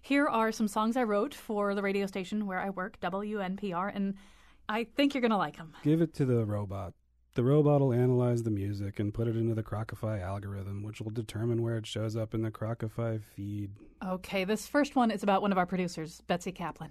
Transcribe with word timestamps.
Here 0.00 0.26
are 0.26 0.50
some 0.50 0.68
songs 0.68 0.96
I 0.96 1.04
wrote 1.04 1.34
for 1.34 1.74
the 1.74 1.82
radio 1.82 2.06
station 2.06 2.46
where 2.46 2.58
I 2.58 2.70
work, 2.70 2.98
WNPR, 3.00 3.94
and 3.94 4.14
I 4.68 4.84
think 4.84 5.14
you're 5.14 5.20
going 5.20 5.30
to 5.30 5.36
like 5.36 5.56
them. 5.56 5.72
Give 5.84 6.00
it 6.00 6.14
to 6.14 6.24
the 6.24 6.44
robot. 6.44 6.94
The 7.34 7.44
robot 7.44 7.80
will 7.80 7.92
analyze 7.92 8.42
the 8.42 8.50
music 8.50 8.98
and 8.98 9.14
put 9.14 9.28
it 9.28 9.36
into 9.36 9.54
the 9.54 9.62
Crocify 9.62 10.20
algorithm, 10.20 10.82
which 10.82 11.00
will 11.00 11.12
determine 11.12 11.62
where 11.62 11.76
it 11.76 11.86
shows 11.86 12.16
up 12.16 12.34
in 12.34 12.42
the 12.42 12.50
Crocify 12.50 13.20
feed. 13.22 13.70
Okay, 14.04 14.44
this 14.44 14.66
first 14.66 14.96
one 14.96 15.10
is 15.10 15.22
about 15.22 15.42
one 15.42 15.52
of 15.52 15.58
our 15.58 15.66
producers, 15.66 16.22
Betsy 16.26 16.50
Kaplan. 16.50 16.90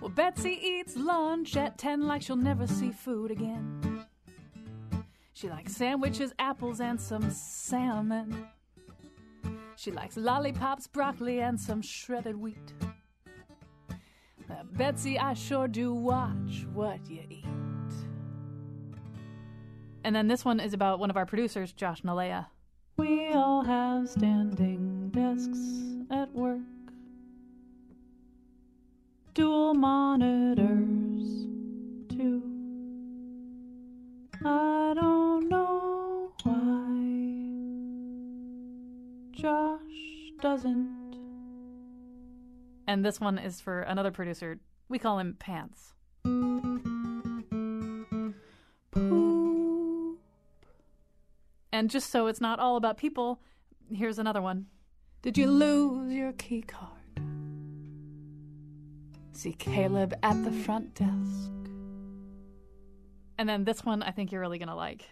Well, 0.00 0.10
Betsy 0.10 0.58
eats 0.60 0.96
lunch 0.96 1.56
at 1.56 1.78
10 1.78 2.06
like 2.06 2.22
she'll 2.22 2.36
never 2.36 2.66
see 2.66 2.90
food 2.90 3.30
again. 3.30 4.04
She 5.32 5.48
likes 5.48 5.76
sandwiches, 5.76 6.32
apples, 6.40 6.80
and 6.80 7.00
some 7.00 7.30
salmon. 7.30 8.48
She 9.78 9.92
likes 9.92 10.16
lollipops, 10.16 10.88
broccoli, 10.88 11.40
and 11.40 11.58
some 11.58 11.82
shredded 11.82 12.36
wheat. 12.36 12.72
Now, 14.48 14.64
Betsy, 14.72 15.20
I 15.20 15.34
sure 15.34 15.68
do 15.68 15.94
watch 15.94 16.66
what 16.74 16.98
you 17.08 17.22
eat. 17.30 17.44
And 20.02 20.16
then 20.16 20.26
this 20.26 20.44
one 20.44 20.58
is 20.58 20.72
about 20.72 20.98
one 20.98 21.10
of 21.10 21.16
our 21.16 21.26
producers, 21.26 21.72
Josh 21.72 22.02
Nilaya. 22.02 22.46
We 22.96 23.28
all 23.28 23.62
have 23.62 24.08
standing 24.08 25.10
desks 25.10 25.60
at 26.10 26.34
work, 26.34 26.58
dual 29.34 29.74
monitors, 29.74 31.46
too. 32.08 32.42
I 34.44 34.94
don't 34.96 35.47
Josh 39.38 39.80
doesn't. 40.40 41.14
And 42.88 43.04
this 43.04 43.20
one 43.20 43.38
is 43.38 43.60
for 43.60 43.82
another 43.82 44.10
producer. 44.10 44.58
We 44.88 44.98
call 44.98 45.20
him 45.20 45.36
Pants. 45.38 45.94
Poop. 48.90 50.18
And 51.72 51.88
just 51.88 52.10
so 52.10 52.26
it's 52.26 52.40
not 52.40 52.58
all 52.58 52.76
about 52.76 52.96
people, 52.96 53.40
here's 53.92 54.18
another 54.18 54.42
one. 54.42 54.66
Did 55.22 55.38
you 55.38 55.46
lose 55.46 56.12
your 56.12 56.32
key 56.32 56.62
card? 56.62 56.90
See 59.32 59.52
Caleb 59.52 60.14
at 60.24 60.42
the 60.42 60.50
front 60.50 60.96
desk. 60.96 61.52
And 63.38 63.48
then 63.48 63.62
this 63.62 63.84
one 63.84 64.02
I 64.02 64.10
think 64.10 64.32
you're 64.32 64.40
really 64.40 64.58
going 64.58 64.68
to 64.68 64.74
like. 64.74 65.04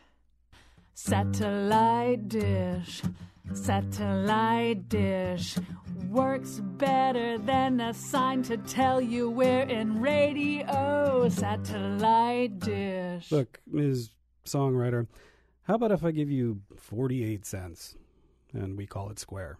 Satellite 0.94 2.28
dish, 2.28 3.02
satellite 3.54 4.88
dish 4.88 5.56
works 6.08 6.60
better 6.60 7.38
than 7.38 7.80
a 7.80 7.92
sign 7.92 8.42
to 8.44 8.56
tell 8.58 9.00
you 9.00 9.30
we're 9.30 9.62
in 9.62 10.00
radio. 10.00 11.28
Satellite 11.28 12.58
dish. 12.58 13.30
Look, 13.30 13.60
Ms. 13.66 14.10
Songwriter, 14.44 15.06
how 15.62 15.74
about 15.74 15.92
if 15.92 16.04
I 16.04 16.10
give 16.10 16.30
you 16.30 16.62
48 16.76 17.44
cents 17.44 17.96
and 18.52 18.76
we 18.76 18.86
call 18.86 19.10
it 19.10 19.18
square? 19.18 19.58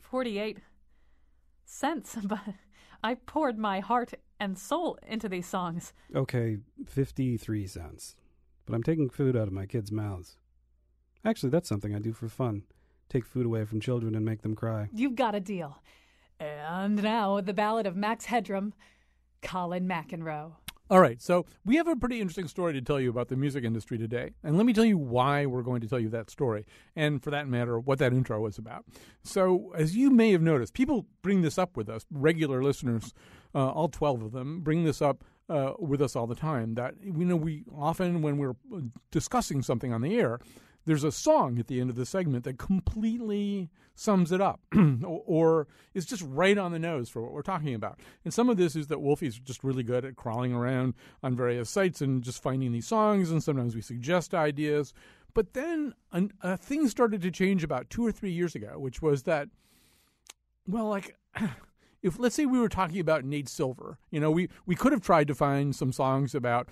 48 0.00 0.58
cents, 1.64 2.16
but 2.24 2.40
I 3.02 3.14
poured 3.14 3.58
my 3.58 3.80
heart 3.80 4.14
and 4.40 4.58
soul 4.58 4.98
into 5.06 5.28
these 5.28 5.46
songs. 5.46 5.92
Okay, 6.14 6.58
53 6.86 7.66
cents. 7.66 8.16
But 8.66 8.74
I'm 8.74 8.82
taking 8.82 9.10
food 9.10 9.36
out 9.36 9.46
of 9.46 9.52
my 9.52 9.66
kids' 9.66 9.92
mouths. 9.92 10.38
Actually, 11.24 11.50
that's 11.50 11.68
something 11.68 11.94
I 11.94 11.98
do 11.98 12.12
for 12.12 12.28
fun. 12.28 12.62
Take 13.14 13.26
food 13.26 13.46
away 13.46 13.64
from 13.64 13.78
children 13.78 14.16
and 14.16 14.24
make 14.24 14.42
them 14.42 14.56
cry. 14.56 14.88
You've 14.92 15.14
got 15.14 15.36
a 15.36 15.40
deal. 15.40 15.78
And 16.40 17.00
now 17.00 17.40
the 17.40 17.54
ballad 17.54 17.86
of 17.86 17.94
Max 17.94 18.24
Headroom, 18.24 18.74
Colin 19.40 19.86
McEnroe. 19.86 20.54
All 20.90 20.98
right, 20.98 21.22
so 21.22 21.46
we 21.64 21.76
have 21.76 21.86
a 21.86 21.94
pretty 21.94 22.20
interesting 22.20 22.48
story 22.48 22.72
to 22.72 22.82
tell 22.82 22.98
you 22.98 23.10
about 23.10 23.28
the 23.28 23.36
music 23.36 23.62
industry 23.62 23.98
today. 23.98 24.32
And 24.42 24.56
let 24.56 24.66
me 24.66 24.72
tell 24.72 24.84
you 24.84 24.98
why 24.98 25.46
we're 25.46 25.62
going 25.62 25.80
to 25.82 25.86
tell 25.86 26.00
you 26.00 26.08
that 26.08 26.28
story, 26.28 26.66
and 26.96 27.22
for 27.22 27.30
that 27.30 27.46
matter, 27.46 27.78
what 27.78 28.00
that 28.00 28.12
intro 28.12 28.40
was 28.40 28.58
about. 28.58 28.84
So, 29.22 29.72
as 29.76 29.96
you 29.96 30.10
may 30.10 30.32
have 30.32 30.42
noticed, 30.42 30.74
people 30.74 31.06
bring 31.22 31.42
this 31.42 31.56
up 31.56 31.76
with 31.76 31.88
us, 31.88 32.04
regular 32.10 32.64
listeners, 32.64 33.14
uh, 33.54 33.70
all 33.70 33.88
12 33.88 34.22
of 34.24 34.32
them, 34.32 34.60
bring 34.60 34.82
this 34.82 35.00
up 35.00 35.22
uh, 35.48 35.74
with 35.78 36.02
us 36.02 36.16
all 36.16 36.26
the 36.26 36.34
time. 36.34 36.74
That, 36.74 36.94
you 37.00 37.12
know, 37.12 37.36
we 37.36 37.64
often, 37.72 38.22
when 38.22 38.38
we're 38.38 38.56
discussing 39.12 39.62
something 39.62 39.92
on 39.92 40.00
the 40.00 40.18
air, 40.18 40.40
there's 40.86 41.04
a 41.04 41.12
song 41.12 41.58
at 41.58 41.66
the 41.66 41.80
end 41.80 41.90
of 41.90 41.96
the 41.96 42.06
segment 42.06 42.44
that 42.44 42.58
completely 42.58 43.70
sums 43.94 44.32
it 44.32 44.40
up 44.40 44.60
or, 45.04 45.66
is 45.94 46.04
just 46.04 46.22
right 46.26 46.58
on 46.58 46.72
the 46.72 46.78
nose 46.78 47.08
for 47.08 47.22
what 47.22 47.32
we're 47.32 47.42
talking 47.42 47.74
about. 47.74 48.00
And 48.24 48.34
some 48.34 48.48
of 48.48 48.56
this 48.56 48.74
is 48.74 48.88
that 48.88 49.00
Wolfie's 49.00 49.38
just 49.38 49.62
really 49.62 49.82
good 49.82 50.04
at 50.04 50.16
crawling 50.16 50.52
around 50.52 50.94
on 51.22 51.36
various 51.36 51.70
sites 51.70 52.00
and 52.00 52.22
just 52.22 52.42
finding 52.42 52.72
these 52.72 52.86
songs, 52.86 53.30
and 53.30 53.42
sometimes 53.42 53.74
we 53.74 53.80
suggest 53.80 54.34
ideas. 54.34 54.92
But 55.32 55.54
then 55.54 55.94
a, 56.12 56.28
a 56.42 56.56
thing 56.56 56.88
started 56.88 57.22
to 57.22 57.30
change 57.30 57.64
about 57.64 57.90
two 57.90 58.06
or 58.06 58.12
three 58.12 58.32
years 58.32 58.54
ago, 58.54 58.78
which 58.78 59.00
was 59.00 59.22
that, 59.24 59.48
well, 60.66 60.88
like. 60.88 61.16
if 62.02 62.18
let's 62.18 62.34
say 62.34 62.44
we 62.44 62.60
were 62.60 62.68
talking 62.68 63.00
about 63.00 63.24
Nate 63.24 63.48
Silver, 63.48 63.98
you 64.10 64.20
know, 64.20 64.30
we, 64.30 64.50
we 64.66 64.74
could 64.74 64.92
have 64.92 65.00
tried 65.00 65.26
to 65.26 65.34
find 65.34 65.74
some 65.74 65.90
songs 65.90 66.34
about 66.34 66.68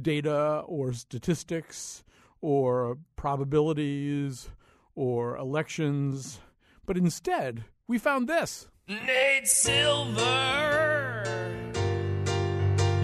data 0.00 0.62
or 0.64 0.92
statistics 0.92 2.04
or 2.40 2.98
probabilities 3.16 4.50
or 4.94 5.36
elections, 5.36 6.40
but 6.84 6.96
instead 6.96 7.64
we 7.86 7.98
found 7.98 8.28
this. 8.28 8.68
Nate 8.88 9.48
Silver, 9.48 11.22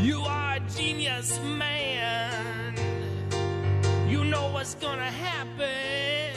you 0.01 0.21
are 0.21 0.57
a 0.57 0.61
genius 0.77 1.41
man. 1.41 2.77
You 4.09 4.25
know 4.25 4.51
what's 4.53 4.75
gonna 4.77 5.11
happen 5.11 6.35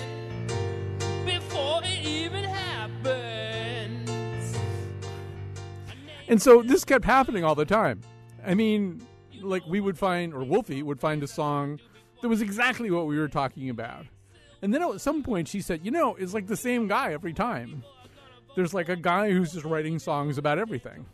before 1.25 1.81
it 1.83 2.05
even 2.05 2.43
happens. 2.43 4.09
And 6.27 6.41
so 6.41 6.63
this 6.63 6.83
kept 6.83 7.05
happening 7.05 7.43
all 7.43 7.55
the 7.55 7.65
time. 7.65 8.01
I 8.45 8.55
mean, 8.55 9.05
like 9.41 9.63
we 9.67 9.79
would 9.79 9.97
find, 9.97 10.33
or 10.33 10.43
Wolfie 10.43 10.81
would 10.81 10.99
find 10.99 11.21
a 11.21 11.27
song 11.27 11.79
that 12.25 12.29
was 12.29 12.41
exactly 12.41 12.89
what 12.89 13.05
we 13.05 13.19
were 13.19 13.27
talking 13.27 13.69
about. 13.69 14.07
And 14.63 14.73
then 14.73 14.81
at 14.81 14.99
some 14.99 15.21
point 15.21 15.47
she 15.47 15.61
said, 15.61 15.81
you 15.85 15.91
know, 15.91 16.15
it's 16.15 16.33
like 16.33 16.47
the 16.47 16.57
same 16.57 16.87
guy 16.87 17.13
every 17.13 17.33
time. 17.33 17.83
There's 18.55 18.73
like 18.73 18.89
a 18.89 18.95
guy 18.95 19.29
who's 19.29 19.53
just 19.53 19.63
writing 19.63 19.99
songs 19.99 20.39
about 20.39 20.57
everything. 20.57 21.05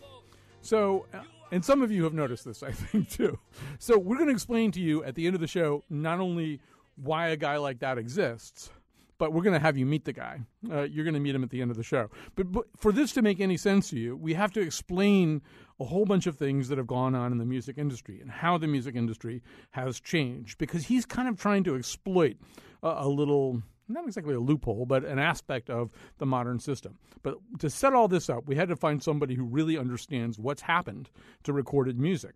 So, 0.61 1.07
uh, 1.13 1.23
and 1.51 1.65
some 1.65 1.81
of 1.81 1.91
you 1.91 2.05
have 2.05 2.13
noticed 2.13 2.45
this, 2.45 2.63
I 2.63 2.71
think, 2.71 3.09
too. 3.09 3.37
So, 3.77 3.97
we're 3.97 4.15
going 4.15 4.29
to 4.29 4.33
explain 4.33 4.71
to 4.71 4.79
you 4.79 5.03
at 5.03 5.15
the 5.15 5.25
end 5.25 5.35
of 5.35 5.41
the 5.41 5.47
show 5.47 5.83
not 5.89 6.21
only 6.21 6.61
why 6.95 7.27
a 7.27 7.35
guy 7.35 7.57
like 7.57 7.79
that 7.79 7.97
exists, 7.97 8.69
but 9.17 9.33
we're 9.33 9.43
going 9.43 9.59
to 9.59 9.59
have 9.59 9.77
you 9.77 9.85
meet 9.85 10.05
the 10.05 10.13
guy. 10.13 10.39
Uh, 10.71 10.83
you're 10.83 11.03
going 11.03 11.13
to 11.13 11.19
meet 11.19 11.35
him 11.35 11.43
at 11.43 11.49
the 11.49 11.61
end 11.61 11.71
of 11.71 11.77
the 11.77 11.83
show. 11.83 12.09
But, 12.35 12.53
but 12.53 12.67
for 12.77 12.93
this 12.93 13.11
to 13.13 13.21
make 13.21 13.41
any 13.41 13.57
sense 13.57 13.89
to 13.89 13.99
you, 13.99 14.15
we 14.15 14.33
have 14.33 14.53
to 14.53 14.61
explain 14.61 15.41
a 15.81 15.85
whole 15.85 16.05
bunch 16.05 16.27
of 16.27 16.37
things 16.37 16.69
that 16.69 16.77
have 16.77 16.87
gone 16.87 17.15
on 17.15 17.31
in 17.31 17.39
the 17.39 17.45
music 17.45 17.77
industry 17.77 18.21
and 18.21 18.29
how 18.29 18.57
the 18.57 18.67
music 18.67 18.95
industry 18.95 19.41
has 19.71 19.99
changed 19.99 20.57
because 20.57 20.85
he's 20.85 21.05
kind 21.05 21.27
of 21.27 21.39
trying 21.39 21.63
to 21.63 21.75
exploit 21.75 22.37
a, 22.83 22.89
a 22.99 23.07
little 23.07 23.63
not 23.87 24.05
exactly 24.05 24.33
a 24.33 24.39
loophole, 24.39 24.85
but 24.85 25.03
an 25.03 25.19
aspect 25.19 25.69
of 25.69 25.89
the 26.17 26.25
modern 26.25 26.59
system. 26.59 26.97
But 27.23 27.35
to 27.59 27.69
set 27.69 27.93
all 27.93 28.07
this 28.07 28.29
up, 28.29 28.47
we 28.47 28.55
had 28.55 28.69
to 28.69 28.75
find 28.77 29.03
somebody 29.03 29.35
who 29.35 29.43
really 29.43 29.77
understands 29.77 30.39
what's 30.39 30.61
happened 30.61 31.09
to 31.43 31.51
recorded 31.51 31.99
music. 31.99 32.35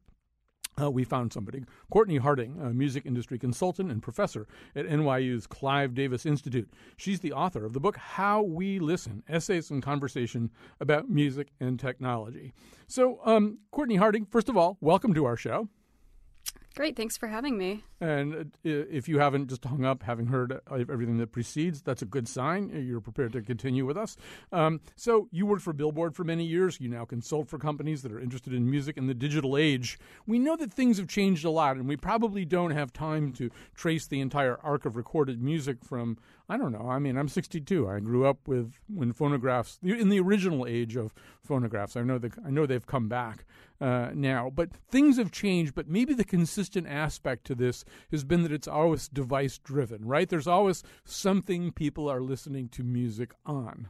Uh, 0.81 0.91
we 0.91 1.05
found 1.05 1.31
somebody, 1.31 1.63
Courtney 1.89 2.17
Harding, 2.17 2.59
a 2.59 2.73
music 2.73 3.05
industry 3.05 3.39
consultant 3.39 3.89
and 3.89 4.03
professor 4.03 4.45
at 4.75 4.85
NYU's 4.85 5.47
Clive 5.47 5.93
Davis 5.93 6.25
Institute. 6.25 6.69
She's 6.97 7.21
the 7.21 7.31
author 7.31 7.63
of 7.63 7.71
the 7.71 7.79
book 7.79 7.95
How 7.95 8.41
We 8.41 8.79
Listen 8.79 9.23
Essays 9.29 9.71
and 9.71 9.81
Conversation 9.81 10.51
About 10.81 11.09
Music 11.09 11.53
and 11.61 11.79
Technology. 11.79 12.51
So, 12.87 13.19
um, 13.23 13.59
Courtney 13.71 13.95
Harding, 13.95 14.25
first 14.25 14.49
of 14.49 14.57
all, 14.57 14.77
welcome 14.81 15.13
to 15.13 15.23
our 15.23 15.37
show. 15.37 15.69
Great. 16.75 16.97
Thanks 16.97 17.15
for 17.15 17.27
having 17.27 17.57
me. 17.57 17.85
And 18.01 18.35
uh, 18.35 18.43
if 18.63 19.07
you 19.07 19.19
haven't 19.19 19.47
just 19.47 19.63
hung 19.63 19.85
up, 19.85 20.03
having 20.03 20.27
heard 20.27 20.59
everything 20.69 21.17
that 21.19 21.31
precedes, 21.31 21.81
that's 21.81 22.01
a 22.01 22.05
good 22.05 22.27
sign. 22.27 22.69
You're 22.85 22.99
prepared 22.99 23.31
to 23.31 23.41
continue 23.41 23.85
with 23.85 23.95
us. 23.95 24.17
Um, 24.51 24.81
so, 24.97 25.29
you 25.31 25.45
worked 25.45 25.61
for 25.61 25.71
Billboard 25.71 26.17
for 26.17 26.25
many 26.25 26.43
years. 26.43 26.81
You 26.81 26.89
now 26.89 27.05
consult 27.05 27.47
for 27.47 27.57
companies 27.57 28.01
that 28.01 28.11
are 28.11 28.19
interested 28.19 28.53
in 28.53 28.69
music 28.69 28.97
in 28.97 29.07
the 29.07 29.13
digital 29.13 29.55
age. 29.55 29.97
We 30.27 30.37
know 30.37 30.57
that 30.57 30.73
things 30.73 30.97
have 30.97 31.07
changed 31.07 31.45
a 31.45 31.49
lot, 31.49 31.77
and 31.77 31.87
we 31.87 31.95
probably 31.95 32.43
don't 32.43 32.71
have 32.71 32.91
time 32.91 33.31
to 33.33 33.49
trace 33.73 34.05
the 34.05 34.19
entire 34.19 34.59
arc 34.61 34.85
of 34.85 34.97
recorded 34.97 35.41
music 35.41 35.77
from, 35.81 36.17
I 36.49 36.57
don't 36.57 36.73
know. 36.73 36.89
I 36.89 36.99
mean, 36.99 37.17
I'm 37.17 37.29
62. 37.29 37.87
I 37.87 38.01
grew 38.01 38.25
up 38.25 38.49
with 38.49 38.73
when 38.93 39.13
phonographs, 39.13 39.79
in 39.81 40.09
the 40.09 40.19
original 40.19 40.67
age 40.67 40.97
of 40.97 41.13
phonographs. 41.41 41.95
I 41.95 42.01
know, 42.01 42.17
that, 42.17 42.33
I 42.45 42.49
know 42.49 42.65
they've 42.65 42.85
come 42.85 43.07
back 43.07 43.45
uh, 43.81 44.09
now. 44.13 44.49
But 44.53 44.69
things 44.89 45.17
have 45.17 45.31
changed, 45.31 45.75
but 45.75 45.87
maybe 45.87 46.13
the 46.13 46.23
consistent 46.23 46.87
aspect 46.87 47.45
to 47.47 47.55
this 47.55 47.85
has 48.11 48.23
been 48.23 48.43
that 48.43 48.51
it's 48.51 48.67
always 48.67 49.07
device 49.07 49.57
driven, 49.57 50.05
right? 50.05 50.29
There's 50.29 50.47
always 50.47 50.83
something 51.03 51.71
people 51.71 52.09
are 52.09 52.21
listening 52.21 52.69
to 52.69 52.83
music 52.83 53.33
on. 53.45 53.89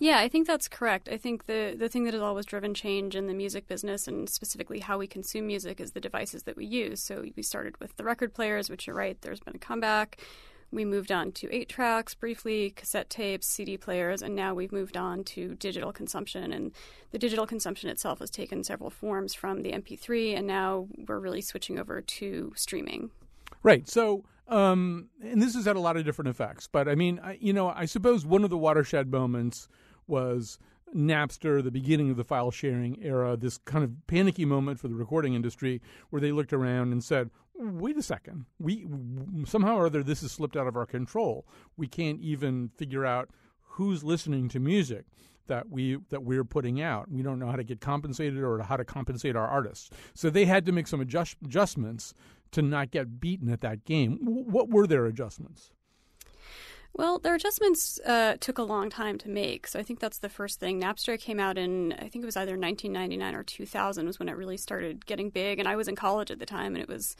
Yeah, 0.00 0.18
I 0.18 0.28
think 0.28 0.46
that's 0.46 0.68
correct. 0.68 1.08
I 1.08 1.16
think 1.16 1.46
the 1.46 1.74
the 1.76 1.88
thing 1.88 2.04
that 2.04 2.14
has 2.14 2.22
always 2.22 2.46
driven 2.46 2.72
change 2.72 3.16
in 3.16 3.26
the 3.26 3.34
music 3.34 3.66
business 3.66 4.06
and 4.06 4.30
specifically 4.30 4.78
how 4.78 4.96
we 4.96 5.08
consume 5.08 5.48
music 5.48 5.80
is 5.80 5.90
the 5.90 6.00
devices 6.00 6.44
that 6.44 6.56
we 6.56 6.66
use. 6.66 7.02
So 7.02 7.24
we 7.36 7.42
started 7.42 7.78
with 7.80 7.96
the 7.96 8.04
record 8.04 8.32
players, 8.32 8.70
which 8.70 8.86
you're 8.86 8.94
right, 8.94 9.20
there's 9.22 9.40
been 9.40 9.56
a 9.56 9.58
comeback. 9.58 10.20
We 10.70 10.84
moved 10.84 11.10
on 11.10 11.32
to 11.32 11.54
eight 11.54 11.68
tracks 11.68 12.14
briefly, 12.14 12.70
cassette 12.70 13.08
tapes, 13.08 13.46
CD 13.46 13.78
players, 13.78 14.22
and 14.22 14.36
now 14.36 14.52
we've 14.52 14.72
moved 14.72 14.96
on 14.96 15.24
to 15.24 15.54
digital 15.54 15.92
consumption. 15.92 16.52
And 16.52 16.72
the 17.10 17.18
digital 17.18 17.46
consumption 17.46 17.88
itself 17.88 18.18
has 18.18 18.30
taken 18.30 18.62
several 18.62 18.90
forms 18.90 19.32
from 19.32 19.62
the 19.62 19.72
MP3, 19.72 20.36
and 20.36 20.46
now 20.46 20.86
we're 21.06 21.18
really 21.18 21.40
switching 21.40 21.78
over 21.78 22.02
to 22.02 22.52
streaming. 22.54 23.10
Right. 23.62 23.88
So, 23.88 24.24
um, 24.46 25.08
and 25.22 25.40
this 25.40 25.54
has 25.54 25.64
had 25.64 25.76
a 25.76 25.80
lot 25.80 25.96
of 25.96 26.04
different 26.04 26.28
effects. 26.28 26.68
But 26.70 26.86
I 26.86 26.94
mean, 26.94 27.18
I, 27.22 27.38
you 27.40 27.52
know, 27.52 27.68
I 27.68 27.86
suppose 27.86 28.26
one 28.26 28.44
of 28.44 28.50
the 28.50 28.58
watershed 28.58 29.10
moments 29.10 29.68
was 30.06 30.58
Napster, 30.94 31.62
the 31.62 31.70
beginning 31.70 32.10
of 32.10 32.16
the 32.16 32.24
file 32.24 32.50
sharing 32.50 33.02
era, 33.02 33.36
this 33.36 33.58
kind 33.58 33.84
of 33.84 33.92
panicky 34.06 34.44
moment 34.44 34.80
for 34.80 34.88
the 34.88 34.94
recording 34.94 35.34
industry 35.34 35.80
where 36.10 36.20
they 36.20 36.32
looked 36.32 36.52
around 36.52 36.92
and 36.92 37.02
said, 37.02 37.30
wait 37.58 37.96
a 37.96 38.02
second, 38.02 38.46
we 38.58 38.86
somehow 39.44 39.76
or 39.76 39.86
other 39.86 40.02
this 40.02 40.22
has 40.22 40.32
slipped 40.32 40.56
out 40.56 40.66
of 40.66 40.76
our 40.76 40.86
control. 40.86 41.46
We 41.76 41.88
can't 41.88 42.20
even 42.20 42.70
figure 42.76 43.04
out 43.04 43.30
who's 43.60 44.02
listening 44.02 44.48
to 44.50 44.60
music 44.60 45.06
that 45.48 45.68
we 45.68 45.98
that 46.10 46.22
we're 46.22 46.44
putting 46.44 46.80
out. 46.80 47.10
We 47.10 47.22
don't 47.22 47.38
know 47.38 47.48
how 47.48 47.56
to 47.56 47.64
get 47.64 47.80
compensated 47.80 48.38
or 48.42 48.60
how 48.60 48.76
to 48.76 48.84
compensate 48.84 49.36
our 49.36 49.46
artists. 49.46 49.90
So 50.14 50.30
they 50.30 50.44
had 50.44 50.66
to 50.66 50.72
make 50.72 50.86
some 50.86 51.00
adjust, 51.00 51.36
adjustments 51.44 52.14
to 52.52 52.62
not 52.62 52.90
get 52.90 53.20
beaten 53.20 53.48
at 53.50 53.60
that 53.62 53.84
game. 53.84 54.18
What 54.22 54.70
were 54.70 54.86
their 54.86 55.06
adjustments? 55.06 55.72
Well, 56.94 57.18
their 57.18 57.34
adjustments 57.34 58.00
uh, 58.06 58.36
took 58.40 58.58
a 58.58 58.62
long 58.62 58.90
time 58.90 59.18
to 59.18 59.28
make. 59.28 59.66
So 59.66 59.78
I 59.78 59.82
think 59.82 60.00
that's 60.00 60.18
the 60.18 60.28
first 60.28 60.58
thing. 60.58 60.80
Napster 60.80 61.20
came 61.20 61.38
out 61.38 61.58
in, 61.58 61.92
I 61.92 62.08
think 62.08 62.22
it 62.22 62.26
was 62.26 62.36
either 62.36 62.58
1999 62.58 63.34
or 63.34 63.44
2000 63.44 64.06
was 64.06 64.18
when 64.18 64.28
it 64.28 64.36
really 64.36 64.56
started 64.56 65.06
getting 65.06 65.30
big. 65.30 65.58
And 65.58 65.68
I 65.68 65.76
was 65.76 65.86
in 65.86 65.94
college 65.94 66.30
at 66.30 66.38
the 66.38 66.46
time, 66.46 66.74
and 66.74 66.82
it 66.82 66.88
was 66.88 67.14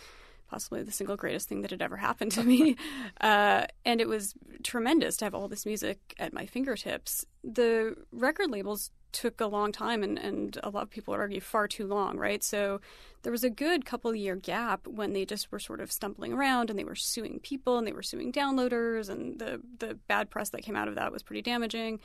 possibly 0.48 0.82
the 0.82 0.92
single 0.92 1.16
greatest 1.16 1.48
thing 1.48 1.62
that 1.62 1.70
had 1.70 1.82
ever 1.82 1.96
happened 1.96 2.32
to 2.32 2.42
me. 2.42 2.76
Uh, 3.20 3.66
and 3.84 4.00
it 4.00 4.06
was 4.06 4.34
tremendous 4.62 5.16
to 5.16 5.24
have 5.24 5.34
all 5.34 5.48
this 5.48 5.66
music 5.66 6.14
at 6.18 6.32
my 6.32 6.46
fingertips. 6.46 7.26
The 7.42 7.96
record 8.12 8.50
labels 8.50 8.92
took 9.12 9.40
a 9.40 9.46
long 9.46 9.72
time, 9.72 10.02
and, 10.04 10.18
and 10.18 10.56
a 10.62 10.70
lot 10.70 10.84
of 10.84 10.90
people 10.90 11.12
would 11.12 11.20
argue 11.20 11.40
far 11.40 11.66
too 11.66 11.86
long, 11.86 12.16
right? 12.16 12.44
So 12.44 12.80
there 13.22 13.32
was 13.32 13.42
a 13.42 13.50
good 13.50 13.84
couple 13.84 14.14
year 14.14 14.36
gap 14.36 14.86
when 14.86 15.14
they 15.14 15.24
just 15.24 15.50
were 15.50 15.58
sort 15.58 15.80
of 15.80 15.90
stumbling 15.90 16.32
around 16.32 16.70
and 16.70 16.78
they 16.78 16.84
were 16.84 16.94
suing 16.94 17.40
people 17.40 17.76
and 17.76 17.86
they 17.86 17.92
were 17.92 18.02
suing 18.02 18.32
downloaders, 18.32 19.08
and 19.08 19.38
the, 19.38 19.60
the 19.78 19.94
bad 20.06 20.30
press 20.30 20.50
that 20.50 20.62
came 20.62 20.76
out 20.76 20.88
of 20.88 20.94
that 20.94 21.12
was 21.12 21.22
pretty 21.22 21.42
damaging 21.42 21.98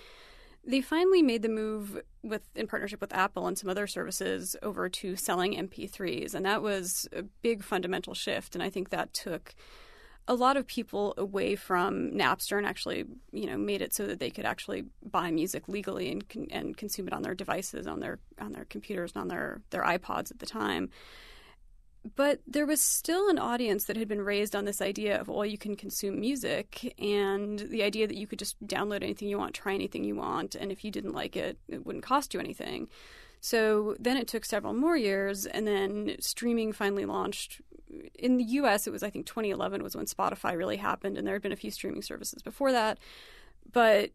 they 0.65 0.81
finally 0.81 1.21
made 1.21 1.42
the 1.42 1.50
move 1.50 2.01
with 2.24 2.44
in 2.56 2.68
partnership 2.68 3.01
with 3.01 3.13
Apple 3.13 3.48
and 3.48 3.57
some 3.57 3.69
other 3.69 3.88
services 3.88 4.56
over 4.63 4.88
to 4.89 5.15
selling 5.15 5.54
MP3s, 5.54 6.33
and 6.33 6.45
that 6.45 6.62
was 6.62 7.07
a 7.12 7.24
big 7.42 7.63
fundamental 7.63 8.13
shift. 8.13 8.56
And 8.56 8.63
I 8.63 8.69
think 8.69 8.89
that 8.89 9.13
took 9.13 9.56
a 10.27 10.33
lot 10.33 10.56
of 10.56 10.65
people 10.65 11.13
away 11.18 11.56
from 11.56 12.12
Napster 12.12 12.57
and 12.57 12.65
actually, 12.65 13.04
you 13.33 13.45
know, 13.45 13.57
made 13.57 13.81
it 13.81 13.94
so 13.94 14.07
that 14.07 14.19
they 14.19 14.30
could 14.30 14.45
actually 14.45 14.86
buy 15.04 15.31
music 15.31 15.68
legally 15.68 16.12
and 16.12 16.48
and 16.51 16.77
consume 16.77 17.07
it 17.07 17.13
on 17.13 17.24
their 17.24 17.36
devices, 17.36 17.88
on 17.88 18.00
their 18.00 18.19
on 18.39 18.54
their 18.54 18.66
computers, 18.66 19.12
and 19.16 19.21
on 19.21 19.27
their 19.27 19.62
their 19.71 19.83
iPods 19.83 20.31
at 20.31 20.39
the 20.39 20.45
time. 20.45 20.89
But 22.15 22.41
there 22.45 22.65
was 22.65 22.81
still 22.81 23.29
an 23.29 23.39
audience 23.39 23.85
that 23.85 23.95
had 23.95 24.09
been 24.09 24.21
raised 24.21 24.55
on 24.55 24.65
this 24.65 24.81
idea 24.81 25.19
of 25.19 25.29
all 25.29 25.45
you 25.45 25.57
can 25.57 25.75
consume 25.75 26.19
music 26.19 26.94
and 27.00 27.59
the 27.59 27.81
idea 27.81 28.07
that 28.07 28.17
you 28.17 28.27
could 28.27 28.39
just 28.39 28.61
download 28.67 29.03
anything 29.03 29.29
you 29.29 29.38
want, 29.38 29.55
try 29.55 29.73
anything 29.73 30.03
you 30.03 30.15
want, 30.15 30.53
and 30.53 30.71
if 30.71 30.83
you 30.83 30.91
didn't 30.91 31.13
like 31.13 31.38
it, 31.38 31.57
it 31.69 31.85
wouldn't 31.85 32.03
cost 32.03 32.33
you 32.33 32.41
anything. 32.41 32.89
So 33.39 33.95
then 34.00 34.17
it 34.17 34.27
took 34.27 34.44
several 34.44 34.73
more 34.73 34.97
years, 34.97 35.45
and 35.45 35.65
then 35.65 36.15
streaming 36.19 36.73
finally 36.73 37.05
launched. 37.05 37.61
In 38.15 38.38
the 38.38 38.44
US, 38.44 38.85
it 38.85 38.91
was, 38.91 39.03
I 39.03 39.09
think, 39.09 39.25
2011 39.25 39.81
was 39.81 39.95
when 39.95 40.06
Spotify 40.06 40.57
really 40.57 40.77
happened, 40.77 41.17
and 41.17 41.25
there 41.25 41.35
had 41.35 41.41
been 41.41 41.51
a 41.51 41.57
few 41.57 41.71
streaming 41.71 42.01
services 42.01 42.41
before 42.41 42.71
that. 42.73 42.99
But 43.71 44.11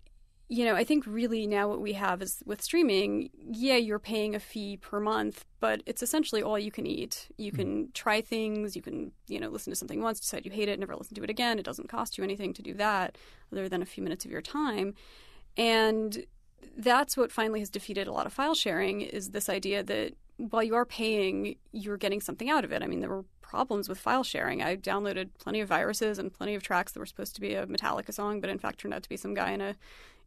you 0.50 0.64
know, 0.64 0.74
I 0.74 0.82
think 0.82 1.04
really 1.06 1.46
now 1.46 1.68
what 1.68 1.80
we 1.80 1.92
have 1.92 2.22
is 2.22 2.42
with 2.46 2.62
streaming, 2.62 3.28
yeah, 3.50 3.76
you're 3.76 3.98
paying 3.98 4.34
a 4.34 4.40
fee 4.40 4.78
per 4.78 4.98
month, 4.98 5.44
but 5.60 5.82
it's 5.84 6.02
essentially 6.02 6.42
all 6.42 6.58
you 6.58 6.70
can 6.70 6.86
eat. 6.86 7.28
You 7.36 7.52
can 7.52 7.86
mm. 7.86 7.94
try 7.94 8.22
things, 8.22 8.74
you 8.74 8.80
can, 8.80 9.12
you 9.26 9.38
know, 9.40 9.50
listen 9.50 9.70
to 9.70 9.76
something 9.76 10.00
once, 10.00 10.20
decide 10.20 10.46
you 10.46 10.50
hate 10.50 10.70
it, 10.70 10.78
never 10.80 10.96
listen 10.96 11.14
to 11.16 11.22
it 11.22 11.28
again. 11.28 11.58
It 11.58 11.66
doesn't 11.66 11.90
cost 11.90 12.16
you 12.16 12.24
anything 12.24 12.54
to 12.54 12.62
do 12.62 12.72
that 12.74 13.18
other 13.52 13.68
than 13.68 13.82
a 13.82 13.86
few 13.86 14.02
minutes 14.02 14.24
of 14.24 14.30
your 14.30 14.40
time. 14.40 14.94
And 15.58 16.24
that's 16.78 17.14
what 17.14 17.30
finally 17.30 17.60
has 17.60 17.68
defeated 17.68 18.08
a 18.08 18.12
lot 18.12 18.24
of 18.24 18.32
file 18.32 18.54
sharing 18.54 19.02
is 19.02 19.30
this 19.30 19.50
idea 19.50 19.82
that 19.82 20.14
while 20.38 20.62
you 20.62 20.74
are 20.76 20.86
paying, 20.86 21.56
you're 21.72 21.96
getting 21.98 22.22
something 22.22 22.48
out 22.48 22.64
of 22.64 22.72
it. 22.72 22.82
I 22.82 22.86
mean, 22.86 23.00
there 23.00 23.10
were 23.10 23.24
problems 23.42 23.88
with 23.88 23.98
file 23.98 24.24
sharing. 24.24 24.62
I 24.62 24.76
downloaded 24.76 25.30
plenty 25.38 25.60
of 25.60 25.68
viruses 25.68 26.18
and 26.18 26.32
plenty 26.32 26.54
of 26.54 26.62
tracks 26.62 26.92
that 26.92 27.00
were 27.00 27.06
supposed 27.06 27.34
to 27.34 27.40
be 27.40 27.54
a 27.54 27.66
Metallica 27.66 28.14
song, 28.14 28.40
but 28.40 28.48
in 28.48 28.58
fact 28.58 28.78
turned 28.78 28.94
out 28.94 29.02
to 29.02 29.08
be 29.08 29.16
some 29.16 29.34
guy 29.34 29.50
in 29.50 29.60
a 29.60 29.74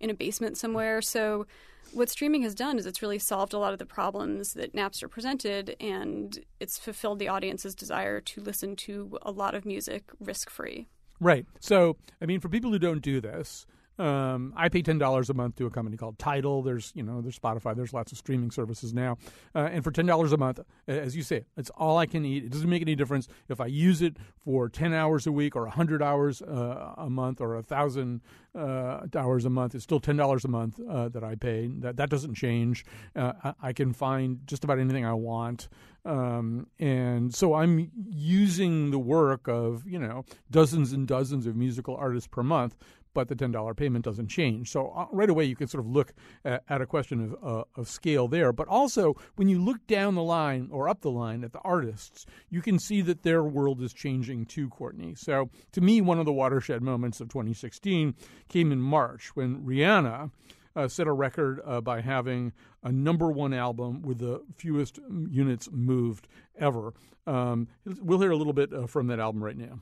in 0.02 0.10
a 0.10 0.14
basement 0.14 0.58
somewhere. 0.58 1.02
So 1.02 1.46
what 1.94 2.10
streaming 2.10 2.44
has 2.44 2.56
done 2.56 2.78
is 2.78 2.86
it's 2.86 3.02
really 3.02 3.20
solved 3.20 3.54
a 3.54 3.60
lot 3.60 3.74
of 3.74 3.80
the 3.80 3.86
problems 3.86 4.54
that 4.54 4.74
Napster 4.74 5.10
presented 5.10 5.76
and 5.80 6.40
it's 6.60 6.78
fulfilled 6.78 7.20
the 7.20 7.28
audience's 7.28 7.76
desire 7.76 8.20
to 8.22 8.42
listen 8.42 8.76
to 8.78 9.18
a 9.22 9.32
lot 9.32 9.56
of 9.56 9.66
music 9.66 10.04
risk 10.20 10.50
free. 10.50 10.88
Right. 11.20 11.46
So, 11.60 11.98
I 12.22 12.26
mean, 12.26 12.40
for 12.40 12.50
people 12.50 12.72
who 12.72 12.80
don't 12.80 13.02
do 13.02 13.22
this, 13.22 13.66
um, 14.02 14.54
I 14.56 14.70
pay 14.70 14.82
ten 14.82 14.98
dollars 14.98 15.30
a 15.30 15.34
month 15.36 15.58
to 15.58 15.68
a 15.68 15.70
company 15.70 15.96
called 15.96 16.18
Tidal. 16.18 16.64
There's 16.64 16.92
you 16.96 17.04
know 17.04 17.22
there's 17.22 17.38
Spotify. 17.38 17.76
There's 17.76 17.94
lots 17.94 18.12
of 18.12 18.18
streaming 18.18 18.50
services 18.50 18.94
now, 18.94 19.18
uh, 19.54 19.70
and 19.72 19.84
for 19.84 19.92
ten 19.92 20.08
dollars 20.08 20.34
a 20.34 20.38
month, 20.38 20.60
as 20.88 21.16
you 21.16 21.22
say, 21.22 21.46
it's 21.56 21.70
all 21.72 21.98
I 21.98 22.08
can 22.08 22.26
eat. 22.26 22.44
It 22.44 22.52
doesn't 22.52 22.70
make 22.70 22.82
any 22.82 22.96
difference 22.96 23.28
if 23.48 23.62
I 23.62 23.68
use 23.68 24.02
it 24.02 24.18
for 24.44 24.70
ten 24.70 24.92
hours 24.92 25.28
a 25.28 25.32
week 25.32 25.56
or 25.56 25.68
hundred 25.68 26.02
hours 26.02 26.42
uh, 26.42 26.96
a 26.98 27.10
month 27.12 27.42
or 27.42 27.56
a 27.56 27.62
thousand 27.62 28.22
uh, 28.56 29.02
hours 29.16 29.46
a 29.46 29.52
month. 29.52 29.76
It's 29.76 29.84
still 29.84 30.00
ten 30.00 30.18
dollars 30.18 30.46
a 30.46 30.50
month 30.50 30.80
uh, 30.90 31.10
that 31.10 31.24
I 31.24 31.36
pay. 31.36 31.68
That 31.68 31.98
that 31.98 32.10
doesn't 32.10 32.34
change. 32.34 32.84
Uh, 33.16 33.34
I, 33.44 33.54
I, 33.62 33.74
can 33.74 33.94
find 33.94 34.40
just 34.46 34.64
about 34.64 34.80
anything 34.80 35.06
I 35.06 35.14
want. 35.14 35.70
Um, 36.04 36.68
and 36.80 37.34
so 37.34 37.54
I'm 37.54 37.92
using 38.10 38.90
the 38.90 38.98
work 38.98 39.48
of 39.48 39.88
you 39.88 40.00
know 40.00 40.26
dozens 40.50 40.92
and 40.92 41.08
dozens 41.08 41.46
of 41.46 41.56
musical 41.56 41.96
artists 41.96 42.28
per 42.28 42.42
month 42.42 42.76
but 43.14 43.28
the 43.28 43.36
$10 43.36 43.76
payment 43.76 44.06
doesn't 44.06 44.28
change. 44.28 44.72
So 44.72 44.90
uh, 44.90 45.06
right 45.12 45.30
away, 45.30 45.46
you 45.46 45.56
can 45.56 45.68
sort 45.68 45.84
of 45.84 45.92
look 45.92 46.14
at, 46.46 46.64
a 46.70 46.86
question 46.86 47.36
of, 47.42 47.44
uh, 47.44 47.64
of 47.76 47.88
scale 47.88 48.28
there. 48.28 48.52
But 48.54 48.68
also, 48.68 49.16
when 49.36 49.50
you 49.50 49.62
look 49.62 49.86
down 49.88 50.16
the 50.16 50.24
line 50.24 50.70
or 50.72 50.90
up 50.90 51.02
the 51.02 51.12
line 51.12 51.44
at 51.44 51.54
the 51.54 51.60
artists, 51.60 52.26
you 52.50 52.62
can 52.62 52.80
see 52.80 53.02
that 53.02 53.24
their 53.24 53.44
world 53.44 53.82
is 53.82 53.94
changing 53.94 54.46
too, 54.46 54.70
Courtney. 54.70 55.16
So 55.16 55.50
to 55.74 55.82
me, 55.82 56.02
one 56.02 56.20
of 56.20 56.26
the 56.26 56.34
watershed 56.34 56.82
moments 56.82 57.22
of 57.22 57.30
2016 57.30 58.16
came 58.50 58.72
in 58.72 58.82
March 58.82 59.36
when 59.36 59.64
Rihanna. 59.64 60.32
Uh, 60.74 60.88
set 60.88 61.06
a 61.06 61.12
record 61.12 61.60
uh, 61.66 61.82
by 61.82 62.00
having 62.00 62.54
a 62.82 62.92
number 62.94 63.30
one 63.30 63.54
album 63.54 64.02
with 64.02 64.20
the 64.20 64.42
fewest 64.56 65.00
units 65.30 65.68
moved 65.70 66.30
ever. 66.58 66.94
Um, 67.28 67.68
we'll 68.02 68.22
hear 68.22 68.32
a 68.32 68.38
little 68.38 68.54
bit 68.54 68.74
uh, 68.74 68.88
from 68.88 69.08
that 69.08 69.20
album 69.20 69.44
right 69.44 69.58
now. 69.58 69.82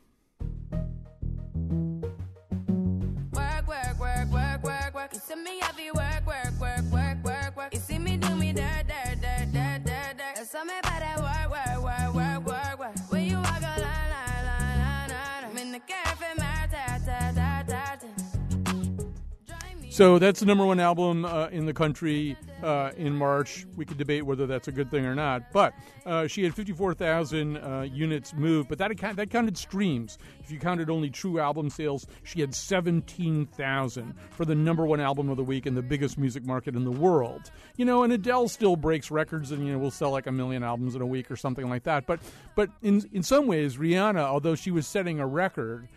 So 20.00 20.18
that's 20.18 20.40
the 20.40 20.46
number 20.46 20.66
one 20.66 20.80
album 20.80 21.26
uh, 21.26 21.48
in 21.48 21.66
the 21.66 21.74
country 21.74 22.38
uh, 22.64 22.92
in 22.96 23.14
March. 23.14 23.66
We 23.76 23.84
could 23.84 23.98
debate 23.98 24.26
whether 24.26 24.48
that's 24.48 24.70
a 24.70 24.72
good 24.72 24.90
thing 24.90 25.06
or 25.06 25.14
not, 25.14 25.52
but 25.52 25.74
uh, 26.06 26.26
she 26.26 26.42
had 26.42 26.56
54,000 26.56 27.58
uh, 27.58 27.82
units 27.82 28.34
moved, 28.34 28.70
but 28.70 28.78
that 28.78 28.92
account, 28.92 29.18
that 29.18 29.30
counted 29.30 29.58
streams. 29.58 30.18
If 30.40 30.52
you 30.52 30.58
counted 30.58 30.90
only 30.90 31.10
true 31.10 31.38
album 31.38 31.70
sales, 31.70 32.08
she 32.24 32.40
had 32.40 32.56
17,000 32.56 34.14
for 34.30 34.46
the 34.46 34.56
number 34.56 34.86
one 34.86 35.02
album 35.02 35.30
of 35.30 35.36
the 35.36 35.44
week 35.44 35.68
in 35.68 35.76
the 35.76 35.82
biggest 35.82 36.18
music 36.18 36.46
market 36.46 36.78
in 36.78 36.86
the 36.86 36.92
world. 36.92 37.52
You 37.76 37.84
know, 37.84 38.04
and 38.04 38.14
Adele 38.14 38.48
still 38.48 38.78
breaks 38.78 39.12
records, 39.12 39.52
and 39.52 39.68
you 39.68 39.74
know, 39.74 39.80
will 39.80 39.92
sell 39.92 40.12
like 40.12 40.28
a 40.28 40.32
million 40.32 40.64
albums 40.64 40.96
in 40.96 41.02
a 41.02 41.06
week 41.06 41.30
or 41.30 41.36
something 41.36 41.70
like 41.70 41.84
that. 41.84 42.08
But 42.08 42.22
but 42.56 42.70
in 42.82 43.04
in 43.12 43.22
some 43.22 43.48
ways, 43.48 43.76
Rihanna, 43.76 44.22
although 44.22 44.56
she 44.56 44.72
was 44.72 44.88
setting 44.88 45.20
a 45.20 45.28
record 45.28 45.90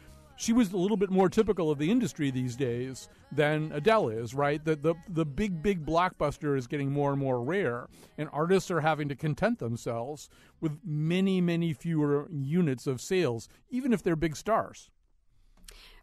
she 0.42 0.52
was 0.52 0.72
a 0.72 0.76
little 0.76 0.96
bit 0.96 1.10
more 1.10 1.28
typical 1.28 1.70
of 1.70 1.78
the 1.78 1.88
industry 1.88 2.32
these 2.32 2.56
days 2.56 3.08
than 3.30 3.70
Adele 3.72 4.08
is, 4.08 4.34
right? 4.34 4.62
The, 4.64 4.74
the 4.74 4.94
the 5.08 5.24
big 5.24 5.62
big 5.62 5.86
blockbuster 5.86 6.58
is 6.58 6.66
getting 6.66 6.90
more 6.90 7.12
and 7.12 7.20
more 7.20 7.40
rare, 7.40 7.88
and 8.18 8.28
artists 8.32 8.68
are 8.70 8.80
having 8.80 9.08
to 9.08 9.14
content 9.14 9.60
themselves 9.60 10.28
with 10.60 10.80
many 10.84 11.40
many 11.40 11.72
fewer 11.72 12.28
units 12.32 12.88
of 12.88 13.00
sales, 13.00 13.48
even 13.70 13.92
if 13.92 14.02
they're 14.02 14.16
big 14.16 14.34
stars. 14.34 14.90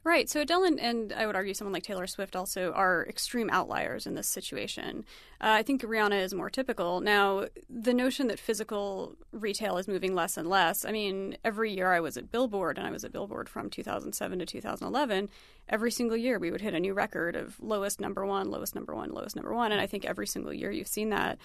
Right. 0.06 0.30
So 0.30 0.42
Adele 0.42 0.64
and, 0.64 0.80
and, 0.80 1.14
I 1.14 1.26
would 1.26 1.36
argue 1.36 1.54
someone 1.54 1.74
like 1.74 1.84
Taylor 1.84 2.08
Swift 2.08 2.34
also 2.34 2.72
are 2.72 3.06
extreme 3.10 3.50
outliers 3.50 4.08
in 4.08 4.16
this 4.16 4.30
situation. 4.30 5.04
Uh, 5.42 5.60
I 5.60 5.62
think 5.62 5.82
Rihanna 5.82 6.24
is 6.24 6.34
more 6.34 6.50
typical. 6.50 7.02
Now, 7.02 7.48
the 7.70 7.94
notion 7.94 8.28
that 8.28 8.40
physical 8.40 9.18
retail 9.34 9.78
is 9.78 9.90
moving 9.90 10.16
less 10.16 10.38
and 10.38 10.48
less, 10.50 10.86
I 10.86 10.94
mean, 10.94 11.36
every 11.44 11.74
year 11.74 11.92
I 11.92 12.00
was 12.00 12.16
at 12.16 12.32
Billboard, 12.32 12.78
and 12.78 12.88
I 12.88 12.92
was 12.92 13.04
at 13.04 13.12
Billboard 13.12 13.50
from 13.50 13.70
2007 13.70 14.40
to 14.40 14.46
2011. 14.46 15.30
Every 15.68 15.92
single 15.92 16.18
year 16.18 16.40
we 16.40 16.50
would 16.50 16.62
hit 16.62 16.74
a 16.74 16.80
new 16.80 16.94
record 16.94 17.36
of 17.36 17.60
lowest 17.60 18.00
number 18.00 18.26
one, 18.26 18.50
lowest 18.50 18.76
number 18.76 18.96
one, 18.96 19.12
lowest 19.12 19.36
number 19.36 19.54
one. 19.54 19.74
And 19.74 19.82
I 19.82 19.86
think 19.86 20.06
every 20.06 20.28
single 20.28 20.54
year 20.54 20.72
you've 20.72 20.88
seen 20.88 21.10
that. 21.10 21.40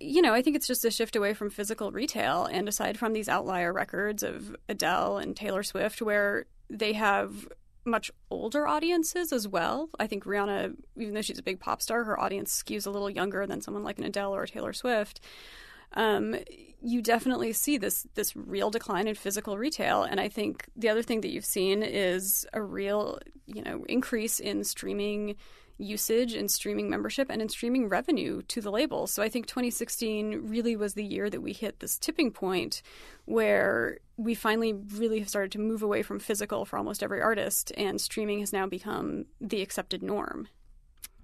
You 0.00 0.22
know, 0.22 0.32
I 0.32 0.40
think 0.40 0.56
it's 0.56 0.66
just 0.66 0.86
a 0.86 0.90
shift 0.90 1.14
away 1.14 1.34
from 1.34 1.50
physical 1.50 1.92
retail. 1.92 2.46
And 2.46 2.68
aside 2.68 2.98
from 2.98 3.12
these 3.12 3.28
outlier 3.28 3.70
records 3.70 4.22
of 4.22 4.56
Adele 4.66 5.18
and 5.18 5.36
Taylor 5.36 5.62
Swift, 5.62 6.00
where 6.00 6.46
they 6.70 6.94
have 6.94 7.46
much 7.86 8.10
older 8.30 8.66
audiences 8.66 9.32
as 9.32 9.46
well. 9.48 9.88
I 9.98 10.06
think 10.06 10.24
Rihanna, 10.24 10.74
even 10.96 11.14
though 11.14 11.22
she's 11.22 11.38
a 11.38 11.42
big 11.42 11.60
pop 11.60 11.80
star, 11.80 12.04
her 12.04 12.18
audience 12.18 12.62
skews 12.62 12.86
a 12.86 12.90
little 12.90 13.10
younger 13.10 13.46
than 13.46 13.60
someone 13.60 13.84
like 13.84 13.98
an 13.98 14.04
Adele 14.04 14.34
or 14.34 14.46
Taylor 14.46 14.72
Swift. 14.72 15.20
Um, 15.92 16.36
you 16.82 17.00
definitely 17.00 17.52
see 17.52 17.78
this 17.78 18.06
this 18.14 18.36
real 18.36 18.70
decline 18.70 19.08
in 19.08 19.14
physical 19.14 19.56
retail, 19.56 20.02
and 20.02 20.20
I 20.20 20.28
think 20.28 20.66
the 20.76 20.88
other 20.88 21.02
thing 21.02 21.20
that 21.22 21.30
you've 21.30 21.44
seen 21.44 21.82
is 21.82 22.46
a 22.52 22.62
real 22.62 23.18
you 23.46 23.62
know 23.62 23.84
increase 23.88 24.40
in 24.40 24.62
streaming 24.64 25.36
usage 25.78 26.34
and 26.34 26.50
streaming 26.50 26.88
membership 26.88 27.28
and 27.30 27.42
in 27.42 27.48
streaming 27.48 27.88
revenue 27.88 28.42
to 28.42 28.60
the 28.60 28.70
label. 28.70 29.06
So 29.06 29.22
I 29.22 29.28
think 29.28 29.46
2016 29.46 30.48
really 30.48 30.76
was 30.76 30.94
the 30.94 31.04
year 31.04 31.28
that 31.30 31.42
we 31.42 31.52
hit 31.52 31.80
this 31.80 31.98
tipping 31.98 32.30
point 32.30 32.82
where 33.24 33.98
we 34.16 34.34
finally 34.34 34.72
really 34.72 35.18
have 35.18 35.28
started 35.28 35.52
to 35.52 35.58
move 35.58 35.82
away 35.82 36.02
from 36.02 36.18
physical 36.18 36.64
for 36.64 36.78
almost 36.78 37.02
every 37.02 37.20
artist, 37.20 37.72
and 37.76 38.00
streaming 38.00 38.40
has 38.40 38.52
now 38.52 38.66
become 38.66 39.26
the 39.40 39.60
accepted 39.60 40.02
norm. 40.02 40.48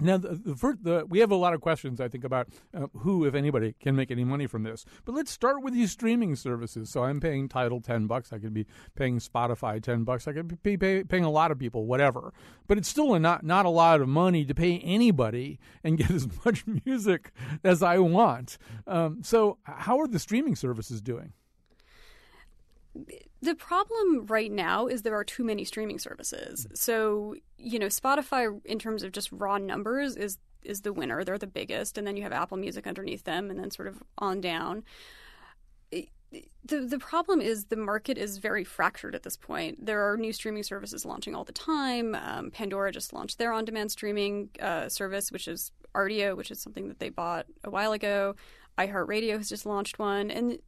Now, 0.03 0.17
the, 0.19 0.35
the, 0.35 0.57
first, 0.57 0.83
the, 0.83 1.07
we 1.09 1.21
have 1.21 1.31
a 1.31 1.37
lot 1.37 1.55
of 1.55 1.61
questions, 1.61 2.01
I 2.01 2.09
think, 2.09 2.25
about 2.25 2.49
uh, 2.75 2.87
who, 2.99 3.25
if 3.25 3.35
anybody, 3.35 3.75
can 3.81 3.95
make 3.95 4.11
any 4.11 4.25
money 4.25 4.47
from 4.47 4.63
this. 4.63 4.85
But 5.05 5.15
let's 5.15 5.31
start 5.31 5.63
with 5.63 5.75
these 5.75 5.93
streaming 5.93 6.37
services. 6.37 6.91
So 6.91 7.05
I'm 7.05 7.21
paying 7.21 7.49
Tidal 7.49 7.81
ten 7.81 8.07
bucks. 8.07 8.33
I 8.33 8.39
could 8.39 8.53
be 8.55 8.67
paying 8.95 9.19
Spotify 9.19 9.83
ten 9.83 10.05
bucks. 10.05 10.27
I 10.27 10.33
could 10.33 10.63
be 10.63 10.77
pay, 10.77 11.05
paying 11.05 11.25
a 11.25 11.31
lot 11.31 11.51
of 11.51 11.59
people, 11.59 11.87
whatever. 11.87 12.33
But 12.67 12.79
it's 12.79 12.89
still 12.89 13.15
a 13.15 13.19
not 13.19 13.45
not 13.45 13.67
a 13.67 13.71
lot 13.71 14.01
of 14.01 14.09
money 14.09 14.45
to 14.45 14.55
pay 14.55 14.79
anybody 14.81 15.59
and 15.85 15.99
get 15.99 16.11
as 16.13 16.29
much 16.45 16.65
music 16.85 17.33
as 17.63 17.83
I 17.83 17.99
want. 17.99 18.59
Um, 18.87 19.23
so 19.23 19.59
how 19.63 20.01
are 20.01 20.09
the 20.09 20.19
streaming 20.19 20.57
services 20.57 21.01
doing? 21.01 21.33
The 23.43 23.57
problem 23.57 24.27
right 24.27 24.51
now 24.51 24.87
is 24.87 25.03
there 25.03 25.17
are 25.17 25.25
too 25.25 25.43
many 25.43 25.65
streaming 25.65 25.99
services. 25.99 26.67
So, 26.75 27.35
you 27.59 27.79
know, 27.79 27.87
Spotify 27.87 28.61
in 28.65 28.79
terms 28.79 29.03
of 29.03 29.11
just 29.13 29.31
raw 29.33 29.59
numbers 29.59 30.17
is 30.17 30.39
is 30.63 30.83
the 30.83 30.93
winner. 30.93 31.25
They're 31.25 31.39
the 31.39 31.49
biggest 31.49 31.99
and 31.99 32.07
then 32.07 32.17
you 32.17 32.23
have 32.23 32.33
Apple 32.33 32.57
Music 32.57 32.87
underneath 32.87 33.25
them 33.25 33.51
and 33.51 33.59
then 33.59 33.73
sort 33.73 33.89
of 33.89 34.01
on 34.17 34.41
down. 34.41 34.85
The 35.91 36.79
the 36.81 36.99
problem 36.99 37.41
is 37.41 37.65
the 37.65 37.77
market 37.77 38.17
is 38.17 38.39
very 38.39 38.65
fractured 38.65 39.15
at 39.15 39.25
this 39.25 39.37
point. 39.37 39.85
There 39.85 40.01
are 40.09 40.17
new 40.17 40.33
streaming 40.33 40.63
services 40.63 41.05
launching 41.05 41.35
all 41.35 41.45
the 41.45 41.53
time. 41.53 42.15
Um, 42.15 42.51
Pandora 42.51 42.93
just 42.93 43.13
launched 43.13 43.39
their 43.39 43.53
on-demand 43.53 43.91
streaming 43.91 44.49
uh, 44.61 44.89
service, 44.89 45.31
which 45.33 45.49
is 45.49 45.73
Rdio, 45.95 46.37
which 46.37 46.51
is 46.51 46.61
something 46.61 46.89
that 46.89 47.01
they 47.01 47.11
bought 47.11 47.47
a 47.65 47.71
while 47.71 47.93
ago. 47.93 48.35
iHeartRadio 48.79 49.37
has 49.37 49.49
just 49.51 49.67
launched 49.67 49.99
one, 49.99 50.31
and 50.31 50.59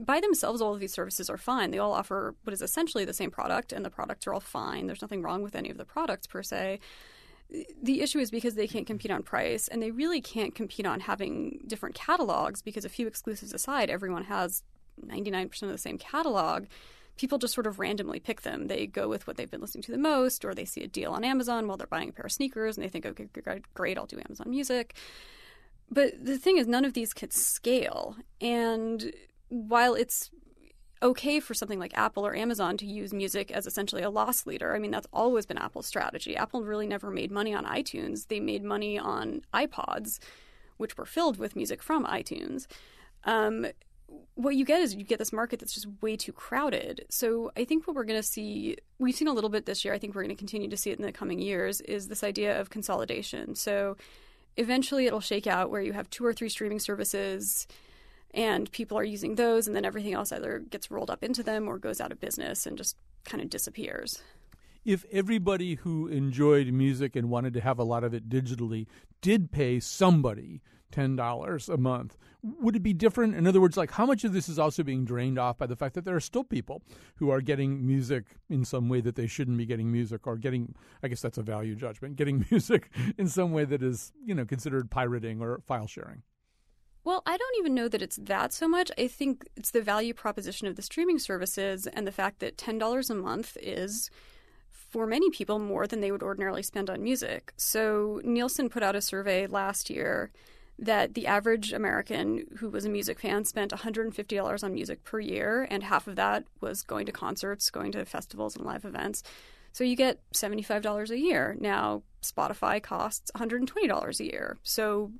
by 0.00 0.20
themselves, 0.20 0.60
all 0.60 0.74
of 0.74 0.80
these 0.80 0.92
services 0.92 1.28
are 1.28 1.36
fine. 1.36 1.70
They 1.70 1.78
all 1.78 1.92
offer 1.92 2.34
what 2.44 2.52
is 2.54 2.62
essentially 2.62 3.04
the 3.04 3.12
same 3.12 3.30
product, 3.30 3.72
and 3.72 3.84
the 3.84 3.90
products 3.90 4.26
are 4.26 4.34
all 4.34 4.40
fine. 4.40 4.86
There's 4.86 5.02
nothing 5.02 5.22
wrong 5.22 5.42
with 5.42 5.54
any 5.54 5.70
of 5.70 5.76
the 5.76 5.84
products 5.84 6.26
per 6.26 6.42
se. 6.42 6.80
The 7.82 8.00
issue 8.00 8.18
is 8.18 8.30
because 8.30 8.54
they 8.54 8.68
can't 8.68 8.86
compete 8.86 9.10
on 9.10 9.22
price, 9.22 9.68
and 9.68 9.82
they 9.82 9.90
really 9.90 10.20
can't 10.20 10.54
compete 10.54 10.86
on 10.86 11.00
having 11.00 11.60
different 11.66 11.94
catalogs 11.94 12.62
because 12.62 12.84
a 12.84 12.88
few 12.88 13.06
exclusives 13.06 13.52
aside, 13.52 13.90
everyone 13.90 14.24
has 14.24 14.62
99% 15.04 15.62
of 15.62 15.68
the 15.68 15.78
same 15.78 15.98
catalog. 15.98 16.66
People 17.16 17.38
just 17.38 17.54
sort 17.54 17.66
of 17.66 17.78
randomly 17.78 18.20
pick 18.20 18.42
them. 18.42 18.68
They 18.68 18.86
go 18.86 19.08
with 19.08 19.26
what 19.26 19.36
they've 19.36 19.50
been 19.50 19.60
listening 19.60 19.82
to 19.82 19.92
the 19.92 19.98
most, 19.98 20.44
or 20.44 20.54
they 20.54 20.64
see 20.64 20.82
a 20.82 20.88
deal 20.88 21.12
on 21.12 21.24
Amazon 21.24 21.66
while 21.66 21.76
they're 21.76 21.86
buying 21.86 22.08
a 22.08 22.12
pair 22.12 22.26
of 22.26 22.32
sneakers, 22.32 22.76
and 22.76 22.84
they 22.84 22.88
think, 22.88 23.04
okay, 23.04 23.28
great, 23.74 23.98
I'll 23.98 24.06
do 24.06 24.18
Amazon 24.18 24.48
Music. 24.48 24.94
But 25.90 26.24
the 26.24 26.38
thing 26.38 26.56
is, 26.56 26.68
none 26.68 26.84
of 26.84 26.94
these 26.94 27.12
could 27.12 27.32
scale. 27.32 28.16
And 28.40 29.12
while 29.50 29.94
it's 29.94 30.30
okay 31.02 31.40
for 31.40 31.54
something 31.54 31.78
like 31.78 31.96
Apple 31.96 32.26
or 32.26 32.34
Amazon 32.34 32.76
to 32.76 32.86
use 32.86 33.12
music 33.12 33.50
as 33.50 33.66
essentially 33.66 34.02
a 34.02 34.10
loss 34.10 34.46
leader. 34.46 34.74
I 34.74 34.78
mean, 34.78 34.90
that's 34.90 35.06
always 35.12 35.46
been 35.46 35.58
Apple's 35.58 35.86
strategy. 35.86 36.36
Apple 36.36 36.62
really 36.62 36.86
never 36.86 37.10
made 37.10 37.30
money 37.30 37.54
on 37.54 37.64
iTunes. 37.64 38.28
They 38.28 38.40
made 38.40 38.62
money 38.62 38.98
on 38.98 39.42
iPods, 39.54 40.18
which 40.76 40.96
were 40.96 41.06
filled 41.06 41.38
with 41.38 41.56
music 41.56 41.82
from 41.82 42.04
iTunes. 42.04 42.66
Um, 43.24 43.66
what 44.34 44.56
you 44.56 44.64
get 44.64 44.82
is 44.82 44.94
you 44.94 45.04
get 45.04 45.18
this 45.18 45.32
market 45.32 45.58
that's 45.58 45.72
just 45.72 45.86
way 46.02 46.16
too 46.16 46.32
crowded. 46.32 47.06
So 47.08 47.50
I 47.56 47.64
think 47.64 47.86
what 47.86 47.96
we're 47.96 48.04
going 48.04 48.20
to 48.20 48.26
see, 48.26 48.76
we've 48.98 49.14
seen 49.14 49.28
a 49.28 49.32
little 49.32 49.50
bit 49.50 49.66
this 49.66 49.84
year, 49.84 49.94
I 49.94 49.98
think 49.98 50.14
we're 50.14 50.22
going 50.22 50.34
to 50.34 50.38
continue 50.38 50.68
to 50.68 50.76
see 50.76 50.90
it 50.90 50.98
in 50.98 51.04
the 51.04 51.12
coming 51.12 51.38
years, 51.38 51.80
is 51.82 52.08
this 52.08 52.22
idea 52.22 52.60
of 52.60 52.70
consolidation. 52.70 53.54
So 53.54 53.96
eventually 54.56 55.06
it'll 55.06 55.20
shake 55.20 55.46
out 55.46 55.70
where 55.70 55.80
you 55.80 55.92
have 55.92 56.10
two 56.10 56.26
or 56.26 56.34
three 56.34 56.50
streaming 56.50 56.78
services– 56.78 57.66
and 58.32 58.70
people 58.72 58.98
are 58.98 59.04
using 59.04 59.34
those 59.34 59.66
and 59.66 59.74
then 59.74 59.84
everything 59.84 60.14
else 60.14 60.32
either 60.32 60.60
gets 60.70 60.90
rolled 60.90 61.10
up 61.10 61.22
into 61.22 61.42
them 61.42 61.68
or 61.68 61.78
goes 61.78 62.00
out 62.00 62.12
of 62.12 62.20
business 62.20 62.66
and 62.66 62.76
just 62.76 62.96
kind 63.24 63.42
of 63.42 63.50
disappears. 63.50 64.22
If 64.84 65.04
everybody 65.12 65.74
who 65.74 66.06
enjoyed 66.06 66.68
music 66.68 67.14
and 67.14 67.28
wanted 67.28 67.52
to 67.54 67.60
have 67.60 67.78
a 67.78 67.84
lot 67.84 68.04
of 68.04 68.14
it 68.14 68.28
digitally 68.28 68.86
did 69.20 69.52
pay 69.52 69.78
somebody 69.78 70.62
$10 70.92 71.68
a 71.68 71.76
month 71.76 72.16
would 72.42 72.76
it 72.76 72.82
be 72.82 72.92
different? 72.92 73.34
In 73.34 73.46
other 73.46 73.60
words 73.60 73.76
like 73.76 73.90
how 73.90 74.06
much 74.06 74.24
of 74.24 74.32
this 74.32 74.48
is 74.48 74.58
also 74.58 74.82
being 74.82 75.04
drained 75.04 75.38
off 75.38 75.58
by 75.58 75.66
the 75.66 75.76
fact 75.76 75.94
that 75.94 76.04
there 76.04 76.16
are 76.16 76.20
still 76.20 76.44
people 76.44 76.82
who 77.16 77.30
are 77.30 77.40
getting 77.40 77.86
music 77.86 78.36
in 78.48 78.64
some 78.64 78.88
way 78.88 79.00
that 79.00 79.14
they 79.14 79.26
shouldn't 79.26 79.58
be 79.58 79.66
getting 79.66 79.92
music 79.92 80.26
or 80.26 80.36
getting 80.36 80.74
i 81.02 81.08
guess 81.08 81.20
that's 81.20 81.38
a 81.38 81.42
value 81.42 81.74
judgment 81.74 82.16
getting 82.16 82.44
music 82.50 82.90
in 83.18 83.28
some 83.28 83.52
way 83.52 83.64
that 83.64 83.82
is 83.82 84.12
you 84.24 84.34
know 84.34 84.44
considered 84.44 84.90
pirating 84.90 85.40
or 85.40 85.60
file 85.66 85.86
sharing 85.86 86.22
well, 87.04 87.22
I 87.26 87.36
don't 87.36 87.58
even 87.58 87.74
know 87.74 87.88
that 87.88 88.02
it's 88.02 88.16
that 88.16 88.52
so 88.52 88.68
much. 88.68 88.90
I 88.98 89.06
think 89.08 89.46
it's 89.56 89.70
the 89.70 89.80
value 89.80 90.14
proposition 90.14 90.66
of 90.66 90.76
the 90.76 90.82
streaming 90.82 91.18
services 91.18 91.86
and 91.86 92.06
the 92.06 92.12
fact 92.12 92.40
that 92.40 92.58
$10 92.58 93.10
a 93.10 93.14
month 93.14 93.56
is, 93.60 94.10
for 94.70 95.06
many 95.06 95.30
people, 95.30 95.58
more 95.58 95.86
than 95.86 96.00
they 96.00 96.12
would 96.12 96.22
ordinarily 96.22 96.62
spend 96.62 96.90
on 96.90 97.02
music. 97.02 97.52
So, 97.56 98.20
Nielsen 98.24 98.68
put 98.68 98.82
out 98.82 98.96
a 98.96 99.00
survey 99.00 99.46
last 99.46 99.88
year 99.88 100.30
that 100.78 101.14
the 101.14 101.26
average 101.26 101.72
American 101.72 102.46
who 102.58 102.70
was 102.70 102.84
a 102.84 102.88
music 102.88 103.20
fan 103.20 103.44
spent 103.44 103.70
$150 103.70 104.64
on 104.64 104.74
music 104.74 105.04
per 105.04 105.20
year, 105.20 105.66
and 105.70 105.82
half 105.82 106.06
of 106.06 106.16
that 106.16 106.44
was 106.60 106.82
going 106.82 107.06
to 107.06 107.12
concerts, 107.12 107.70
going 107.70 107.92
to 107.92 108.04
festivals, 108.04 108.56
and 108.56 108.64
live 108.64 108.84
events. 108.84 109.22
So 109.72 109.84
you 109.84 109.96
get 109.96 110.20
$75 110.32 111.10
a 111.10 111.18
year. 111.18 111.56
Now, 111.60 112.02
Spotify 112.22 112.82
costs 112.82 113.30
$120 113.36 114.20
a 114.20 114.24
year. 114.24 114.58
So 114.62 115.12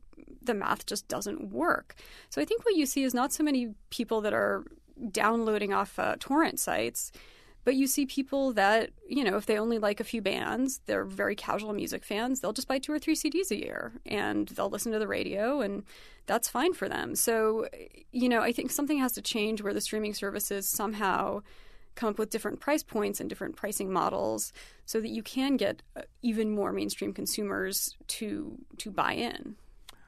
the 0.43 0.55
math 0.55 0.87
just 0.87 1.09
doesn't 1.09 1.51
work. 1.51 1.95
So 2.31 2.41
I 2.41 2.45
think 2.45 2.65
what 2.65 2.77
you 2.77 2.87
see 2.87 3.05
is 3.05 3.15
not 3.15 3.33
so 3.33 3.43
many 3.43 3.75
people 3.91 4.21
that 4.23 4.33
are 4.33 4.65
downloading 5.11 5.73
off 5.73 5.99
uh, 5.99 6.17
torrent 6.19 6.61
sites, 6.61 7.13
but 7.65 7.75
you 7.75 7.87
see 7.87 8.07
people 8.07 8.53
that, 8.55 8.91
you 9.09 9.23
know, 9.23 9.37
if 9.37 9.47
they 9.47 9.59
only 9.59 9.79
like 9.79 10.01
a 10.01 10.05
few 10.05 10.23
bands, 10.23 10.81
they're 10.87 11.05
very 11.05 11.35
casual 11.35 11.73
music 11.73 12.05
fans, 12.05 12.41
they'll 12.41 12.53
just 12.53 12.69
buy 12.69 12.79
two 12.79 12.93
or 12.93 12.99
three 12.99 13.15
CDs 13.15 13.51
a 13.51 13.59
year 13.59 13.93
and 14.07 14.49
they'll 14.49 14.71
listen 14.71 14.93
to 14.93 14.99
the 14.99 15.09
radio 15.09 15.61
and 15.61 15.85
that's 16.27 16.49
fine 16.49 16.73
for 16.73 16.89
them. 16.89 17.15
So, 17.15 17.69
you 18.13 18.29
know, 18.29 18.41
I 18.41 18.53
think 18.53 18.71
something 18.71 18.99
has 18.99 19.13
to 19.13 19.23
change 19.23 19.63
where 19.63 19.75
the 19.75 19.81
streaming 19.81 20.15
services 20.15 20.69
somehow 20.69 21.43
come 21.95 22.11
up 22.11 22.19
with 22.19 22.31
different 22.31 22.61
price 22.61 22.83
points 22.83 23.21
and 23.21 23.29
different 23.29 23.57
pricing 23.57 23.93
models 23.93 24.53
so 24.85 25.01
that 25.01 25.11
you 25.11 25.23
can 25.23 25.57
get 25.57 25.83
uh, 25.97 26.03
even 26.23 26.51
more 26.51 26.73
mainstream 26.73 27.13
consumers 27.13 27.97
to 28.07 28.59
to 28.79 28.91
buy 28.91 29.13
in. 29.13 29.57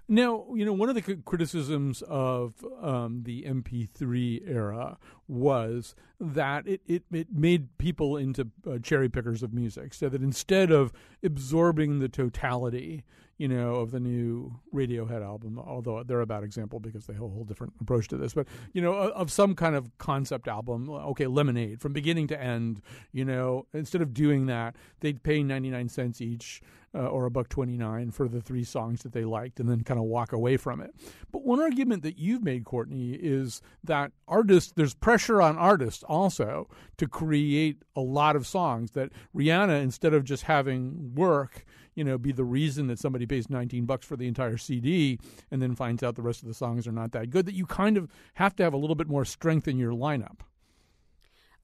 Now, 0.08 0.44
you 0.54 0.66
know, 0.66 0.72
one 0.72 0.88
of 0.88 0.94
the 0.94 1.16
criticisms 1.24 2.02
of 2.02 2.54
um, 2.82 3.22
the 3.22 3.44
MP3 3.44 4.46
era 4.46 4.98
was 5.26 5.94
that 6.20 6.66
it, 6.66 6.82
it, 6.86 7.04
it 7.12 7.28
made 7.32 7.78
people 7.78 8.16
into 8.16 8.48
uh, 8.68 8.78
cherry 8.82 9.08
pickers 9.08 9.42
of 9.42 9.54
music. 9.54 9.94
So 9.94 10.08
that 10.08 10.20
instead 10.20 10.70
of 10.70 10.92
absorbing 11.22 12.00
the 12.00 12.08
totality, 12.08 13.04
you 13.42 13.49
know, 13.49 13.75
of 13.75 13.90
the 13.90 13.99
new 13.99 14.54
Radiohead 14.72 15.20
album, 15.20 15.58
although 15.58 16.04
they're 16.04 16.20
a 16.20 16.26
bad 16.26 16.44
example 16.44 16.78
because 16.78 17.06
they 17.06 17.12
have 17.12 17.25
a 17.25 17.28
whole 17.28 17.42
different 17.42 17.72
approach 17.80 18.06
to 18.06 18.16
this, 18.16 18.34
but, 18.34 18.46
you 18.72 18.80
know, 18.80 18.92
of 18.92 19.32
some 19.32 19.56
kind 19.56 19.75
of 19.75 19.90
concept 19.99 20.46
album, 20.46 20.88
okay, 20.88 21.26
Lemonade, 21.26 21.80
from 21.80 21.92
beginning 21.92 22.28
to 22.28 22.40
end, 22.40 22.80
you 23.11 23.25
know, 23.25 23.66
instead 23.75 24.00
of 24.00 24.14
doing 24.14 24.46
that, 24.46 24.76
they'd 25.00 25.25
pay 25.25 25.42
99 25.42 25.88
cents 25.88 26.20
each 26.20 26.62
uh, 26.94 27.06
or 27.06 27.25
a 27.25 27.32
buck 27.32 27.49
29 27.49 28.12
for 28.12 28.28
the 28.28 28.40
three 28.40 28.62
songs 28.62 29.02
that 29.02 29.12
they 29.12 29.25
liked 29.25 29.58
and 29.58 29.68
then 29.68 29.82
kind 29.82 29.99
of 29.99 30.06
walk 30.06 30.32
away 30.32 30.56
from 30.56 30.80
it. 30.80 30.94
But 31.32 31.42
one 31.42 31.61
argument 31.61 32.04
that 32.04 32.18
you've 32.18 32.44
made, 32.44 32.64
Courtney, 32.64 33.14
is 33.14 33.61
that 33.82 34.12
artists, 34.28 34.72
there's 34.76 34.94
pressure 34.94 35.42
on 35.42 35.58
artists 35.58 36.04
also 36.04 36.68
to 36.99 37.08
create 37.08 37.82
a 37.96 38.00
lot 38.00 38.37
of 38.37 38.46
songs 38.46 38.92
that 38.92 39.11
Rihanna, 39.34 39.82
instead 39.82 40.14
of 40.14 40.22
just 40.22 40.44
having 40.44 41.12
work, 41.16 41.64
you 41.94 42.04
know, 42.04 42.18
be 42.18 42.32
the 42.32 42.44
reason 42.44 42.87
that 42.88 42.99
somebody 42.99 43.26
pays 43.26 43.50
19 43.50 43.84
bucks 43.84 44.06
for 44.06 44.16
the 44.16 44.26
entire 44.26 44.56
CD 44.56 45.18
and 45.50 45.61
then 45.61 45.75
finds 45.75 46.02
out 46.02 46.14
the 46.14 46.22
rest 46.22 46.42
of 46.42 46.49
the 46.49 46.54
songs 46.54 46.87
are 46.87 46.92
not 46.92 47.12
that 47.12 47.30
good, 47.30 47.46
that 47.46 47.54
you 47.54 47.66
kind 47.66 47.96
of 47.96 48.08
have 48.34 48.56
to 48.56 48.62
have 48.62 48.72
a 48.72 48.78
little 48.78 48.96
bit 48.96 49.08
more 49.08 49.25
strength 49.25 49.68
in 49.68 49.78
your 49.78 49.92
lineup. 49.92 50.40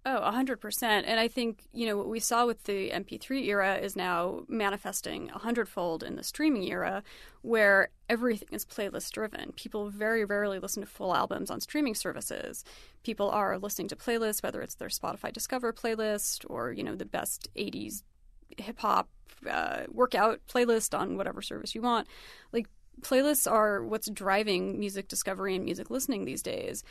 Oh, 0.06 0.20
100%. 0.32 0.82
And 0.82 1.20
I 1.20 1.28
think, 1.28 1.64
you 1.72 1.86
know, 1.86 1.96
what 1.96 2.08
we 2.08 2.20
saw 2.20 2.46
with 2.46 2.64
the 2.64 2.90
MP3 2.90 3.44
era 3.46 3.74
is 3.76 3.94
now 3.94 4.44
manifesting 4.48 5.28
a 5.34 5.38
hundredfold 5.38 6.02
in 6.02 6.16
the 6.16 6.22
streaming 6.22 6.62
era 6.62 7.02
where 7.42 7.90
everything 8.08 8.48
is 8.52 8.64
playlist 8.64 9.10
driven. 9.10 9.52
People 9.52 9.90
very 9.90 10.24
rarely 10.24 10.60
listen 10.60 10.82
to 10.82 10.88
full 10.88 11.14
albums 11.14 11.50
on 11.50 11.60
streaming 11.60 11.94
services. 11.94 12.64
People 13.02 13.28
are 13.28 13.58
listening 13.58 13.88
to 13.88 13.96
playlists, 13.96 14.42
whether 14.42 14.62
it's 14.62 14.76
their 14.76 14.88
Spotify 14.88 15.30
Discover 15.30 15.74
playlist 15.74 16.46
or, 16.48 16.72
you 16.72 16.84
know, 16.84 16.94
the 16.94 17.04
best 17.04 17.48
80s 17.54 18.02
hip 18.56 18.78
hop 18.78 19.08
uh, 19.48 19.82
workout 19.88 20.40
playlist 20.48 20.98
on 20.98 21.16
whatever 21.16 21.42
service 21.42 21.74
you 21.74 21.82
want. 21.82 22.08
Like, 22.52 22.68
playlists 23.00 23.50
are 23.50 23.84
what's 23.84 24.10
driving 24.10 24.78
music 24.78 25.08
discovery 25.08 25.54
and 25.54 25.64
music 25.64 25.90
listening 25.90 26.24
these 26.24 26.42
days. 26.42 26.82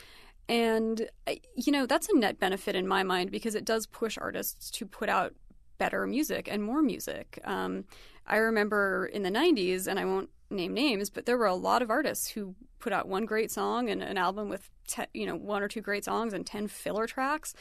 And, 0.50 1.10
you 1.56 1.74
know, 1.74 1.86
that's 1.86 2.08
a 2.08 2.16
net 2.16 2.40
benefit 2.40 2.76
in 2.76 2.88
my 2.88 3.04
mind 3.04 3.32
because 3.32 3.56
it 3.56 3.66
does 3.66 3.86
push 3.86 4.18
artists 4.18 4.72
to 4.72 4.86
put 4.86 5.10
out 5.10 5.34
better 5.78 6.08
music 6.08 6.48
and 6.50 6.64
more 6.64 6.82
music. 6.82 7.40
Um, 7.44 7.86
I 8.26 8.38
remember 8.38 9.06
in 9.08 9.24
the 9.24 9.30
90s, 9.30 9.88
and 9.88 10.00
I 10.00 10.06
won't 10.06 10.30
name 10.50 10.74
names, 10.74 11.10
but 11.10 11.26
there 11.26 11.38
were 11.38 11.46
a 11.46 11.56
lot 11.56 11.82
of 11.82 11.90
artists 11.90 12.30
who 12.30 12.56
put 12.80 12.94
out 12.94 13.08
one 13.08 13.26
great 13.26 13.52
song 13.52 13.90
and 13.90 14.02
an 14.02 14.18
album 14.18 14.50
with, 14.50 14.70
te- 14.88 15.04
you 15.14 15.26
know, 15.26 15.36
one 15.36 15.62
or 15.62 15.68
two 15.68 15.82
great 15.82 16.06
songs 16.06 16.34
and 16.34 16.46
10 16.46 16.68
filler 16.68 17.08
tracks. 17.08 17.54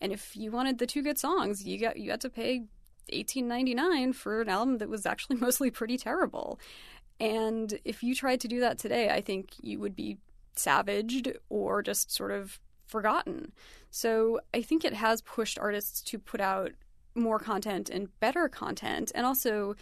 And 0.00 0.12
if 0.12 0.36
you 0.36 0.52
wanted 0.52 0.78
the 0.78 0.86
two 0.86 1.02
good 1.02 1.18
songs, 1.18 1.64
you 1.64 1.78
got 1.78 1.96
you 1.96 2.10
had 2.12 2.20
to 2.20 2.30
pay 2.30 2.66
18.99 3.12 4.14
for 4.14 4.42
an 4.42 4.48
album 4.48 4.78
that 4.78 4.88
was 4.88 5.06
actually 5.06 5.36
mostly 5.40 5.70
pretty 5.70 5.96
terrible. 5.96 6.58
And 7.20 7.78
if 7.84 8.02
you 8.02 8.14
tried 8.14 8.40
to 8.40 8.48
do 8.48 8.60
that 8.60 8.78
today, 8.78 9.10
I 9.10 9.20
think 9.20 9.54
you 9.60 9.78
would 9.80 9.96
be 9.96 10.18
savaged 10.54 11.32
or 11.48 11.82
just 11.82 12.12
sort 12.12 12.30
of 12.30 12.60
forgotten. 12.86 13.52
So 13.90 14.40
I 14.54 14.62
think 14.62 14.84
it 14.84 14.94
has 14.94 15.22
pushed 15.22 15.58
artists 15.58 16.00
to 16.02 16.18
put 16.18 16.40
out 16.40 16.72
more 17.14 17.38
content 17.38 17.90
and 17.90 18.08
better 18.20 18.48
content 18.48 19.10
and 19.14 19.26
also 19.26 19.74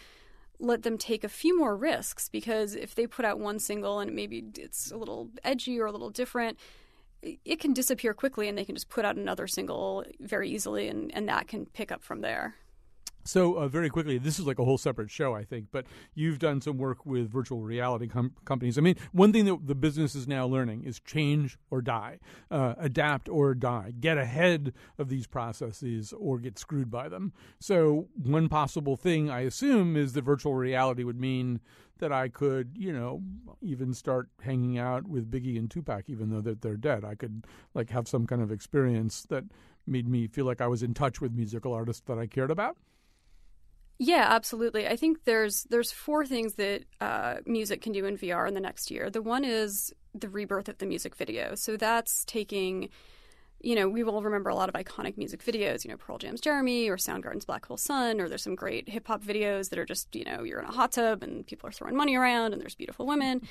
let 0.59 0.83
them 0.83 0.97
take 0.97 1.23
a 1.23 1.29
few 1.29 1.57
more 1.57 1.75
risks 1.77 2.29
because 2.29 2.75
if 2.75 2.95
they 2.95 3.05
put 3.05 3.25
out 3.25 3.39
one 3.39 3.59
single 3.59 3.99
and 3.99 4.15
maybe 4.15 4.43
it's 4.55 4.91
a 4.91 4.97
little 4.97 5.29
edgy 5.43 5.79
or 5.79 5.85
a 5.85 5.91
little 5.91 6.09
different, 6.09 6.57
it 7.21 7.59
can 7.59 7.73
disappear 7.73 8.13
quickly 8.13 8.47
and 8.47 8.57
they 8.57 8.65
can 8.65 8.75
just 8.75 8.89
put 8.89 9.05
out 9.05 9.15
another 9.15 9.47
single 9.47 10.03
very 10.19 10.49
easily 10.49 10.87
and, 10.87 11.13
and 11.15 11.27
that 11.29 11.47
can 11.47 11.65
pick 11.67 11.91
up 11.91 12.03
from 12.03 12.21
there. 12.21 12.55
So, 13.27 13.55
uh, 13.55 13.67
very 13.67 13.89
quickly, 13.89 14.17
this 14.17 14.39
is 14.39 14.47
like 14.47 14.57
a 14.57 14.63
whole 14.63 14.77
separate 14.77 15.11
show, 15.11 15.35
I 15.35 15.43
think, 15.43 15.67
but 15.71 15.85
you've 16.15 16.39
done 16.39 16.61
some 16.61 16.77
work 16.77 17.05
with 17.05 17.29
virtual 17.29 17.61
reality 17.61 18.07
com- 18.07 18.33
companies. 18.45 18.77
I 18.77 18.81
mean, 18.81 18.95
one 19.11 19.33
thing 19.33 19.45
that 19.45 19.67
the 19.67 19.75
business 19.75 20.15
is 20.15 20.27
now 20.27 20.45
learning 20.45 20.83
is 20.83 21.01
change 21.01 21.57
or 21.69 21.81
die, 21.81 22.19
uh, 22.49 22.75
adapt 22.77 23.27
or 23.27 23.53
die, 23.53 23.93
get 23.99 24.17
ahead 24.17 24.73
of 24.97 25.09
these 25.09 25.27
processes 25.27 26.13
or 26.13 26.39
get 26.39 26.57
screwed 26.57 26.89
by 26.89 27.09
them. 27.09 27.33
So, 27.59 28.07
one 28.15 28.47
possible 28.47 28.95
thing 28.95 29.29
I 29.29 29.41
assume 29.41 29.97
is 29.97 30.13
that 30.13 30.23
virtual 30.23 30.53
reality 30.53 31.03
would 31.03 31.19
mean 31.19 31.59
that 31.99 32.13
I 32.13 32.29
could, 32.29 32.77
you 32.77 32.93
know, 32.93 33.21
even 33.61 33.93
start 33.93 34.29
hanging 34.41 34.77
out 34.77 35.07
with 35.07 35.29
Biggie 35.29 35.57
and 35.57 35.69
Tupac, 35.69 36.05
even 36.07 36.29
though 36.29 36.41
that 36.41 36.61
they're 36.61 36.77
dead. 36.77 37.03
I 37.03 37.15
could 37.15 37.45
like 37.73 37.89
have 37.89 38.07
some 38.07 38.25
kind 38.25 38.41
of 38.41 38.51
experience 38.51 39.23
that 39.29 39.43
made 39.85 40.07
me 40.07 40.27
feel 40.27 40.45
like 40.45 40.61
I 40.61 40.67
was 40.67 40.83
in 40.83 40.93
touch 40.93 41.19
with 41.19 41.33
musical 41.33 41.73
artists 41.73 42.03
that 42.07 42.17
I 42.17 42.27
cared 42.27 42.51
about. 42.51 42.77
Yeah, 43.99 44.27
absolutely. 44.29 44.87
I 44.87 44.95
think 44.95 45.23
there's 45.23 45.63
there's 45.69 45.91
four 45.91 46.25
things 46.25 46.53
that 46.55 46.83
uh, 47.01 47.37
music 47.45 47.81
can 47.81 47.93
do 47.93 48.05
in 48.05 48.17
VR 48.17 48.47
in 48.47 48.53
the 48.53 48.59
next 48.59 48.91
year. 48.91 49.09
The 49.09 49.21
one 49.23 49.43
is 49.43 49.91
the 50.13 50.29
rebirth 50.29 50.69
of 50.69 50.77
the 50.77 50.85
music 50.85 51.15
video. 51.15 51.55
So 51.55 51.77
that's 51.77 52.23
taking, 52.25 52.89
you 53.59 53.73
know, 53.73 53.89
we 53.89 54.03
all 54.03 54.21
remember 54.21 54.51
a 54.51 54.55
lot 54.55 54.69
of 54.69 54.75
iconic 54.75 55.17
music 55.17 55.43
videos. 55.43 55.83
You 55.83 55.89
know, 55.91 55.97
Pearl 55.97 56.19
Jam's 56.19 56.41
Jeremy 56.41 56.89
or 56.89 56.97
Soundgarden's 56.97 57.45
Black 57.45 57.65
Hole 57.65 57.77
Sun, 57.77 58.21
or 58.21 58.29
there's 58.29 58.43
some 58.43 58.53
great 58.55 58.87
hip 58.87 59.07
hop 59.07 59.23
videos 59.23 59.69
that 59.69 59.79
are 59.79 59.85
just 59.85 60.15
you 60.15 60.25
know 60.25 60.43
you're 60.43 60.59
in 60.59 60.65
a 60.65 60.71
hot 60.71 60.91
tub 60.91 61.23
and 61.23 61.45
people 61.47 61.67
are 61.67 61.71
throwing 61.71 61.95
money 61.95 62.15
around 62.15 62.53
and 62.53 62.61
there's 62.61 62.75
beautiful 62.75 63.07
women, 63.07 63.41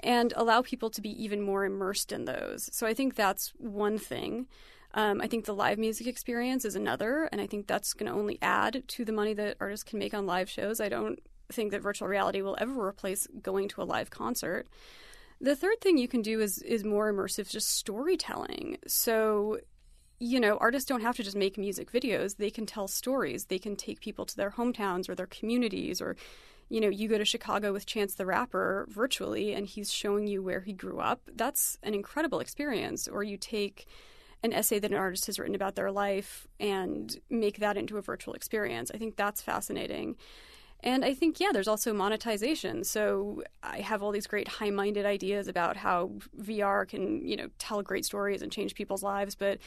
and 0.00 0.32
allow 0.34 0.62
people 0.62 0.88
to 0.90 1.02
be 1.02 1.22
even 1.22 1.42
more 1.42 1.66
immersed 1.66 2.10
in 2.10 2.24
those. 2.24 2.70
So 2.72 2.86
I 2.86 2.94
think 2.94 3.16
that's 3.16 3.52
one 3.58 3.98
thing. 3.98 4.46
Um, 4.92 5.20
I 5.20 5.28
think 5.28 5.44
the 5.44 5.54
live 5.54 5.78
music 5.78 6.06
experience 6.06 6.64
is 6.64 6.74
another, 6.74 7.28
and 7.30 7.40
I 7.40 7.46
think 7.46 7.66
that's 7.66 7.92
going 7.92 8.10
to 8.10 8.18
only 8.18 8.38
add 8.42 8.82
to 8.88 9.04
the 9.04 9.12
money 9.12 9.34
that 9.34 9.56
artists 9.60 9.84
can 9.84 9.98
make 9.98 10.14
on 10.14 10.26
live 10.26 10.50
shows. 10.50 10.80
I 10.80 10.88
don't 10.88 11.20
think 11.52 11.70
that 11.70 11.82
virtual 11.82 12.08
reality 12.08 12.42
will 12.42 12.56
ever 12.60 12.86
replace 12.86 13.26
going 13.42 13.68
to 13.68 13.82
a 13.82 13.84
live 13.84 14.10
concert. 14.10 14.66
The 15.40 15.56
third 15.56 15.80
thing 15.80 15.96
you 15.96 16.08
can 16.08 16.22
do 16.22 16.40
is 16.40 16.58
is 16.58 16.84
more 16.84 17.12
immersive, 17.12 17.48
just 17.48 17.68
storytelling. 17.68 18.78
So, 18.86 19.58
you 20.18 20.38
know, 20.38 20.58
artists 20.58 20.88
don't 20.88 21.00
have 21.00 21.16
to 21.16 21.22
just 21.22 21.36
make 21.36 21.56
music 21.56 21.90
videos; 21.92 22.36
they 22.36 22.50
can 22.50 22.66
tell 22.66 22.88
stories. 22.88 23.46
They 23.46 23.58
can 23.58 23.76
take 23.76 24.00
people 24.00 24.26
to 24.26 24.36
their 24.36 24.50
hometowns 24.50 25.08
or 25.08 25.14
their 25.14 25.26
communities, 25.26 26.02
or 26.02 26.16
you 26.68 26.80
know, 26.80 26.88
you 26.88 27.08
go 27.08 27.18
to 27.18 27.24
Chicago 27.24 27.72
with 27.72 27.86
Chance 27.86 28.14
the 28.14 28.26
Rapper 28.26 28.86
virtually, 28.88 29.54
and 29.54 29.66
he's 29.66 29.92
showing 29.92 30.26
you 30.26 30.42
where 30.42 30.60
he 30.60 30.72
grew 30.72 31.00
up. 31.00 31.22
That's 31.34 31.78
an 31.82 31.94
incredible 31.94 32.38
experience. 32.38 33.08
Or 33.08 33.24
you 33.24 33.36
take 33.36 33.86
an 34.42 34.52
essay 34.52 34.78
that 34.78 34.90
an 34.90 34.96
artist 34.96 35.26
has 35.26 35.38
written 35.38 35.54
about 35.54 35.74
their 35.74 35.90
life 35.90 36.46
and 36.58 37.18
make 37.28 37.58
that 37.58 37.76
into 37.76 37.98
a 37.98 38.02
virtual 38.02 38.34
experience. 38.34 38.90
I 38.94 38.98
think 38.98 39.16
that's 39.16 39.42
fascinating. 39.42 40.16
And 40.82 41.04
I 41.04 41.12
think, 41.12 41.40
yeah, 41.40 41.50
there's 41.52 41.68
also 41.68 41.92
monetization. 41.92 42.84
So 42.84 43.42
I 43.62 43.80
have 43.80 44.02
all 44.02 44.12
these 44.12 44.26
great 44.26 44.48
high 44.48 44.70
minded 44.70 45.04
ideas 45.04 45.46
about 45.46 45.76
how 45.76 46.12
VR 46.40 46.88
can, 46.88 47.26
you 47.26 47.36
know, 47.36 47.48
tell 47.58 47.82
great 47.82 48.06
stories 48.06 48.40
and 48.40 48.50
change 48.50 48.74
people's 48.74 49.02
lives. 49.02 49.34
But, 49.34 49.58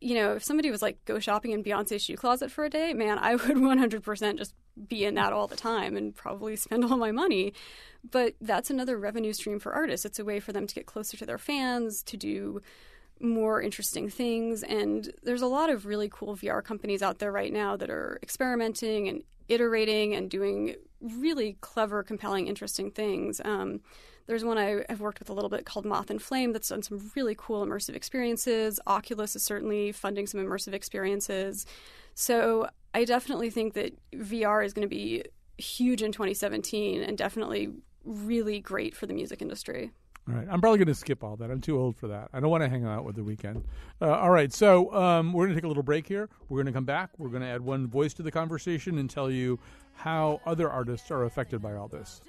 you 0.00 0.14
know, 0.14 0.34
if 0.34 0.44
somebody 0.44 0.70
was 0.70 0.82
like, 0.82 1.02
go 1.06 1.18
shopping 1.18 1.52
in 1.52 1.64
Beyonce's 1.64 2.04
shoe 2.04 2.16
closet 2.16 2.50
for 2.50 2.64
a 2.64 2.70
day, 2.70 2.92
man, 2.92 3.18
I 3.18 3.36
would 3.36 3.42
100% 3.56 4.36
just 4.38 4.54
be 4.88 5.04
in 5.06 5.14
that 5.14 5.32
all 5.32 5.46
the 5.46 5.56
time 5.56 5.96
and 5.96 6.14
probably 6.14 6.56
spend 6.56 6.84
all 6.84 6.98
my 6.98 7.10
money. 7.10 7.54
But 8.10 8.34
that's 8.38 8.68
another 8.68 8.98
revenue 8.98 9.32
stream 9.32 9.58
for 9.58 9.72
artists. 9.72 10.04
It's 10.04 10.18
a 10.18 10.24
way 10.26 10.40
for 10.40 10.52
them 10.52 10.66
to 10.66 10.74
get 10.74 10.84
closer 10.84 11.16
to 11.16 11.24
their 11.24 11.38
fans, 11.38 12.02
to 12.02 12.18
do 12.18 12.60
more 13.20 13.62
interesting 13.62 14.08
things. 14.08 14.62
And 14.62 15.12
there's 15.22 15.42
a 15.42 15.46
lot 15.46 15.70
of 15.70 15.86
really 15.86 16.08
cool 16.10 16.36
VR 16.36 16.62
companies 16.62 17.02
out 17.02 17.18
there 17.18 17.32
right 17.32 17.52
now 17.52 17.76
that 17.76 17.90
are 17.90 18.18
experimenting 18.22 19.08
and 19.08 19.22
iterating 19.48 20.14
and 20.14 20.30
doing 20.30 20.76
really 21.00 21.56
clever, 21.60 22.02
compelling, 22.02 22.46
interesting 22.46 22.90
things. 22.90 23.40
Um, 23.44 23.80
there's 24.26 24.44
one 24.44 24.56
I 24.56 24.84
have 24.88 25.00
worked 25.00 25.18
with 25.18 25.28
a 25.28 25.34
little 25.34 25.50
bit 25.50 25.66
called 25.66 25.84
Moth 25.84 26.10
and 26.10 26.20
Flame 26.20 26.52
that's 26.52 26.68
done 26.68 26.82
some 26.82 27.10
really 27.14 27.34
cool 27.36 27.64
immersive 27.64 27.94
experiences. 27.94 28.80
Oculus 28.86 29.36
is 29.36 29.42
certainly 29.42 29.92
funding 29.92 30.26
some 30.26 30.40
immersive 30.40 30.72
experiences. 30.72 31.66
So 32.14 32.68
I 32.94 33.04
definitely 33.04 33.50
think 33.50 33.74
that 33.74 33.92
VR 34.12 34.64
is 34.64 34.72
going 34.72 34.88
to 34.88 34.94
be 34.94 35.24
huge 35.58 36.02
in 36.02 36.12
2017 36.12 37.02
and 37.02 37.18
definitely 37.18 37.70
really 38.04 38.60
great 38.60 38.96
for 38.96 39.06
the 39.06 39.14
music 39.14 39.42
industry. 39.42 39.90
All 40.26 40.34
right. 40.34 40.46
I'm 40.50 40.60
probably 40.60 40.78
going 40.78 40.88
to 40.88 40.94
skip 40.94 41.22
all 41.22 41.36
that. 41.36 41.50
I'm 41.50 41.60
too 41.60 41.78
old 41.78 41.96
for 41.96 42.08
that. 42.08 42.30
I 42.32 42.40
don't 42.40 42.50
want 42.50 42.62
to 42.62 42.68
hang 42.68 42.84
out 42.84 43.04
with 43.04 43.16
the 43.16 43.22
Weeknd. 43.22 43.62
Uh, 44.00 44.10
all 44.10 44.30
right. 44.30 44.52
So 44.52 44.92
um, 44.94 45.32
we're 45.34 45.44
going 45.44 45.54
to 45.54 45.60
take 45.60 45.64
a 45.64 45.68
little 45.68 45.82
break 45.82 46.06
here. 46.06 46.30
We're 46.48 46.58
going 46.62 46.66
to 46.66 46.72
come 46.72 46.86
back. 46.86 47.10
We're 47.18 47.28
going 47.28 47.42
to 47.42 47.48
add 47.48 47.60
one 47.60 47.86
voice 47.86 48.14
to 48.14 48.22
the 48.22 48.30
conversation 48.30 48.98
and 48.98 49.10
tell 49.10 49.30
you 49.30 49.58
how 49.92 50.40
other 50.46 50.70
artists 50.70 51.10
are 51.10 51.24
affected 51.24 51.60
by 51.60 51.74
all 51.74 51.88
this. 51.88 52.22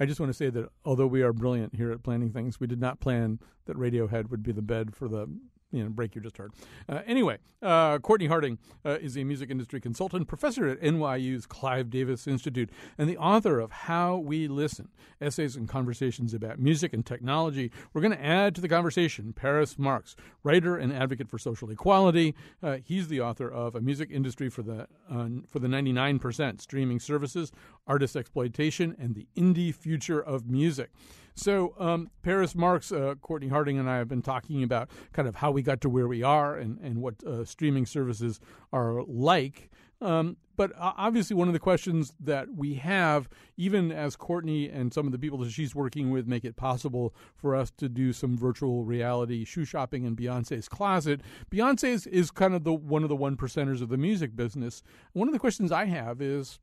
I 0.00 0.06
just 0.06 0.20
want 0.20 0.30
to 0.30 0.36
say 0.36 0.50
that 0.50 0.68
although 0.84 1.06
we 1.06 1.22
are 1.22 1.32
brilliant 1.32 1.74
here 1.74 1.90
at 1.90 2.02
planning 2.02 2.30
things, 2.30 2.60
we 2.60 2.66
did 2.66 2.80
not 2.80 3.00
plan 3.00 3.40
that 3.66 3.76
Radiohead 3.76 4.30
would 4.30 4.42
be 4.42 4.52
the 4.52 4.62
bed 4.62 4.94
for 4.94 5.08
the 5.08 5.28
you 5.70 5.82
know, 5.82 5.90
break 5.90 6.14
you 6.14 6.20
just 6.20 6.38
heard. 6.38 6.52
Uh, 6.88 7.00
anyway, 7.06 7.38
uh, 7.60 7.98
Courtney 7.98 8.26
Harding 8.26 8.58
uh, 8.84 8.98
is 9.00 9.16
a 9.16 9.24
music 9.24 9.50
industry 9.50 9.80
consultant, 9.80 10.26
professor 10.26 10.66
at 10.66 10.80
NYU's 10.80 11.44
Clive 11.44 11.90
Davis 11.90 12.26
Institute, 12.26 12.70
and 12.96 13.08
the 13.08 13.18
author 13.18 13.60
of 13.60 13.70
How 13.70 14.16
We 14.16 14.48
Listen 14.48 14.88
Essays 15.20 15.56
and 15.56 15.68
Conversations 15.68 16.32
about 16.32 16.58
Music 16.58 16.92
and 16.94 17.04
Technology. 17.04 17.70
We're 17.92 18.00
going 18.00 18.16
to 18.16 18.24
add 18.24 18.54
to 18.54 18.60
the 18.60 18.68
conversation 18.68 19.32
Paris 19.34 19.78
Marx, 19.78 20.16
writer 20.42 20.76
and 20.76 20.92
advocate 20.92 21.28
for 21.28 21.38
social 21.38 21.70
equality. 21.70 22.34
Uh, 22.62 22.78
he's 22.82 23.08
the 23.08 23.20
author 23.20 23.50
of 23.50 23.74
A 23.74 23.80
Music 23.80 24.10
Industry 24.10 24.48
for 24.48 24.62
the, 24.62 24.86
uh, 25.10 25.28
for 25.48 25.58
the 25.58 25.68
99% 25.68 26.60
Streaming 26.60 27.00
Services, 27.00 27.52
Artist 27.88 28.14
Exploitation, 28.14 28.94
and 28.98 29.14
the 29.14 29.26
Indie 29.36 29.74
Future 29.74 30.20
of 30.20 30.48
Music. 30.48 30.90
So, 31.34 31.74
um, 31.78 32.10
Paris 32.22 32.54
Marx, 32.56 32.90
uh, 32.90 33.14
Courtney 33.22 33.48
Harding, 33.48 33.78
and 33.78 33.88
I 33.88 33.98
have 33.98 34.08
been 34.08 34.22
talking 34.22 34.62
about 34.62 34.90
kind 35.12 35.28
of 35.28 35.36
how 35.36 35.52
we 35.52 35.62
got 35.62 35.80
to 35.82 35.88
where 35.88 36.08
we 36.08 36.22
are 36.22 36.56
and, 36.56 36.78
and 36.80 37.00
what 37.00 37.22
uh, 37.24 37.44
streaming 37.44 37.86
services 37.86 38.40
are 38.72 39.02
like. 39.06 39.70
Um, 40.00 40.36
but 40.56 40.72
obviously, 40.76 41.36
one 41.36 41.46
of 41.46 41.54
the 41.54 41.60
questions 41.60 42.12
that 42.18 42.48
we 42.56 42.74
have, 42.74 43.28
even 43.56 43.92
as 43.92 44.16
Courtney 44.16 44.68
and 44.68 44.92
some 44.92 45.06
of 45.06 45.12
the 45.12 45.18
people 45.18 45.38
that 45.38 45.52
she's 45.52 45.74
working 45.74 46.10
with 46.10 46.26
make 46.26 46.44
it 46.44 46.56
possible 46.56 47.14
for 47.36 47.54
us 47.54 47.70
to 47.76 47.88
do 47.88 48.12
some 48.12 48.36
virtual 48.36 48.84
reality 48.84 49.44
shoe 49.44 49.64
shopping 49.64 50.04
in 50.04 50.16
Beyonce's 50.16 50.68
closet, 50.68 51.20
Beyonce 51.52 51.90
is, 51.90 52.06
is 52.08 52.32
kind 52.32 52.54
of 52.54 52.64
the 52.64 52.72
one 52.72 53.04
of 53.04 53.08
the 53.08 53.14
one 53.14 53.36
percenters 53.36 53.80
of 53.80 53.88
the 53.88 53.96
music 53.96 54.34
business. 54.34 54.82
One 55.12 55.28
of 55.28 55.32
the 55.32 55.38
questions 55.38 55.70
I 55.70 55.84
have 55.84 56.20
is 56.20 56.58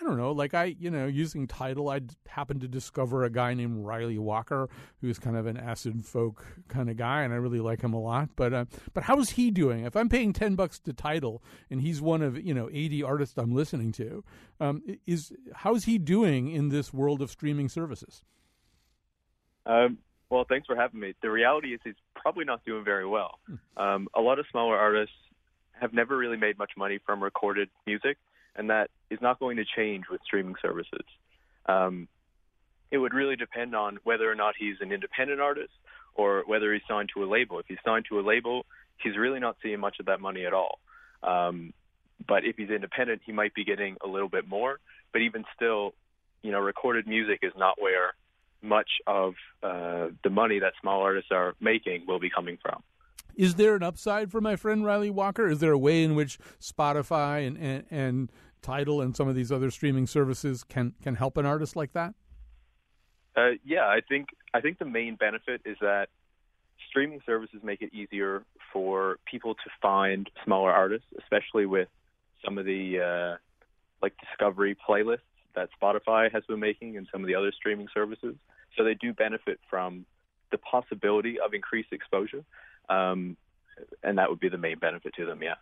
I 0.00 0.04
don't 0.04 0.16
know, 0.16 0.32
like 0.32 0.54
I, 0.54 0.76
you 0.78 0.90
know, 0.90 1.06
using 1.06 1.46
Tidal, 1.46 1.90
I 1.90 2.00
happened 2.26 2.62
to 2.62 2.68
discover 2.68 3.24
a 3.24 3.30
guy 3.30 3.52
named 3.52 3.84
Ryley 3.84 4.18
Walker, 4.18 4.70
who's 5.00 5.18
kind 5.18 5.36
of 5.36 5.46
an 5.46 5.58
acid 5.58 6.06
folk 6.06 6.44
kind 6.68 6.88
of 6.88 6.96
guy, 6.96 7.22
and 7.22 7.34
I 7.34 7.36
really 7.36 7.60
like 7.60 7.82
him 7.82 7.92
a 7.92 8.00
lot. 8.00 8.30
But, 8.34 8.54
uh, 8.54 8.64
but 8.94 9.02
how's 9.04 9.30
he 9.30 9.50
doing? 9.50 9.84
If 9.84 9.96
I'm 9.96 10.08
paying 10.08 10.32
ten 10.32 10.54
bucks 10.54 10.78
to 10.80 10.94
Tidal, 10.94 11.42
and 11.70 11.82
he's 11.82 12.00
one 12.00 12.22
of 12.22 12.38
you 12.38 12.54
know 12.54 12.70
eighty 12.72 13.02
artists 13.02 13.36
I'm 13.36 13.54
listening 13.54 13.92
to, 13.92 14.24
um, 14.58 14.82
is 15.06 15.32
how's 15.54 15.84
he 15.84 15.98
doing 15.98 16.50
in 16.50 16.70
this 16.70 16.94
world 16.94 17.20
of 17.20 17.30
streaming 17.30 17.68
services? 17.68 18.24
Um, 19.66 19.98
well, 20.30 20.46
thanks 20.48 20.66
for 20.66 20.76
having 20.76 21.00
me. 21.00 21.14
The 21.20 21.30
reality 21.30 21.74
is 21.74 21.80
he's 21.84 21.94
probably 22.14 22.46
not 22.46 22.64
doing 22.64 22.84
very 22.84 23.06
well. 23.06 23.38
Hmm. 23.46 23.82
Um, 23.82 24.08
a 24.14 24.20
lot 24.20 24.38
of 24.38 24.46
smaller 24.50 24.76
artists 24.76 25.14
have 25.72 25.92
never 25.92 26.16
really 26.16 26.36
made 26.36 26.58
much 26.58 26.72
money 26.76 26.98
from 27.04 27.22
recorded 27.22 27.68
music 27.86 28.16
and 28.56 28.70
that 28.70 28.90
is 29.10 29.20
not 29.20 29.38
going 29.38 29.56
to 29.56 29.64
change 29.76 30.04
with 30.10 30.20
streaming 30.24 30.54
services. 30.60 31.04
Um, 31.66 32.08
it 32.90 32.98
would 32.98 33.14
really 33.14 33.36
depend 33.36 33.74
on 33.74 33.98
whether 34.04 34.30
or 34.30 34.34
not 34.34 34.54
he's 34.58 34.76
an 34.80 34.92
independent 34.92 35.40
artist 35.40 35.72
or 36.14 36.42
whether 36.46 36.72
he's 36.72 36.82
signed 36.88 37.10
to 37.14 37.24
a 37.24 37.26
label. 37.26 37.58
If 37.58 37.66
he's 37.66 37.78
signed 37.84 38.06
to 38.08 38.18
a 38.18 38.22
label, 38.22 38.66
he's 39.02 39.16
really 39.16 39.40
not 39.40 39.56
seeing 39.62 39.80
much 39.80 40.00
of 40.00 40.06
that 40.06 40.20
money 40.20 40.44
at 40.44 40.52
all. 40.52 40.78
Um, 41.22 41.72
but 42.26 42.44
if 42.44 42.56
he's 42.56 42.70
independent, 42.70 43.22
he 43.24 43.32
might 43.32 43.54
be 43.54 43.64
getting 43.64 43.96
a 44.04 44.08
little 44.08 44.28
bit 44.28 44.46
more. 44.48 44.78
But 45.12 45.22
even 45.22 45.44
still, 45.54 45.94
you 46.42 46.50
know, 46.50 46.60
recorded 46.60 47.06
music 47.06 47.40
is 47.42 47.52
not 47.56 47.80
where 47.80 48.14
much 48.62 48.90
of 49.06 49.34
uh, 49.62 50.08
the 50.22 50.30
money 50.30 50.58
that 50.58 50.74
small 50.80 51.02
artists 51.02 51.30
are 51.30 51.54
making 51.60 52.06
will 52.06 52.20
be 52.20 52.30
coming 52.30 52.58
from. 52.60 52.82
Is 53.36 53.54
there 53.54 53.74
an 53.74 53.82
upside 53.82 54.30
for 54.30 54.40
my 54.40 54.56
friend 54.56 54.84
Ryley 54.84 55.10
Walker? 55.10 55.46
Is 55.48 55.60
there 55.60 55.72
a 55.72 55.78
way 55.78 56.02
in 56.02 56.14
which 56.14 56.38
Spotify 56.60 57.46
and, 57.46 57.56
and, 57.56 57.84
and 57.90 58.32
Tidal 58.62 59.00
and 59.00 59.16
some 59.16 59.28
of 59.28 59.34
these 59.34 59.50
other 59.50 59.70
streaming 59.70 60.06
services 60.06 60.64
can, 60.64 60.94
can 61.02 61.14
help 61.14 61.36
an 61.36 61.46
artist 61.46 61.76
like 61.76 61.92
that? 61.92 62.14
Uh, 63.36 63.50
yeah, 63.64 63.86
I 63.86 64.00
think 64.08 64.28
I 64.52 64.60
think 64.60 64.78
the 64.78 64.84
main 64.84 65.14
benefit 65.14 65.62
is 65.64 65.76
that 65.80 66.08
streaming 66.88 67.20
services 67.24 67.60
make 67.62 67.80
it 67.80 67.94
easier 67.94 68.42
for 68.72 69.18
people 69.24 69.54
to 69.54 69.70
find 69.80 70.28
smaller 70.44 70.72
artists, 70.72 71.06
especially 71.18 71.64
with 71.64 71.88
some 72.44 72.58
of 72.58 72.64
the 72.64 72.98
uh, 73.00 73.36
like 74.02 74.14
discovery 74.18 74.76
playlists 74.88 75.18
that 75.54 75.68
Spotify 75.80 76.32
has 76.32 76.42
been 76.48 76.60
making 76.60 76.96
and 76.96 77.06
some 77.12 77.22
of 77.22 77.28
the 77.28 77.34
other 77.34 77.52
streaming 77.52 77.88
services. 77.94 78.34
So 78.76 78.84
they 78.84 78.94
do 78.94 79.12
benefit 79.12 79.60
from 79.68 80.06
the 80.50 80.58
possibility 80.58 81.38
of 81.38 81.54
increased 81.54 81.92
exposure 81.92 82.44
um, 82.90 83.36
and 84.02 84.18
that 84.18 84.28
would 84.28 84.40
be 84.40 84.48
the 84.48 84.58
main 84.58 84.78
benefit 84.78 85.14
to 85.14 85.24
them. 85.24 85.42
Yeah. 85.42 85.54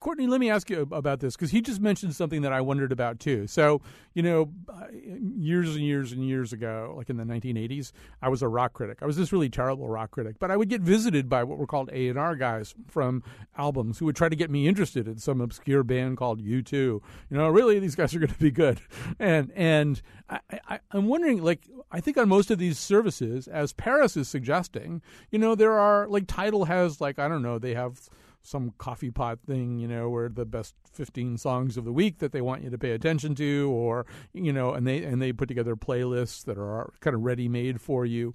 Courtney, 0.00 0.26
let 0.26 0.40
me 0.40 0.50
ask 0.50 0.70
you 0.70 0.86
about 0.92 1.20
this 1.20 1.34
because 1.34 1.50
he 1.50 1.60
just 1.60 1.80
mentioned 1.80 2.14
something 2.14 2.42
that 2.42 2.52
I 2.52 2.60
wondered 2.60 2.92
about 2.92 3.18
too. 3.18 3.46
So, 3.46 3.80
you 4.14 4.22
know, 4.22 4.52
uh, 4.68 4.86
years 4.92 5.74
and 5.74 5.84
years 5.84 6.12
and 6.12 6.24
years 6.24 6.52
ago, 6.52 6.94
like 6.96 7.10
in 7.10 7.16
the 7.16 7.24
1980s, 7.24 7.92
I 8.22 8.28
was 8.28 8.42
a 8.42 8.48
rock 8.48 8.72
critic. 8.72 8.98
I 9.02 9.06
was 9.06 9.16
this 9.16 9.32
really 9.32 9.48
terrible 9.48 9.88
rock 9.88 10.12
critic, 10.12 10.36
but 10.38 10.50
I 10.50 10.56
would 10.56 10.68
get 10.68 10.80
visited 10.80 11.28
by 11.28 11.44
what 11.44 11.58
were 11.58 11.66
called 11.66 11.90
A 11.92 12.08
and 12.08 12.18
R 12.18 12.36
guys 12.36 12.74
from 12.86 13.22
albums 13.56 13.98
who 13.98 14.04
would 14.04 14.16
try 14.16 14.28
to 14.28 14.36
get 14.36 14.50
me 14.50 14.68
interested 14.68 15.08
in 15.08 15.18
some 15.18 15.40
obscure 15.40 15.82
band 15.82 16.18
called 16.18 16.40
U2. 16.40 16.70
You 16.72 17.02
know, 17.30 17.48
really, 17.48 17.78
these 17.78 17.94
guys 17.96 18.14
are 18.14 18.18
going 18.18 18.32
to 18.32 18.38
be 18.38 18.50
good. 18.50 18.80
And 19.18 19.50
and 19.56 20.02
I, 20.28 20.40
I, 20.68 20.80
I'm 20.92 21.06
wondering, 21.06 21.42
like, 21.42 21.62
I 21.90 22.00
think 22.00 22.16
on 22.16 22.28
most 22.28 22.50
of 22.50 22.58
these 22.58 22.78
services, 22.78 23.48
as 23.48 23.72
Paris 23.72 24.16
is 24.16 24.28
suggesting, 24.28 25.02
you 25.30 25.38
know, 25.38 25.54
there 25.54 25.78
are 25.78 26.06
like 26.06 26.26
Tidal 26.26 26.66
has 26.66 27.00
like 27.00 27.18
I 27.18 27.28
don't 27.28 27.42
know, 27.42 27.58
they 27.58 27.74
have 27.74 28.08
some 28.46 28.72
coffee 28.78 29.10
pot 29.10 29.40
thing, 29.46 29.78
you 29.78 29.88
know, 29.88 30.08
where 30.08 30.28
the 30.28 30.44
best 30.44 30.74
15 30.92 31.36
songs 31.38 31.76
of 31.76 31.84
the 31.84 31.92
week 31.92 32.18
that 32.18 32.32
they 32.32 32.40
want 32.40 32.62
you 32.62 32.70
to 32.70 32.78
pay 32.78 32.92
attention 32.92 33.34
to 33.34 33.70
or 33.70 34.06
you 34.32 34.52
know, 34.52 34.72
and 34.72 34.86
they 34.86 35.02
and 35.02 35.20
they 35.20 35.32
put 35.32 35.48
together 35.48 35.76
playlists 35.76 36.44
that 36.44 36.58
are 36.58 36.92
kind 37.00 37.14
of 37.14 37.22
ready-made 37.22 37.80
for 37.80 38.06
you. 38.06 38.34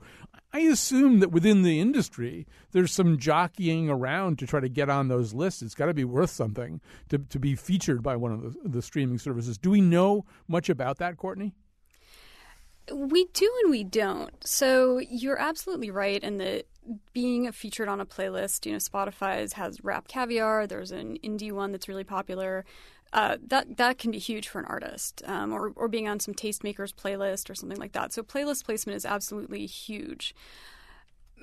I 0.54 0.60
assume 0.60 1.19
that 1.19 1.32
within 1.32 1.63
the 1.63 1.80
industry 1.80 2.45
there's 2.71 2.91
some 2.91 3.17
jockeying 3.17 3.89
around 3.89 4.39
to 4.39 4.47
try 4.47 4.60
to 4.60 4.69
get 4.69 4.89
on 4.89 5.08
those 5.08 5.34
lists. 5.34 5.62
It's 5.62 5.76
got 5.76 5.86
to 5.88 5.93
be 5.93 6.06
worth 6.06 6.32
something 6.32 6.82
to 7.10 7.17
to 7.17 7.39
be 7.39 7.56
featured 7.56 8.04
by 8.04 8.15
one 8.15 8.32
of 8.32 8.41
the, 8.41 8.69
the 8.69 8.82
streaming 8.82 9.17
services. 9.17 9.58
Do 9.58 9.71
we 9.71 9.82
know 9.82 10.26
much 10.47 10.69
about 10.69 10.97
that, 10.97 11.17
Courtney? 11.17 11.54
We 12.91 13.26
do 13.34 13.52
and 13.63 13.71
we 13.71 13.84
don't. 13.84 14.34
So 14.45 15.00
you're 15.00 15.39
absolutely 15.39 15.91
right 15.91 16.21
in 16.21 16.39
that 16.39 16.65
being 17.13 17.51
featured 17.51 17.87
on 17.87 18.01
a 18.01 18.05
playlist, 18.05 18.65
you 18.65 18.71
know, 18.71 18.77
Spotify's 18.77 19.53
has 19.53 19.83
Rap 19.83 20.07
Caviar. 20.07 20.67
There's 20.67 20.91
an 20.91 21.17
indie 21.23 21.51
one 21.51 21.71
that's 21.71 21.87
really 21.87 22.03
popular. 22.03 22.65
Uh, 23.13 23.37
that 23.45 23.77
that 23.77 23.97
can 23.97 24.09
be 24.11 24.19
huge 24.19 24.47
for 24.47 24.59
an 24.59 24.65
artist, 24.65 25.21
um, 25.25 25.51
or 25.51 25.73
or 25.75 25.89
being 25.89 26.07
on 26.07 26.19
some 26.19 26.33
tastemakers 26.33 26.93
playlist 26.93 27.49
or 27.49 27.55
something 27.55 27.77
like 27.77 27.91
that. 27.91 28.13
So 28.13 28.23
playlist 28.23 28.63
placement 28.63 28.95
is 28.95 29.05
absolutely 29.05 29.65
huge. 29.65 30.33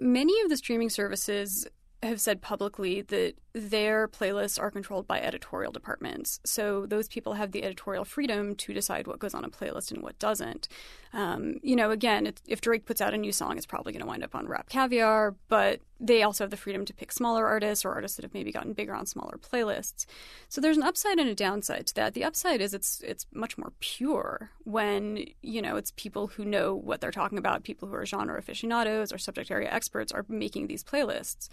Many 0.01 0.41
of 0.41 0.49
the 0.49 0.57
streaming 0.57 0.89
services 0.89 1.67
have 2.03 2.21
said 2.21 2.41
publicly 2.41 3.03
that 3.03 3.35
their 3.53 4.07
playlists 4.07 4.61
are 4.61 4.71
controlled 4.71 5.09
by 5.09 5.21
editorial 5.21 5.73
departments. 5.73 6.39
So 6.45 6.87
those 6.87 7.09
people 7.09 7.35
have 7.35 7.51
the 7.51 7.65
editorial 7.65 8.05
freedom 8.05 8.55
to 8.57 8.73
decide 8.73 9.09
what 9.09 9.19
goes 9.19 9.35
on 9.35 9.45
a 9.45 9.49
playlist 9.49 9.91
and 9.91 10.03
what 10.03 10.19
doesn't. 10.21 10.69
Um, 11.13 11.59
you 11.63 11.75
know, 11.75 11.91
again, 11.91 12.33
if 12.47 12.61
Drake 12.61 12.85
puts 12.85 13.01
out 13.01 13.15
a 13.15 13.19
new 13.19 13.33
song, 13.33 13.57
it's 13.57 13.67
probably 13.67 13.93
going 13.93 14.03
to 14.03 14.07
wind 14.07 14.23
up 14.23 14.37
on 14.37 14.47
Rap 14.47 14.69
Caviar, 14.69 15.35
but 15.49 15.81
they 15.99 16.23
also 16.23 16.45
have 16.45 16.51
the 16.51 16.57
freedom 16.57 16.85
to 16.85 16.95
pick 16.95 17.11
smaller 17.11 17.47
artists 17.47 17.85
or 17.85 17.93
artists 17.93 18.17
that 18.17 18.23
have 18.23 18.35
maybe 18.35 18.53
gotten 18.53 18.75
bigger 18.75 18.95
on 18.95 19.07
smaller 19.07 19.37
playlists. 19.39 20.07
So 20.49 20.61
there's 20.61 20.77
an 20.77 20.85
upside 20.85 21.19
and 21.19 21.29
a 21.29 21.35
downside 21.35 21.89
to 21.89 21.95
that. 21.95 22.15
The 22.15 22.25
upside 22.25 22.61
is 22.61 22.75
it's 22.75 23.01
it's 23.01 23.27
much 23.33 23.59
more 23.59 23.73
pure 23.81 24.51
when 24.65 25.25
you 25.43 25.61
know 25.61 25.77
it's 25.77 25.93
people 25.97 26.29
who 26.29 26.45
know 26.45 26.75
what 26.75 27.01
they're 27.01 27.11
talking 27.11 27.39
about, 27.39 27.65
people 27.65 27.89
who 27.89 27.95
are 27.95 28.07
genre 28.07 28.39
aficionados 28.39 29.13
or 29.13 29.19
subject 29.19 29.51
area 29.51 29.71
experts 29.71 30.13
are 30.13 30.25
making 30.29 30.69
these 30.69 30.85
playlists. 30.85 31.49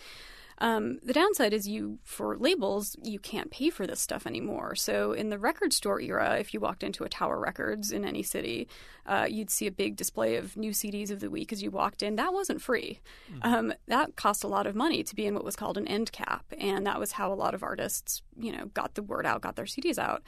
Um, 0.59 0.99
the 1.03 1.13
downside 1.13 1.53
is 1.53 1.67
you, 1.67 1.99
for 2.03 2.37
labels, 2.37 2.95
you 3.03 3.19
can't 3.19 3.51
pay 3.51 3.69
for 3.69 3.85
this 3.85 3.99
stuff 3.99 4.25
anymore. 4.25 4.75
So 4.75 5.11
in 5.11 5.29
the 5.29 5.37
record 5.37 5.73
store 5.73 5.99
era, 5.99 6.37
if 6.39 6.53
you 6.53 6.59
walked 6.59 6.83
into 6.83 7.03
a 7.03 7.09
Tower 7.09 7.39
Records 7.39 7.91
in 7.91 8.05
any 8.05 8.23
city, 8.23 8.67
uh, 9.05 9.27
you'd 9.29 9.49
see 9.49 9.67
a 9.67 9.71
big 9.71 9.95
display 9.95 10.37
of 10.37 10.55
new 10.55 10.71
CDs 10.71 11.11
of 11.11 11.19
the 11.19 11.29
week 11.29 11.51
as 11.51 11.61
you 11.61 11.71
walked 11.71 12.01
in. 12.01 12.15
That 12.15 12.33
wasn't 12.33 12.61
free. 12.61 12.99
Mm-hmm. 13.31 13.53
Um, 13.53 13.73
that 13.87 14.15
cost 14.15 14.43
a 14.43 14.47
lot 14.47 14.67
of 14.67 14.75
money 14.75 15.03
to 15.03 15.15
be 15.15 15.25
in 15.25 15.33
what 15.33 15.43
was 15.43 15.55
called 15.55 15.77
an 15.77 15.87
end 15.87 16.11
cap, 16.11 16.45
and 16.57 16.85
that 16.87 16.99
was 16.99 17.13
how 17.13 17.31
a 17.31 17.35
lot 17.35 17.53
of 17.53 17.63
artists, 17.63 18.21
you 18.37 18.51
know, 18.51 18.65
got 18.73 18.95
the 18.95 19.03
word 19.03 19.25
out, 19.25 19.41
got 19.41 19.55
their 19.55 19.65
CDs 19.65 19.97
out. 19.97 20.23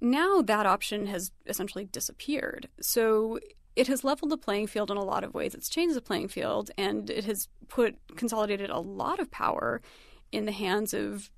Now 0.00 0.42
that 0.42 0.66
option 0.66 1.06
has 1.06 1.32
essentially 1.46 1.84
disappeared. 1.84 2.68
So 2.80 3.38
it 3.76 3.88
has 3.88 4.04
leveled 4.04 4.30
the 4.30 4.36
playing 4.36 4.66
field 4.66 4.90
in 4.90 4.96
a 4.96 5.04
lot 5.04 5.24
of 5.24 5.34
ways. 5.34 5.54
It's 5.54 5.68
changed 5.68 5.96
the 5.96 6.00
playing 6.00 6.28
field, 6.28 6.70
and 6.78 7.10
it 7.10 7.24
has 7.24 7.48
put 7.68 7.96
consolidated 8.16 8.70
a 8.70 8.78
lot 8.78 9.18
of 9.18 9.30
power 9.30 9.80
in 10.30 10.46
the 10.46 10.52
hands 10.52 10.94
of 10.94 11.30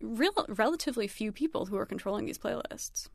real, 0.00 0.32
relatively 0.48 1.06
few 1.06 1.32
people 1.32 1.66
who 1.66 1.76
are 1.76 1.86
controlling 1.86 2.26
these 2.26 2.38
playlists. 2.38 3.08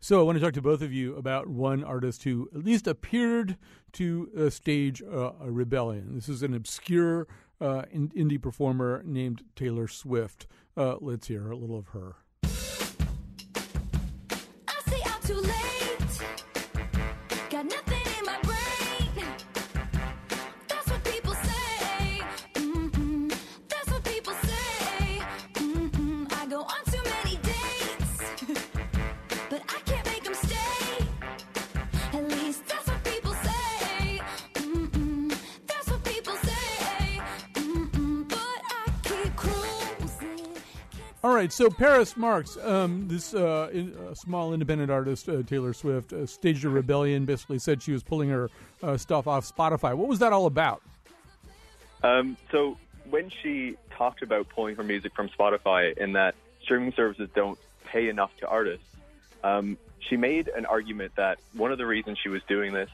So 0.00 0.18
I 0.18 0.22
want 0.24 0.36
to 0.36 0.44
talk 0.44 0.54
to 0.54 0.62
both 0.62 0.82
of 0.82 0.92
you 0.92 1.14
about 1.14 1.46
one 1.46 1.84
artist 1.84 2.24
who 2.24 2.50
at 2.54 2.64
least 2.64 2.88
appeared 2.88 3.56
to 3.92 4.30
uh, 4.36 4.50
stage 4.50 5.00
uh, 5.00 5.32
a 5.40 5.50
rebellion. 5.50 6.14
This 6.14 6.28
is 6.28 6.42
an 6.42 6.54
obscure 6.54 7.28
uh, 7.60 7.82
indie 7.92 8.42
performer 8.42 9.02
named 9.06 9.44
Taylor 9.54 9.86
Swift. 9.86 10.48
Uh, 10.76 10.96
let's 11.00 11.28
hear 11.28 11.52
a 11.52 11.56
little 11.56 11.78
of 11.78 11.88
her. 11.88 12.16
All 41.24 41.32
right, 41.32 41.52
so 41.52 41.70
Paris 41.70 42.16
Marx, 42.16 42.58
um, 42.64 43.06
this 43.06 43.32
uh, 43.32 43.70
in, 43.72 43.94
uh, 43.96 44.12
small 44.12 44.52
independent 44.52 44.90
artist, 44.90 45.28
uh, 45.28 45.44
Taylor 45.44 45.72
Swift, 45.72 46.12
uh, 46.12 46.26
staged 46.26 46.64
a 46.64 46.68
rebellion. 46.68 47.24
Basically, 47.24 47.60
said 47.60 47.80
she 47.80 47.92
was 47.92 48.02
pulling 48.02 48.28
her 48.28 48.50
uh, 48.82 48.96
stuff 48.96 49.28
off 49.28 49.48
Spotify. 49.48 49.94
What 49.94 50.08
was 50.08 50.18
that 50.18 50.32
all 50.32 50.46
about? 50.46 50.82
Um, 52.02 52.36
so 52.50 52.76
when 53.08 53.30
she 53.30 53.76
talked 53.90 54.22
about 54.22 54.48
pulling 54.48 54.74
her 54.74 54.82
music 54.82 55.14
from 55.14 55.28
Spotify 55.28 55.96
and 55.96 56.16
that 56.16 56.34
streaming 56.60 56.92
services 56.92 57.28
don't 57.36 57.58
pay 57.84 58.08
enough 58.08 58.36
to 58.38 58.48
artists, 58.48 58.84
um, 59.44 59.78
she 60.00 60.16
made 60.16 60.48
an 60.48 60.66
argument 60.66 61.12
that 61.14 61.38
one 61.52 61.70
of 61.70 61.78
the 61.78 61.86
reasons 61.86 62.18
she 62.18 62.30
was 62.30 62.42
doing 62.48 62.72
this 62.72 62.90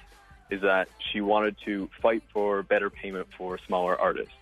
is 0.50 0.60
that 0.60 0.88
she 0.98 1.22
wanted 1.22 1.56
to 1.64 1.88
fight 2.02 2.22
for 2.30 2.62
better 2.62 2.90
payment 2.90 3.26
for 3.38 3.56
smaller 3.66 3.98
artists. 3.98 4.34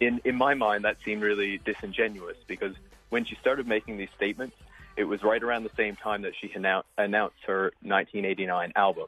In 0.00 0.20
in 0.24 0.36
my 0.36 0.54
mind, 0.54 0.84
that 0.84 0.96
seemed 1.04 1.22
really 1.22 1.58
disingenuous 1.64 2.36
because 2.46 2.74
when 3.10 3.24
she 3.24 3.34
started 3.36 3.66
making 3.66 3.96
these 3.96 4.10
statements, 4.16 4.56
it 4.96 5.04
was 5.04 5.22
right 5.22 5.42
around 5.42 5.64
the 5.64 5.70
same 5.76 5.96
time 5.96 6.22
that 6.22 6.32
she 6.40 6.48
annou- 6.48 6.84
announced 6.96 7.38
her 7.46 7.72
1989 7.82 8.72
album. 8.76 9.06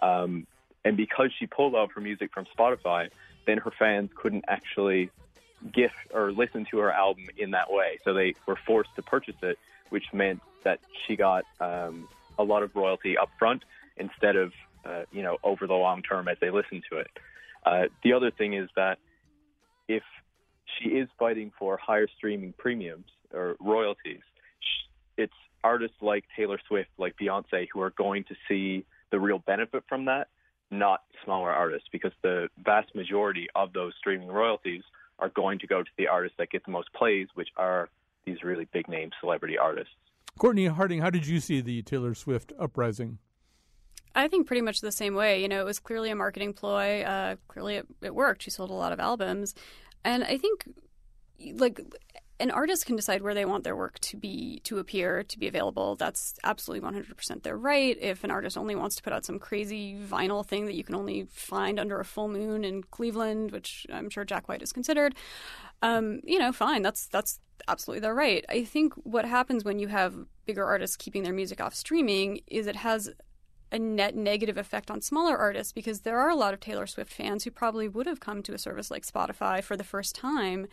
Um, 0.00 0.46
and 0.84 0.96
because 0.96 1.30
she 1.38 1.46
pulled 1.46 1.74
out 1.74 1.90
her 1.94 2.00
music 2.00 2.32
from 2.32 2.46
Spotify, 2.56 3.08
then 3.46 3.58
her 3.58 3.70
fans 3.70 4.10
couldn't 4.16 4.44
actually 4.48 5.10
gift 5.72 5.94
or 6.12 6.32
listen 6.32 6.66
to 6.70 6.78
her 6.78 6.90
album 6.92 7.24
in 7.36 7.52
that 7.52 7.72
way. 7.72 7.98
So 8.04 8.14
they 8.14 8.34
were 8.46 8.58
forced 8.66 8.94
to 8.96 9.02
purchase 9.02 9.36
it, 9.42 9.58
which 9.90 10.06
meant 10.12 10.40
that 10.64 10.80
she 11.06 11.16
got 11.16 11.44
um, 11.60 12.08
a 12.38 12.42
lot 12.42 12.62
of 12.62 12.74
royalty 12.74 13.16
up 13.16 13.30
front 13.38 13.64
instead 13.96 14.36
of, 14.36 14.52
uh, 14.84 15.02
you 15.12 15.22
know, 15.22 15.38
over 15.44 15.66
the 15.66 15.74
long 15.74 16.02
term 16.02 16.28
as 16.28 16.36
they 16.40 16.50
listened 16.50 16.82
to 16.90 16.98
it. 16.98 17.10
Uh, 17.64 17.84
the 18.02 18.12
other 18.12 18.30
thing 18.30 18.54
is 18.54 18.68
that 18.74 18.98
if 19.88 20.02
she 20.78 20.90
is 20.90 21.08
fighting 21.18 21.52
for 21.58 21.76
higher 21.76 22.08
streaming 22.16 22.54
premiums 22.56 23.06
or 23.32 23.56
royalties, 23.60 24.20
it's 25.16 25.32
artists 25.64 25.96
like 26.00 26.24
Taylor 26.36 26.58
Swift, 26.68 26.90
like 26.98 27.14
Beyonce, 27.20 27.68
who 27.72 27.80
are 27.80 27.90
going 27.90 28.24
to 28.24 28.34
see 28.48 28.84
the 29.10 29.20
real 29.20 29.38
benefit 29.38 29.84
from 29.88 30.06
that, 30.06 30.28
not 30.70 31.02
smaller 31.24 31.50
artists, 31.50 31.88
because 31.92 32.12
the 32.22 32.48
vast 32.64 32.94
majority 32.94 33.46
of 33.54 33.72
those 33.72 33.92
streaming 33.98 34.28
royalties 34.28 34.82
are 35.18 35.28
going 35.28 35.58
to 35.58 35.66
go 35.66 35.82
to 35.82 35.90
the 35.98 36.08
artists 36.08 36.36
that 36.38 36.50
get 36.50 36.64
the 36.64 36.70
most 36.70 36.92
plays, 36.94 37.28
which 37.34 37.48
are 37.56 37.88
these 38.24 38.42
really 38.42 38.66
big 38.72 38.88
name 38.88 39.10
celebrity 39.20 39.58
artists. 39.58 39.92
Courtney 40.38 40.66
Harding, 40.66 41.00
how 41.00 41.10
did 41.10 41.26
you 41.26 41.40
see 41.40 41.60
the 41.60 41.82
Taylor 41.82 42.14
Swift 42.14 42.52
uprising? 42.58 43.18
I 44.14 44.28
think 44.28 44.46
pretty 44.46 44.62
much 44.62 44.80
the 44.80 44.92
same 44.92 45.14
way. 45.14 45.40
You 45.42 45.48
know, 45.48 45.60
it 45.60 45.64
was 45.64 45.78
clearly 45.78 46.10
a 46.10 46.14
marketing 46.14 46.52
ploy. 46.52 47.02
Uh, 47.02 47.36
clearly, 47.48 47.76
it, 47.76 47.86
it 48.02 48.14
worked. 48.14 48.42
She 48.42 48.50
sold 48.50 48.70
a 48.70 48.74
lot 48.74 48.92
of 48.92 49.00
albums, 49.00 49.54
and 50.04 50.24
I 50.24 50.38
think, 50.38 50.68
like, 51.54 51.80
an 52.40 52.50
artist 52.50 52.86
can 52.86 52.96
decide 52.96 53.22
where 53.22 53.34
they 53.34 53.44
want 53.44 53.62
their 53.62 53.76
work 53.76 54.00
to 54.00 54.16
be 54.16 54.60
to 54.64 54.78
appear 54.78 55.22
to 55.22 55.38
be 55.38 55.46
available. 55.46 55.94
That's 55.94 56.34
absolutely 56.42 56.88
100% 56.88 57.42
their 57.42 57.56
right. 57.56 57.96
If 58.00 58.24
an 58.24 58.30
artist 58.32 58.58
only 58.58 58.74
wants 58.74 58.96
to 58.96 59.02
put 59.02 59.12
out 59.12 59.24
some 59.24 59.38
crazy 59.38 59.96
vinyl 59.96 60.44
thing 60.44 60.66
that 60.66 60.74
you 60.74 60.82
can 60.82 60.96
only 60.96 61.26
find 61.30 61.78
under 61.78 62.00
a 62.00 62.04
full 62.04 62.28
moon 62.28 62.64
in 62.64 62.82
cleveland 62.82 63.52
which 63.52 63.86
i'm 63.92 64.10
sure 64.10 64.24
jack 64.24 64.48
white 64.48 64.62
is 64.62 64.72
considered 64.72 65.14
um, 65.82 66.20
you 66.24 66.38
know 66.38 66.52
fine. 66.52 66.82
That's 66.82 67.06
that's 67.08 67.40
absolutely 67.68 68.00
their 68.00 68.14
right. 68.14 68.44
I 68.48 68.64
think 68.64 68.94
what 68.94 69.24
happens 69.24 69.64
when 69.64 69.78
you 69.78 69.88
have 69.88 70.14
bigger 70.46 70.64
artists 70.64 70.96
keeping 70.96 71.24
their 71.24 71.32
music 71.32 71.60
off 71.60 71.74
streaming 71.74 72.40
is 72.46 72.66
it 72.66 72.76
has 72.76 73.10
a 73.72 73.78
net 73.78 74.14
negative 74.14 74.58
effect 74.58 74.90
on 74.90 75.00
smaller 75.00 75.36
artists 75.36 75.72
because 75.72 76.00
there 76.00 76.20
are 76.20 76.28
a 76.28 76.36
lot 76.36 76.54
of 76.54 76.60
Taylor 76.60 76.86
Swift 76.86 77.12
fans 77.12 77.44
who 77.44 77.50
probably 77.50 77.88
would 77.88 78.06
have 78.06 78.20
come 78.20 78.42
to 78.42 78.54
a 78.54 78.58
service 78.58 78.90
like 78.90 79.06
Spotify 79.06 79.64
for 79.64 79.76
the 79.76 79.84
first 79.84 80.14
time 80.14 80.68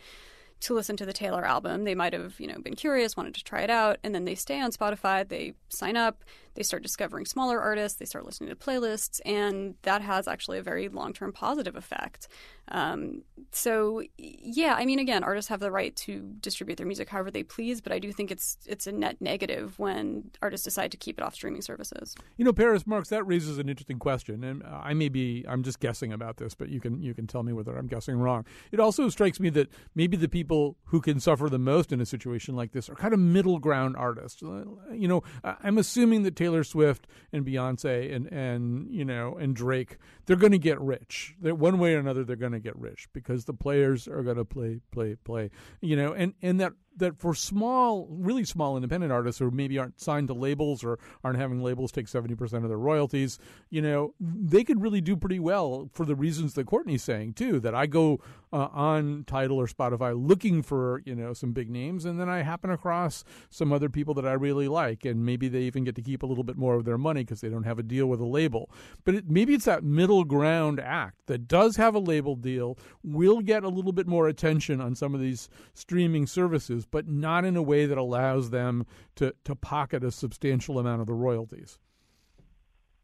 to 0.60 0.74
listen 0.74 0.96
to 0.98 1.06
the 1.06 1.12
Taylor 1.12 1.44
album. 1.44 1.84
They 1.84 1.94
might 1.94 2.12
have, 2.12 2.38
you 2.38 2.46
know, 2.46 2.60
been 2.60 2.76
curious, 2.76 3.16
wanted 3.16 3.34
to 3.34 3.44
try 3.44 3.62
it 3.62 3.70
out, 3.70 3.98
and 4.04 4.14
then 4.14 4.26
they 4.26 4.34
stay 4.34 4.60
on 4.60 4.70
Spotify, 4.70 5.26
they 5.26 5.54
sign 5.70 5.96
up, 5.96 6.22
they 6.60 6.64
start 6.64 6.82
discovering 6.82 7.24
smaller 7.24 7.58
artists, 7.58 7.98
they 7.98 8.04
start 8.04 8.26
listening 8.26 8.50
to 8.50 8.54
playlists, 8.54 9.18
and 9.24 9.76
that 9.80 10.02
has 10.02 10.28
actually 10.28 10.58
a 10.58 10.62
very 10.62 10.90
long-term 10.90 11.32
positive 11.32 11.74
effect. 11.74 12.28
Um, 12.68 13.22
so 13.50 14.02
yeah, 14.18 14.74
I 14.74 14.84
mean, 14.84 14.98
again, 14.98 15.24
artists 15.24 15.48
have 15.48 15.60
the 15.60 15.70
right 15.70 15.96
to 15.96 16.20
distribute 16.40 16.76
their 16.76 16.86
music 16.86 17.08
however 17.08 17.30
they 17.30 17.42
please, 17.42 17.80
but 17.80 17.92
I 17.92 17.98
do 17.98 18.12
think 18.12 18.30
it's 18.30 18.58
it's 18.66 18.86
a 18.86 18.92
net 18.92 19.16
negative 19.20 19.78
when 19.78 20.30
artists 20.42 20.64
decide 20.64 20.92
to 20.92 20.98
keep 20.98 21.18
it 21.18 21.24
off 21.24 21.34
streaming 21.34 21.62
services. 21.62 22.14
You 22.36 22.44
know, 22.44 22.52
Paris 22.52 22.86
Marx, 22.86 23.08
that 23.08 23.26
raises 23.26 23.56
an 23.56 23.70
interesting 23.70 23.98
question, 23.98 24.44
and 24.44 24.62
I 24.62 24.92
may 24.92 25.08
be 25.08 25.46
I'm 25.48 25.62
just 25.62 25.80
guessing 25.80 26.12
about 26.12 26.36
this, 26.36 26.54
but 26.54 26.68
you 26.68 26.78
can 26.78 27.02
you 27.02 27.14
can 27.14 27.26
tell 27.26 27.42
me 27.42 27.54
whether 27.54 27.74
I'm 27.74 27.86
guessing 27.86 28.16
wrong. 28.16 28.44
It 28.70 28.80
also 28.80 29.08
strikes 29.08 29.40
me 29.40 29.48
that 29.50 29.68
maybe 29.94 30.18
the 30.18 30.28
people 30.28 30.76
who 30.84 31.00
can 31.00 31.20
suffer 31.20 31.48
the 31.48 31.58
most 31.58 31.90
in 31.90 32.02
a 32.02 32.06
situation 32.06 32.54
like 32.54 32.72
this 32.72 32.90
are 32.90 32.94
kind 32.94 33.14
of 33.14 33.18
middle 33.18 33.58
ground 33.58 33.96
artists. 33.96 34.42
You 34.42 35.08
know, 35.08 35.22
I'm 35.42 35.78
assuming 35.78 36.22
that 36.24 36.36
Taylor 36.36 36.49
Swift 36.64 37.06
and 37.32 37.44
Beyonce 37.44 38.14
and 38.14 38.26
and 38.26 38.90
you 38.90 39.04
know 39.04 39.36
and 39.36 39.54
Drake 39.54 39.96
they're 40.26 40.36
going 40.36 40.52
to 40.52 40.58
get 40.58 40.80
rich. 40.80 41.34
That 41.40 41.58
one 41.58 41.78
way 41.78 41.94
or 41.94 41.98
another 41.98 42.22
they're 42.24 42.36
going 42.36 42.52
to 42.52 42.60
get 42.60 42.76
rich 42.76 43.08
because 43.12 43.46
the 43.46 43.54
players 43.54 44.06
are 44.06 44.22
going 44.22 44.36
to 44.36 44.44
play, 44.44 44.80
play, 44.90 45.16
play. 45.16 45.50
You 45.80 45.96
know, 45.96 46.12
and 46.12 46.34
and 46.42 46.60
that 46.60 46.74
that 46.96 47.18
for 47.18 47.34
small, 47.34 48.06
really 48.10 48.44
small 48.44 48.76
independent 48.76 49.12
artists 49.12 49.38
who 49.38 49.50
maybe 49.50 49.78
aren't 49.78 50.00
signed 50.00 50.28
to 50.28 50.34
labels 50.34 50.84
or 50.84 50.98
aren't 51.24 51.38
having 51.38 51.62
labels 51.62 51.92
take 51.92 52.06
70% 52.06 52.62
of 52.62 52.68
their 52.68 52.78
royalties, 52.78 53.38
you 53.70 53.80
know, 53.80 54.14
they 54.20 54.64
could 54.64 54.82
really 54.82 55.00
do 55.00 55.16
pretty 55.16 55.38
well 55.38 55.88
for 55.92 56.04
the 56.04 56.14
reasons 56.14 56.54
that 56.54 56.66
Courtney's 56.66 57.02
saying, 57.02 57.34
too, 57.34 57.60
that 57.60 57.74
I 57.74 57.86
go 57.86 58.20
uh, 58.52 58.68
on 58.72 59.24
Tidal 59.26 59.58
or 59.58 59.66
Spotify 59.66 60.14
looking 60.16 60.62
for, 60.62 61.02
you 61.04 61.14
know, 61.14 61.32
some 61.32 61.52
big 61.52 61.70
names 61.70 62.04
and 62.04 62.20
then 62.20 62.28
I 62.28 62.42
happen 62.42 62.70
across 62.70 63.24
some 63.48 63.72
other 63.72 63.88
people 63.88 64.14
that 64.14 64.26
I 64.26 64.32
really 64.32 64.68
like 64.68 65.04
and 65.04 65.24
maybe 65.24 65.48
they 65.48 65.60
even 65.60 65.84
get 65.84 65.94
to 65.96 66.02
keep 66.02 66.22
a 66.22 66.26
little 66.26 66.44
bit 66.44 66.56
more 66.56 66.74
of 66.74 66.84
their 66.84 66.98
money 66.98 67.22
because 67.22 67.40
they 67.40 67.48
don't 67.48 67.64
have 67.64 67.78
a 67.78 67.84
deal 67.84 68.06
with 68.06 68.20
a 68.20 68.26
label. 68.26 68.70
But 69.04 69.14
it, 69.14 69.30
maybe 69.30 69.54
it's 69.54 69.64
that 69.64 69.84
middle 69.84 70.24
ground 70.24 70.80
act 70.80 71.26
that 71.26 71.48
does 71.48 71.76
have 71.76 71.94
a 71.94 71.98
label 71.98 72.36
deal, 72.36 72.76
will 73.02 73.40
get 73.40 73.62
a 73.64 73.68
little 73.68 73.92
bit 73.92 74.06
more 74.06 74.28
attention 74.28 74.80
on 74.80 74.94
some 74.94 75.14
of 75.14 75.20
these 75.20 75.48
streaming 75.74 76.26
services 76.26 76.79
but 76.86 77.08
not 77.08 77.44
in 77.44 77.56
a 77.56 77.62
way 77.62 77.86
that 77.86 77.98
allows 77.98 78.50
them 78.50 78.86
to, 79.16 79.34
to 79.44 79.54
pocket 79.54 80.04
a 80.04 80.10
substantial 80.10 80.78
amount 80.78 81.00
of 81.00 81.06
the 81.06 81.14
royalties. 81.14 81.78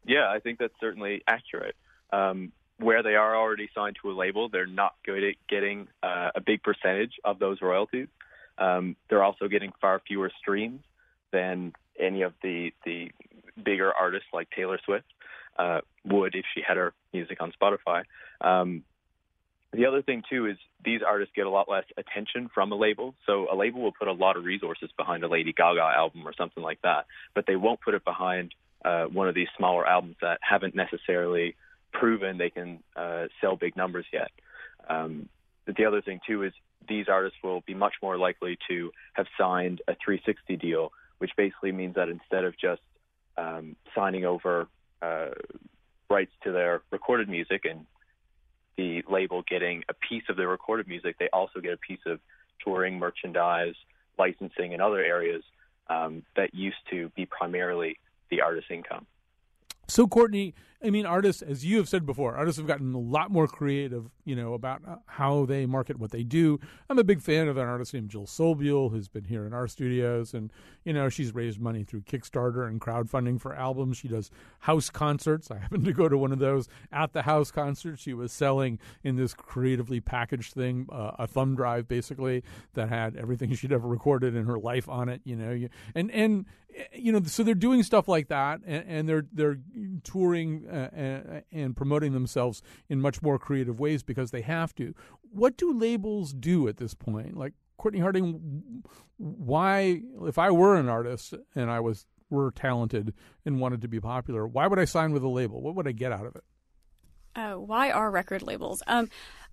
Yeah, 0.05 0.29
I 0.29 0.39
think 0.39 0.59
that's 0.59 0.73
certainly 0.79 1.21
accurate. 1.27 1.75
Um, 2.11 2.53
where 2.79 3.01
they 3.03 3.15
are 3.15 3.35
already 3.35 3.69
signed 3.73 3.97
to 4.01 4.11
a 4.11 4.13
label, 4.13 4.49
they're 4.49 4.67
not 4.67 4.93
good 5.03 5.23
at 5.23 5.35
getting 5.49 5.87
uh, 6.03 6.29
a 6.35 6.41
big 6.41 6.61
percentage 6.63 7.13
of 7.25 7.39
those 7.39 7.61
royalties. 7.61 8.07
Um, 8.57 8.95
they're 9.09 9.23
also 9.23 9.47
getting 9.47 9.71
far 9.81 10.01
fewer 10.07 10.31
streams 10.39 10.81
than 11.31 11.73
any 11.99 12.21
of 12.21 12.33
the 12.41 12.71
the 12.85 13.11
bigger 13.63 13.91
artists 13.91 14.27
like 14.33 14.49
Taylor 14.51 14.79
Swift 14.85 15.05
uh, 15.57 15.81
would 16.05 16.35
if 16.35 16.45
she 16.53 16.61
had 16.65 16.77
her 16.77 16.93
music 17.13 17.41
on 17.41 17.51
Spotify. 17.59 18.03
Um, 18.41 18.83
the 19.73 19.85
other 19.85 20.01
thing 20.01 20.23
too 20.29 20.45
is 20.45 20.57
these 20.83 21.01
artists 21.05 21.33
get 21.35 21.45
a 21.45 21.49
lot 21.49 21.69
less 21.69 21.83
attention 21.97 22.49
from 22.53 22.71
a 22.71 22.75
label. 22.75 23.13
So 23.25 23.47
a 23.51 23.55
label 23.55 23.81
will 23.81 23.91
put 23.91 24.07
a 24.07 24.13
lot 24.13 24.37
of 24.37 24.45
resources 24.45 24.89
behind 24.97 25.23
a 25.23 25.27
Lady 25.27 25.53
Gaga 25.53 25.81
album 25.81 26.27
or 26.27 26.33
something 26.37 26.63
like 26.63 26.81
that, 26.83 27.05
but 27.35 27.45
they 27.47 27.55
won't 27.55 27.81
put 27.81 27.93
it 27.93 28.05
behind 28.05 28.53
uh, 28.85 29.05
one 29.05 29.27
of 29.27 29.35
these 29.35 29.47
smaller 29.57 29.85
albums 29.85 30.15
that 30.21 30.39
haven't 30.41 30.75
necessarily 30.75 31.55
proven 31.91 32.37
they 32.37 32.49
can 32.49 32.79
uh, 32.95 33.25
sell 33.41 33.55
big 33.55 33.75
numbers 33.75 34.05
yet. 34.13 34.31
Um, 34.89 35.29
the 35.65 35.85
other 35.85 36.01
thing 36.01 36.21
too 36.25 36.43
is 36.43 36.53
these 36.87 37.07
artists 37.09 37.37
will 37.43 37.61
be 37.61 37.73
much 37.73 37.95
more 38.01 38.17
likely 38.17 38.57
to 38.69 38.91
have 39.13 39.25
signed 39.37 39.81
a 39.87 39.95
360 40.03 40.55
deal, 40.55 40.91
which 41.17 41.31
basically 41.35 41.71
means 41.71 41.95
that 41.95 42.07
instead 42.07 42.45
of 42.45 42.57
just 42.57 42.81
um, 43.37 43.75
signing 43.93 44.25
over 44.25 44.67
uh, 45.01 45.31
rights 46.09 46.31
to 46.43 46.51
their 46.51 46.81
recorded 46.91 47.27
music 47.27 47.65
and 47.65 47.85
the 48.77 49.03
label 49.09 49.43
getting 49.47 49.83
a 49.89 49.93
piece 49.93 50.23
of 50.29 50.37
the 50.37 50.47
recorded 50.47 50.87
music, 50.87 51.17
they 51.19 51.29
also 51.33 51.59
get 51.59 51.73
a 51.73 51.77
piece 51.77 51.99
of 52.05 52.19
touring, 52.63 52.97
merchandise, 52.97 53.75
licensing, 54.17 54.73
and 54.73 54.81
other 54.81 54.99
areas 54.99 55.43
um, 55.89 56.23
that 56.35 56.53
used 56.53 56.77
to 56.91 57.09
be 57.15 57.25
primarily 57.25 57.97
the 58.29 58.41
artist's 58.41 58.71
income. 58.71 59.05
So, 59.87 60.07
Courtney, 60.07 60.53
I 60.83 60.91
mean, 60.91 61.07
artists, 61.07 61.41
as 61.41 61.65
you 61.65 61.77
have 61.77 61.89
said 61.89 62.05
before, 62.05 62.35
artists 62.35 62.59
have 62.59 62.67
gotten 62.67 62.93
a 62.93 62.99
lot 62.99 63.31
more 63.31 63.47
creative, 63.47 64.11
you 64.25 64.35
know, 64.35 64.53
about 64.53 64.81
uh, 64.87 64.97
how 65.07 65.45
they 65.45 65.65
market 65.65 65.97
what 65.97 66.11
they 66.11 66.21
do. 66.23 66.59
I'm 66.87 66.99
a 66.99 67.03
big 67.03 67.19
fan 67.19 67.47
of 67.47 67.57
an 67.57 67.67
artist 67.67 67.95
named 67.95 68.11
Jill 68.11 68.27
Sobule, 68.27 68.91
who's 68.91 69.07
been 69.07 69.23
here 69.23 69.47
in 69.47 69.53
our 69.53 69.67
studios, 69.67 70.35
and 70.35 70.51
you 70.83 70.93
know, 70.93 71.09
she's 71.09 71.33
raised 71.33 71.59
money 71.59 71.83
through 71.83 72.01
Kickstarter 72.01 72.67
and 72.67 72.79
crowdfunding 72.79 73.41
for 73.41 73.55
albums. 73.55 73.97
She 73.97 74.07
does 74.07 74.29
house 74.59 74.91
concerts. 74.91 75.49
I 75.49 75.57
happened 75.67 75.85
to 75.85 75.93
go 75.93 76.07
to 76.07 76.17
one 76.17 76.31
of 76.31 76.37
those 76.37 76.69
at 76.91 77.11
the 77.11 77.23
house 77.23 77.49
concert. 77.49 77.97
She 77.97 78.13
was 78.13 78.31
selling 78.31 78.77
in 79.03 79.15
this 79.15 79.33
creatively 79.33 79.99
packaged 79.99 80.53
thing, 80.53 80.87
uh, 80.91 81.11
a 81.17 81.25
thumb 81.25 81.55
drive 81.55 81.87
basically 81.87 82.43
that 82.75 82.89
had 82.89 83.15
everything 83.15 83.51
she'd 83.55 83.73
ever 83.73 83.87
recorded 83.87 84.35
in 84.35 84.45
her 84.45 84.59
life 84.59 84.87
on 84.87 85.09
it. 85.09 85.21
You 85.23 85.37
know, 85.37 85.67
and 85.95 86.11
and 86.11 86.45
you 86.93 87.11
know, 87.11 87.21
so 87.23 87.43
they're 87.43 87.55
doing 87.55 87.83
stuff 87.83 88.07
like 88.07 88.27
that, 88.27 88.61
and, 88.65 88.85
and 88.87 89.09
they're 89.09 89.25
they're 89.31 89.57
touring 90.03 90.66
uh, 90.67 90.89
and, 90.93 91.43
and 91.51 91.75
promoting 91.75 92.13
themselves 92.13 92.61
in 92.89 93.01
much 93.01 93.21
more 93.21 93.39
creative 93.39 93.79
ways 93.79 94.03
because 94.03 94.31
they 94.31 94.41
have 94.41 94.73
to. 94.75 94.93
What 95.31 95.57
do 95.57 95.73
labels 95.73 96.33
do 96.33 96.67
at 96.67 96.77
this 96.77 96.93
point? 96.93 97.37
Like, 97.37 97.53
Courtney 97.77 97.99
Harding, 97.99 98.83
why, 99.17 100.01
if 100.23 100.37
I 100.37 100.51
were 100.51 100.75
an 100.75 100.89
artist 100.89 101.33
and 101.55 101.69
I 101.69 101.79
was 101.79 102.05
were 102.29 102.51
talented 102.51 103.13
and 103.45 103.59
wanted 103.59 103.81
to 103.81 103.87
be 103.87 103.99
popular, 103.99 104.47
why 104.47 104.67
would 104.67 104.79
I 104.79 104.85
sign 104.85 105.13
with 105.13 105.23
a 105.23 105.29
label? 105.29 105.61
What 105.61 105.75
would 105.75 105.87
I 105.87 105.91
get 105.91 106.11
out 106.11 106.25
of 106.25 106.35
it? 106.35 106.43
Oh, 107.35 107.59
why 107.59 107.91
are 107.91 108.09
record 108.09 108.41
labels? 108.41 108.81
Um, 108.87 109.09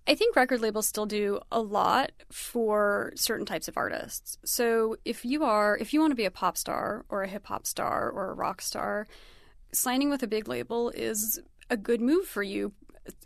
I 0.07 0.14
think 0.14 0.37
record 0.37 0.61
labels 0.61 0.87
still 0.87 1.07
do 1.07 1.40
a 1.50 1.61
lot 1.61 2.12
for 2.31 3.12
certain 3.14 3.46
types 3.46 3.68
of 3.68 3.77
artists. 3.77 4.38
So 4.44 4.96
if 5.05 5.24
you 5.24 5.44
are 5.44 5.79
if 5.79 5.92
you 5.92 6.00
want 6.00 6.11
to 6.11 6.16
be 6.16 6.24
a 6.24 6.31
pop 6.31 6.57
star 6.57 7.05
or 7.09 7.22
a 7.22 7.29
hip 7.29 7.46
hop 7.46 7.66
star 7.66 8.11
or 8.11 8.31
a 8.31 8.35
rock 8.35 8.61
star, 8.61 9.07
signing 9.75 10.11
with 10.11 10.23
a 10.23 10.27
big 10.27 10.49
label 10.49 10.91
is 10.91 11.41
a 11.71 11.77
good 11.77 12.01
move 12.01 12.27
for 12.27 12.43
you 12.43 12.73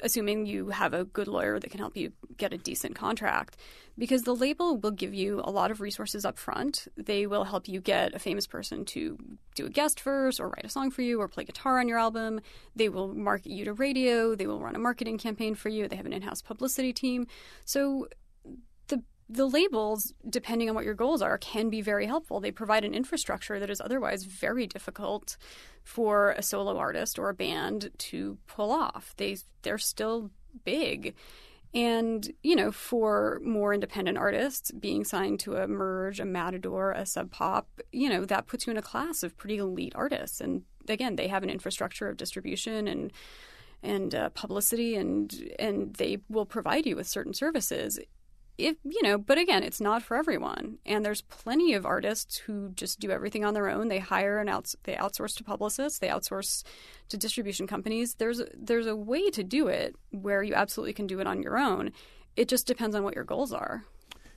assuming 0.00 0.46
you 0.46 0.70
have 0.70 0.92
a 0.92 1.04
good 1.04 1.28
lawyer 1.28 1.58
that 1.58 1.70
can 1.70 1.78
help 1.78 1.96
you 1.96 2.12
get 2.36 2.52
a 2.52 2.58
decent 2.58 2.94
contract 2.94 3.56
because 3.96 4.22
the 4.22 4.34
label 4.34 4.76
will 4.76 4.90
give 4.90 5.14
you 5.14 5.40
a 5.44 5.50
lot 5.50 5.70
of 5.70 5.80
resources 5.80 6.24
up 6.24 6.38
front. 6.38 6.86
They 6.96 7.26
will 7.26 7.44
help 7.44 7.68
you 7.68 7.80
get 7.80 8.14
a 8.14 8.18
famous 8.18 8.46
person 8.46 8.84
to 8.86 9.18
do 9.54 9.66
a 9.66 9.70
guest 9.70 10.00
verse 10.00 10.40
or 10.40 10.48
write 10.48 10.64
a 10.64 10.68
song 10.68 10.90
for 10.90 11.02
you 11.02 11.20
or 11.20 11.28
play 11.28 11.44
guitar 11.44 11.78
on 11.78 11.88
your 11.88 11.98
album. 11.98 12.40
They 12.76 12.88
will 12.88 13.14
market 13.14 13.50
you 13.50 13.64
to 13.64 13.72
radio. 13.72 14.34
They 14.34 14.46
will 14.46 14.60
run 14.60 14.76
a 14.76 14.80
marketing 14.80 15.18
campaign 15.18 15.54
for 15.54 15.68
you. 15.68 15.88
They 15.88 15.96
have 15.96 16.06
an 16.06 16.12
in-house 16.12 16.42
publicity 16.42 16.92
team. 16.92 17.26
So 17.64 18.08
the 19.28 19.46
labels, 19.46 20.14
depending 20.28 20.68
on 20.68 20.74
what 20.74 20.84
your 20.84 20.94
goals 20.94 21.20
are, 21.20 21.36
can 21.38 21.68
be 21.68 21.82
very 21.82 22.06
helpful. 22.06 22.40
They 22.40 22.50
provide 22.50 22.84
an 22.84 22.94
infrastructure 22.94 23.60
that 23.60 23.70
is 23.70 23.80
otherwise 23.80 24.24
very 24.24 24.66
difficult 24.66 25.36
for 25.84 26.30
a 26.30 26.42
solo 26.42 26.78
artist 26.78 27.18
or 27.18 27.28
a 27.28 27.34
band 27.34 27.90
to 27.98 28.38
pull 28.46 28.70
off. 28.70 29.14
They 29.16 29.36
they're 29.62 29.78
still 29.78 30.30
big. 30.64 31.14
And, 31.74 32.32
you 32.42 32.56
know, 32.56 32.72
for 32.72 33.40
more 33.44 33.74
independent 33.74 34.16
artists, 34.16 34.70
being 34.70 35.04
signed 35.04 35.40
to 35.40 35.56
a 35.56 35.68
Merge, 35.68 36.18
a 36.18 36.24
Matador, 36.24 36.92
a 36.92 37.04
Sub 37.04 37.30
Pop, 37.30 37.68
you 37.92 38.08
know, 38.08 38.24
that 38.24 38.46
puts 38.46 38.66
you 38.66 38.70
in 38.70 38.78
a 38.78 38.82
class 38.82 39.22
of 39.22 39.36
pretty 39.36 39.58
elite 39.58 39.92
artists. 39.94 40.40
And 40.40 40.62
again, 40.88 41.16
they 41.16 41.28
have 41.28 41.42
an 41.42 41.50
infrastructure 41.50 42.08
of 42.08 42.16
distribution 42.16 42.88
and 42.88 43.12
and 43.80 44.12
uh, 44.12 44.30
publicity, 44.30 44.96
and 44.96 45.52
and 45.58 45.94
they 45.94 46.18
will 46.28 46.46
provide 46.46 46.86
you 46.86 46.96
with 46.96 47.06
certain 47.06 47.34
services 47.34 47.98
if 48.58 48.76
you 48.84 49.02
know 49.02 49.16
but 49.16 49.38
again 49.38 49.62
it's 49.62 49.80
not 49.80 50.02
for 50.02 50.16
everyone. 50.16 50.78
And 50.84 51.04
there's 51.04 51.22
plenty 51.22 51.74
of 51.74 51.86
artists 51.86 52.36
who 52.38 52.70
just 52.70 53.00
do 53.00 53.10
everything 53.10 53.44
on 53.44 53.54
their 53.54 53.68
own. 53.68 53.88
They 53.88 54.00
hire 54.00 54.38
and 54.38 54.50
outs- 54.50 54.76
they 54.82 54.94
outsource 54.94 55.36
to 55.36 55.44
publicists 55.44 55.98
they 55.98 56.08
outsource 56.08 56.64
to 57.08 57.16
distribution 57.16 57.66
companies. 57.66 58.14
There's 58.14 58.42
there's 58.54 58.86
a 58.86 58.96
way 58.96 59.30
to 59.30 59.44
do 59.44 59.68
it 59.68 59.96
where 60.10 60.42
you 60.42 60.54
absolutely 60.54 60.92
can 60.92 61.06
do 61.06 61.20
it 61.20 61.26
on 61.26 61.42
your 61.42 61.56
own. 61.58 61.92
It 62.36 62.48
just 62.48 62.66
depends 62.66 62.94
on 62.94 63.02
what 63.02 63.14
your 63.14 63.24
goals 63.24 63.52
are. 63.52 63.84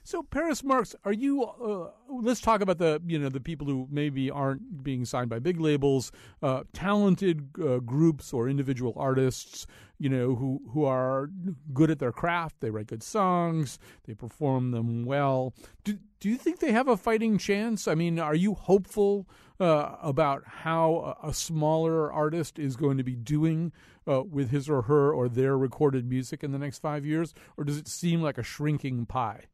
So 0.03 0.23
Paris 0.23 0.63
Marx, 0.63 0.95
are 1.05 1.13
you? 1.13 1.43
Uh, 1.43 1.91
let's 2.09 2.41
talk 2.41 2.61
about 2.61 2.79
the 2.79 3.01
you 3.05 3.19
know 3.19 3.29
the 3.29 3.39
people 3.39 3.67
who 3.67 3.87
maybe 3.91 4.31
aren't 4.31 4.83
being 4.83 5.05
signed 5.05 5.29
by 5.29 5.37
big 5.37 5.59
labels, 5.59 6.11
uh, 6.41 6.63
talented 6.73 7.49
uh, 7.61 7.77
groups 7.77 8.33
or 8.33 8.49
individual 8.49 8.93
artists, 8.97 9.67
you 10.01 10.09
know 10.09 10.33
who 10.33 10.59
who 10.73 10.83
are 10.83 11.29
good 11.73 11.91
at 11.91 11.99
their 11.99 12.11
craft. 12.11 12.59
They 12.59 12.71
write 12.71 12.87
good 12.87 13.03
songs, 13.03 13.77
they 14.05 14.15
perform 14.15 14.71
them 14.71 15.05
well. 15.05 15.53
Do 15.83 15.99
do 16.19 16.27
you 16.27 16.37
think 16.37 16.57
they 16.57 16.71
have 16.71 16.87
a 16.87 16.97
fighting 16.97 17.37
chance? 17.37 17.87
I 17.87 17.93
mean, 17.93 18.17
are 18.17 18.33
you 18.33 18.55
hopeful 18.55 19.29
uh, 19.59 19.97
about 20.01 20.43
how 20.47 21.17
a, 21.21 21.29
a, 21.29 21.33
smaller 21.35 22.11
artist 22.11 22.57
is 22.57 22.75
going 22.75 22.97
to 22.97 23.03
be 23.03 23.15
doing 23.15 23.71
uh, 24.07 24.23
with 24.23 24.49
his 24.49 24.67
or 24.67 24.83
her 24.83 25.13
or 25.13 25.29
their 25.29 25.55
recorded 25.55 26.09
music 26.09 26.43
in 26.43 26.51
the 26.51 26.57
next 26.57 26.79
five 26.79 27.05
years, 27.05 27.35
or 27.55 27.63
does 27.63 27.77
it 27.77 27.87
seem 27.87 28.23
like 28.23 28.39
a 28.39 28.43
shrinking 28.43 29.05
pie? 29.05 29.45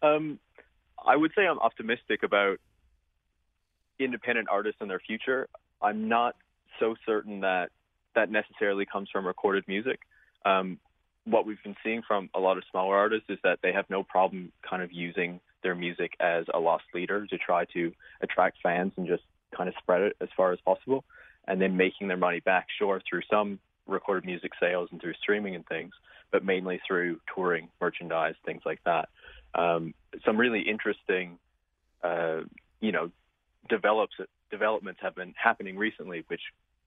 Um, 0.00 0.38
I 1.06 1.14
would 1.14 1.32
say 1.36 1.46
I'm 1.46 1.58
optimistic 1.58 2.22
about 2.22 2.58
independent 3.98 4.48
artists 4.50 4.80
and 4.80 4.88
their 4.88 5.00
future. 5.00 5.46
I'm 5.82 6.08
not 6.08 6.36
so 6.80 6.94
certain 7.04 7.40
that 7.40 7.70
that 8.14 8.30
necessarily 8.30 8.86
comes 8.86 9.08
from 9.10 9.26
recorded 9.26 9.64
music. 9.66 10.00
Um, 10.44 10.78
what 11.24 11.46
we've 11.46 11.62
been 11.62 11.76
seeing 11.84 12.02
from 12.06 12.30
a 12.34 12.40
lot 12.40 12.58
of 12.58 12.64
smaller 12.70 12.96
artists 12.96 13.26
is 13.28 13.38
that 13.44 13.60
they 13.62 13.72
have 13.72 13.88
no 13.88 14.02
problem 14.02 14.52
kind 14.68 14.82
of 14.82 14.92
using 14.92 15.40
their 15.62 15.74
music 15.74 16.14
as 16.18 16.44
a 16.52 16.58
loss 16.58 16.82
leader 16.92 17.26
to 17.26 17.38
try 17.38 17.64
to 17.66 17.92
attract 18.20 18.58
fans 18.62 18.92
and 18.96 19.06
just 19.06 19.22
kind 19.56 19.68
of 19.68 19.74
spread 19.78 20.02
it 20.02 20.16
as 20.20 20.28
far 20.36 20.52
as 20.52 20.58
possible, 20.64 21.04
and 21.46 21.60
then 21.60 21.76
making 21.76 22.08
their 22.08 22.16
money 22.16 22.40
back, 22.40 22.66
sure, 22.78 23.00
through 23.08 23.22
some 23.30 23.60
recorded 23.86 24.24
music 24.24 24.52
sales 24.58 24.88
and 24.90 25.00
through 25.00 25.14
streaming 25.22 25.54
and 25.54 25.66
things, 25.66 25.92
but 26.32 26.44
mainly 26.44 26.80
through 26.86 27.20
touring, 27.32 27.68
merchandise, 27.80 28.34
things 28.44 28.62
like 28.64 28.82
that 28.84 29.08
um, 29.54 29.94
some 30.24 30.36
really 30.36 30.60
interesting, 30.60 31.38
uh, 32.02 32.40
you 32.80 32.92
know, 32.92 33.10
develops 33.68 34.14
developments 34.50 35.00
have 35.02 35.14
been 35.14 35.34
happening 35.42 35.76
recently, 35.76 36.24
which 36.28 36.40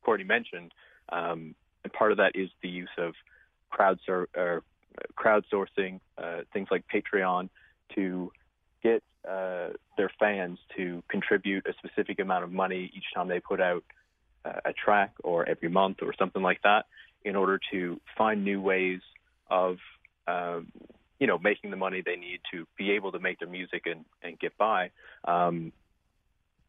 Courtney 0.03 0.25
mentioned, 0.25 0.71
um, 1.09 1.55
and 1.83 1.93
part 1.93 2.11
of 2.11 2.17
that 2.17 2.35
is 2.35 2.49
the 2.61 2.69
use 2.69 2.89
of 2.97 3.13
crowd 3.69 3.99
or 4.07 4.63
crowdsourcing, 5.17 5.99
uh, 6.17 6.41
things 6.53 6.67
like 6.71 6.83
Patreon, 6.93 7.49
to 7.95 8.31
get 8.81 9.03
uh, 9.29 9.69
their 9.97 10.11
fans 10.19 10.59
to 10.77 11.03
contribute 11.09 11.65
a 11.67 11.73
specific 11.73 12.19
amount 12.19 12.43
of 12.43 12.51
money 12.51 12.91
each 12.95 13.05
time 13.13 13.27
they 13.27 13.39
put 13.39 13.59
out 13.59 13.83
uh, 14.45 14.59
a 14.65 14.73
track 14.73 15.13
or 15.23 15.47
every 15.47 15.69
month 15.69 15.97
or 16.01 16.13
something 16.17 16.41
like 16.41 16.61
that, 16.63 16.85
in 17.23 17.35
order 17.35 17.59
to 17.71 17.99
find 18.17 18.43
new 18.43 18.61
ways 18.61 19.01
of 19.49 19.77
um, 20.27 20.67
you 21.19 21.27
know, 21.27 21.37
making 21.37 21.71
the 21.71 21.77
money 21.77 22.01
they 22.05 22.15
need 22.15 22.41
to 22.51 22.65
be 22.77 22.91
able 22.91 23.11
to 23.11 23.19
make 23.19 23.39
their 23.39 23.47
music 23.47 23.83
and, 23.85 24.05
and 24.21 24.37
get 24.39 24.57
by, 24.57 24.91
um, 25.25 25.71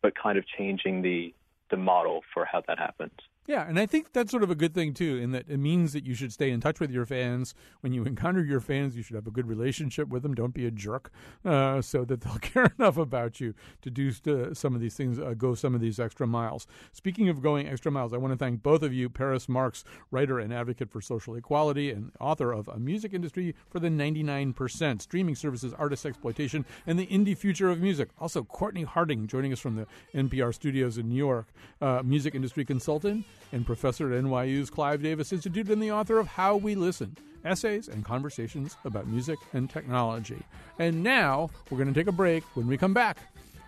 but 0.02 0.14
kind 0.14 0.38
of 0.38 0.44
changing 0.46 1.02
the 1.02 1.34
the 1.68 1.76
model 1.76 2.22
for 2.32 2.44
how 2.44 2.62
that 2.68 2.78
happens. 2.78 3.18
Yeah, 3.46 3.68
and 3.68 3.78
I 3.78 3.86
think 3.86 4.12
that's 4.12 4.32
sort 4.32 4.42
of 4.42 4.50
a 4.50 4.56
good 4.56 4.74
thing 4.74 4.92
too, 4.92 5.18
in 5.18 5.30
that 5.30 5.44
it 5.48 5.58
means 5.58 5.92
that 5.92 6.04
you 6.04 6.14
should 6.14 6.32
stay 6.32 6.50
in 6.50 6.60
touch 6.60 6.80
with 6.80 6.90
your 6.90 7.06
fans. 7.06 7.54
When 7.80 7.92
you 7.92 8.04
encounter 8.06 8.42
your 8.42 8.60
fans, 8.60 8.96
you 8.96 9.02
should 9.02 9.14
have 9.14 9.26
a 9.26 9.30
good 9.30 9.46
relationship 9.46 10.08
with 10.08 10.24
them. 10.24 10.34
Don't 10.34 10.52
be 10.52 10.66
a 10.66 10.70
jerk, 10.70 11.12
uh, 11.44 11.80
so 11.80 12.04
that 12.04 12.22
they'll 12.22 12.38
care 12.40 12.72
enough 12.78 12.96
about 12.96 13.40
you 13.40 13.54
to 13.82 13.90
do 13.90 14.10
st- 14.10 14.56
some 14.56 14.74
of 14.74 14.80
these 14.80 14.94
things, 14.94 15.18
uh, 15.20 15.34
go 15.38 15.54
some 15.54 15.74
of 15.74 15.80
these 15.80 16.00
extra 16.00 16.26
miles. 16.26 16.66
Speaking 16.92 17.28
of 17.28 17.40
going 17.40 17.68
extra 17.68 17.92
miles, 17.92 18.12
I 18.12 18.16
want 18.16 18.32
to 18.32 18.38
thank 18.38 18.62
both 18.62 18.82
of 18.82 18.92
you, 18.92 19.08
Paris 19.08 19.48
Marx, 19.48 19.84
writer 20.10 20.40
and 20.40 20.52
advocate 20.52 20.90
for 20.90 21.00
social 21.00 21.36
equality, 21.36 21.90
and 21.92 22.10
author 22.18 22.52
of 22.52 22.66
A 22.66 22.78
Music 22.78 23.14
Industry 23.14 23.54
for 23.70 23.78
the 23.78 23.88
99%, 23.88 25.02
Streaming 25.02 25.36
Services, 25.36 25.72
Artist 25.74 26.04
Exploitation, 26.04 26.64
and 26.84 26.98
the 26.98 27.06
Indie 27.06 27.36
Future 27.36 27.70
of 27.70 27.80
Music. 27.80 28.08
Also, 28.20 28.42
Courtney 28.42 28.82
Harding 28.82 29.28
joining 29.28 29.52
us 29.52 29.60
from 29.60 29.76
the 29.76 29.86
NPR 30.14 30.52
studios 30.52 30.98
in 30.98 31.08
New 31.08 31.14
York, 31.14 31.46
uh, 31.80 32.02
music 32.04 32.34
industry 32.34 32.64
consultant 32.64 33.24
and 33.52 33.66
professor 33.66 34.12
at 34.12 34.22
NYU's 34.22 34.70
Clive 34.70 35.02
Davis 35.02 35.32
Institute 35.32 35.68
and 35.68 35.82
the 35.82 35.92
author 35.92 36.18
of 36.18 36.26
How 36.26 36.56
We 36.56 36.74
Listen 36.74 37.16
Essays 37.44 37.88
and 37.88 38.04
Conversations 38.04 38.76
about 38.84 39.06
Music 39.06 39.38
and 39.52 39.70
Technology. 39.70 40.42
And 40.78 41.02
now 41.02 41.50
we're 41.70 41.78
going 41.78 41.92
to 41.92 41.98
take 41.98 42.08
a 42.08 42.12
break. 42.12 42.44
When 42.56 42.66
we 42.66 42.76
come 42.76 42.92
back, 42.94 43.18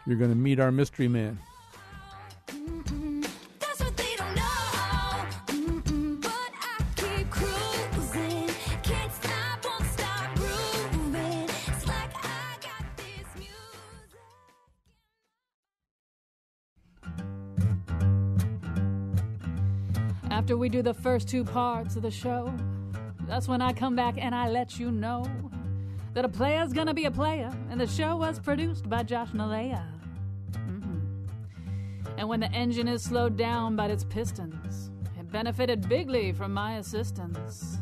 you're 0.07 0.16
going 0.16 0.31
to 0.31 0.37
meet 0.37 0.59
our 0.59 0.72
mystery 0.72 1.09
man. 1.09 1.38
After 20.49 20.57
we 20.57 20.70
do 20.70 20.80
the 20.80 20.94
first 20.94 21.28
two 21.28 21.44
parts 21.44 21.94
of 21.96 22.01
the 22.01 22.11
show, 22.11 22.51
that's 23.26 23.49
when 23.49 23.61
I 23.61 23.74
come 23.74 23.94
back 23.94 24.14
and 24.16 24.34
I 24.34 24.49
let 24.49 24.80
you 24.80 24.90
know 24.90 25.26
that 26.14 26.24
a 26.24 26.28
player's 26.30 26.72
gonna 26.72 26.94
be 26.94 27.05
a 27.05 27.11
player, 27.11 27.53
and 27.68 27.78
the 27.78 27.86
show 27.86 28.16
was 28.16 28.38
produced 28.38 28.88
by 28.88 29.03
Josh 29.03 29.28
Nilaya. 29.32 29.84
Mm-hmm. 30.53 31.01
And 32.16 32.30
when 32.30 32.40
the 32.40 32.51
engine 32.53 32.88
is 32.88 33.03
slowed 33.03 33.36
down 33.36 33.76
by 33.76 33.88
its 33.88 34.05
pistons, 34.05 34.90
it 35.20 35.30
benefited 35.30 35.86
bigly 35.86 36.32
from 36.32 36.55
my 36.55 36.78
assistance. 36.78 37.76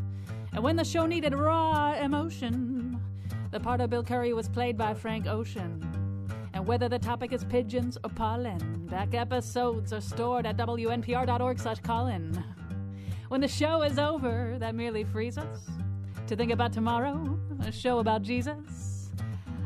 And 0.53 0.65
when 0.65 0.75
the 0.75 0.85
show 0.85 1.07
needed 1.07 1.35
raw 1.35 1.93
emotion, 1.93 3.01
the 3.53 3.61
part 3.61 3.81
of 3.81 3.91
Bill 3.91 4.03
Curry 4.03 4.33
was 4.33 4.49
played 4.49 4.77
by 4.77 4.93
Frank 4.93 5.29
Ocean. 5.29 5.86
Whether 6.67 6.89
the 6.89 6.99
topic 6.99 7.33
is 7.33 7.45
pigeons 7.45 7.97
or 8.03 8.11
pollen, 8.11 8.89
back 8.91 9.15
episodes 9.15 9.93
are 9.93 10.01
stored 10.01 10.47
at 10.47 10.57
wnpr.org 10.57 11.61
slash 11.61 11.79
Colin. 11.79 12.43
When 13.29 13.41
the 13.41 13.47
show 13.47 13.83
is 13.83 14.01
over, 14.01 14.57
that 14.59 14.75
merely 14.75 15.05
frees 15.05 15.39
us 15.39 15.61
to 16.27 16.35
think 16.35 16.51
about 16.51 16.73
tomorrow, 16.73 17.39
a 17.65 17.71
show 17.71 18.01
about 18.01 18.23
Jesus. 18.23 19.13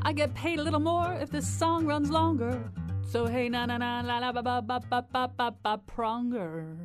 I 0.03 0.13
get 0.13 0.35
paid 0.35 0.59
a 0.59 0.63
little 0.63 0.79
more 0.79 1.15
if 1.15 1.31
this 1.31 1.49
song 1.49 1.87
runs 1.87 2.11
longer. 2.11 2.71
So 3.09 3.25
hey 3.25 3.49
na 3.49 3.65
na 3.65 3.79
na 3.79 4.03
la 4.03 4.19
la 4.19 4.33
ba 4.33 4.43
ba 4.43 4.61
ba 4.61 4.81
ba 4.81 5.03
ba 5.11 5.33
ba 5.35 5.55
ba 5.63 5.81
pronger. 5.89 6.77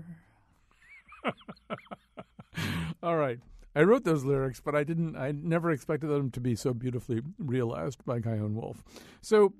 All 3.03 3.17
right. 3.17 3.39
I 3.75 3.83
wrote 3.83 4.05
those 4.05 4.23
lyrics, 4.23 4.61
but 4.61 4.73
I 4.73 4.85
didn't. 4.85 5.17
I 5.17 5.33
never 5.33 5.71
expected 5.71 6.07
them 6.07 6.31
to 6.31 6.39
be 6.39 6.55
so 6.55 6.73
beautifully 6.73 7.21
realized 7.37 8.05
by 8.05 8.21
Chion 8.21 8.55
Wolf. 8.55 8.85
So, 9.21 9.53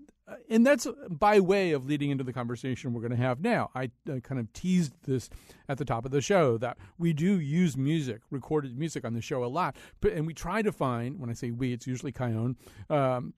and 0.50 0.66
that's 0.66 0.88
by 1.10 1.40
way 1.40 1.72
of 1.72 1.86
leading 1.86 2.10
into 2.10 2.24
the 2.24 2.34
conversation 2.34 2.94
we're 2.94 3.02
going 3.02 3.12
to 3.12 3.18
have 3.18 3.42
now. 3.42 3.70
I 3.76 3.92
uh, 4.10 4.20
kind 4.22 4.40
of 4.40 4.52
teased 4.54 4.94
this 5.06 5.30
at 5.70 5.78
the 5.78 5.86
top 5.86 6.06
of 6.06 6.12
the 6.12 6.22
show 6.22 6.58
that 6.58 6.78
we 6.98 7.14
do 7.14 7.40
use 7.40 7.78
music, 7.78 8.22
recorded 8.32 8.78
music, 8.78 9.06
on 9.06 9.14
the 9.14 9.22
show 9.22 9.44
a 9.44 9.48
lot, 9.48 9.76
but, 10.02 10.14
and 10.14 10.26
we 10.26 10.34
try 10.34 10.62
to 10.62 10.72
find. 10.72 11.20
When 11.20 11.30
I 11.30 11.34
say 11.34 11.52
we, 11.52 11.74
it's 11.74 11.86
usually 11.86 12.12
Chion. 12.12 12.56
Um, 12.90 13.34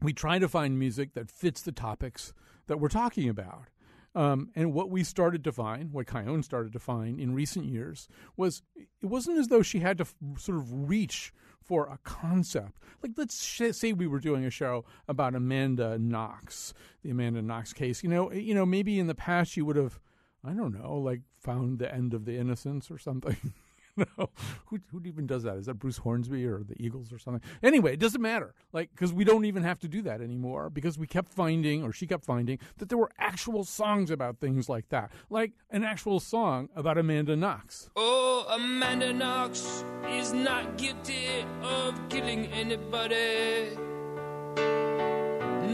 we 0.00 0.12
try 0.12 0.38
to 0.38 0.48
find 0.48 0.78
music 0.78 1.14
that 1.14 1.30
fits 1.30 1.62
the 1.62 1.72
topics 1.72 2.32
that 2.68 2.78
we're 2.78 2.88
talking 2.88 3.28
about. 3.28 3.68
Um, 4.14 4.50
and 4.56 4.72
what 4.72 4.90
we 4.90 5.04
started 5.04 5.44
to 5.44 5.52
find, 5.52 5.92
what 5.92 6.10
Chion 6.10 6.42
started 6.42 6.72
to 6.72 6.78
find 6.80 7.20
in 7.20 7.34
recent 7.34 7.66
years, 7.66 8.08
was 8.36 8.62
it 8.76 9.06
wasn't 9.06 9.38
as 9.38 9.48
though 9.48 9.62
she 9.62 9.80
had 9.80 9.98
to 9.98 10.02
f- 10.02 10.14
sort 10.38 10.58
of 10.58 10.88
reach 10.88 11.32
for 11.62 11.86
a 11.86 11.98
concept. 12.02 12.78
Like, 13.02 13.12
let's 13.16 13.44
sh- 13.44 13.72
say 13.72 13.92
we 13.92 14.06
were 14.06 14.20
doing 14.20 14.44
a 14.44 14.50
show 14.50 14.84
about 15.08 15.34
Amanda 15.34 15.98
Knox, 15.98 16.74
the 17.02 17.10
Amanda 17.10 17.42
Knox 17.42 17.72
case. 17.72 18.02
You 18.02 18.10
know, 18.10 18.28
eh, 18.28 18.38
you 18.38 18.54
know, 18.54 18.66
maybe 18.66 18.98
in 18.98 19.06
the 19.06 19.14
past 19.14 19.56
you 19.56 19.64
would 19.64 19.76
have, 19.76 19.98
I 20.44 20.52
don't 20.52 20.74
know, 20.78 20.96
like 20.96 21.22
found 21.38 21.78
the 21.78 21.92
end 21.92 22.14
of 22.14 22.24
the 22.24 22.36
innocence 22.36 22.90
or 22.90 22.98
something. 22.98 23.36
no, 24.18 24.30
who 24.66 24.78
who 24.90 25.02
even 25.04 25.26
does 25.26 25.42
that? 25.42 25.56
Is 25.56 25.66
that 25.66 25.74
Bruce 25.74 25.98
Hornsby 25.98 26.44
or 26.46 26.62
the 26.62 26.80
Eagles 26.82 27.12
or 27.12 27.18
something? 27.18 27.42
Anyway, 27.62 27.92
it 27.92 28.00
doesn't 28.00 28.20
matter. 28.20 28.54
Like 28.72 28.90
because 28.90 29.12
we 29.12 29.24
don't 29.24 29.44
even 29.44 29.62
have 29.62 29.78
to 29.80 29.88
do 29.88 30.02
that 30.02 30.20
anymore 30.20 30.70
because 30.70 30.98
we 30.98 31.06
kept 31.06 31.32
finding, 31.32 31.82
or 31.82 31.92
she 31.92 32.06
kept 32.06 32.24
finding, 32.24 32.58
that 32.78 32.88
there 32.88 32.98
were 32.98 33.10
actual 33.18 33.64
songs 33.64 34.10
about 34.10 34.38
things 34.38 34.68
like 34.68 34.88
that, 34.88 35.10
like 35.28 35.52
an 35.70 35.84
actual 35.84 36.20
song 36.20 36.68
about 36.74 36.98
Amanda 36.98 37.36
Knox. 37.36 37.90
Oh, 37.96 38.46
Amanda 38.50 39.12
Knox 39.12 39.84
is 40.08 40.32
not 40.32 40.76
guilty 40.78 41.44
of 41.62 42.08
killing 42.08 42.46
anybody. 42.46 43.76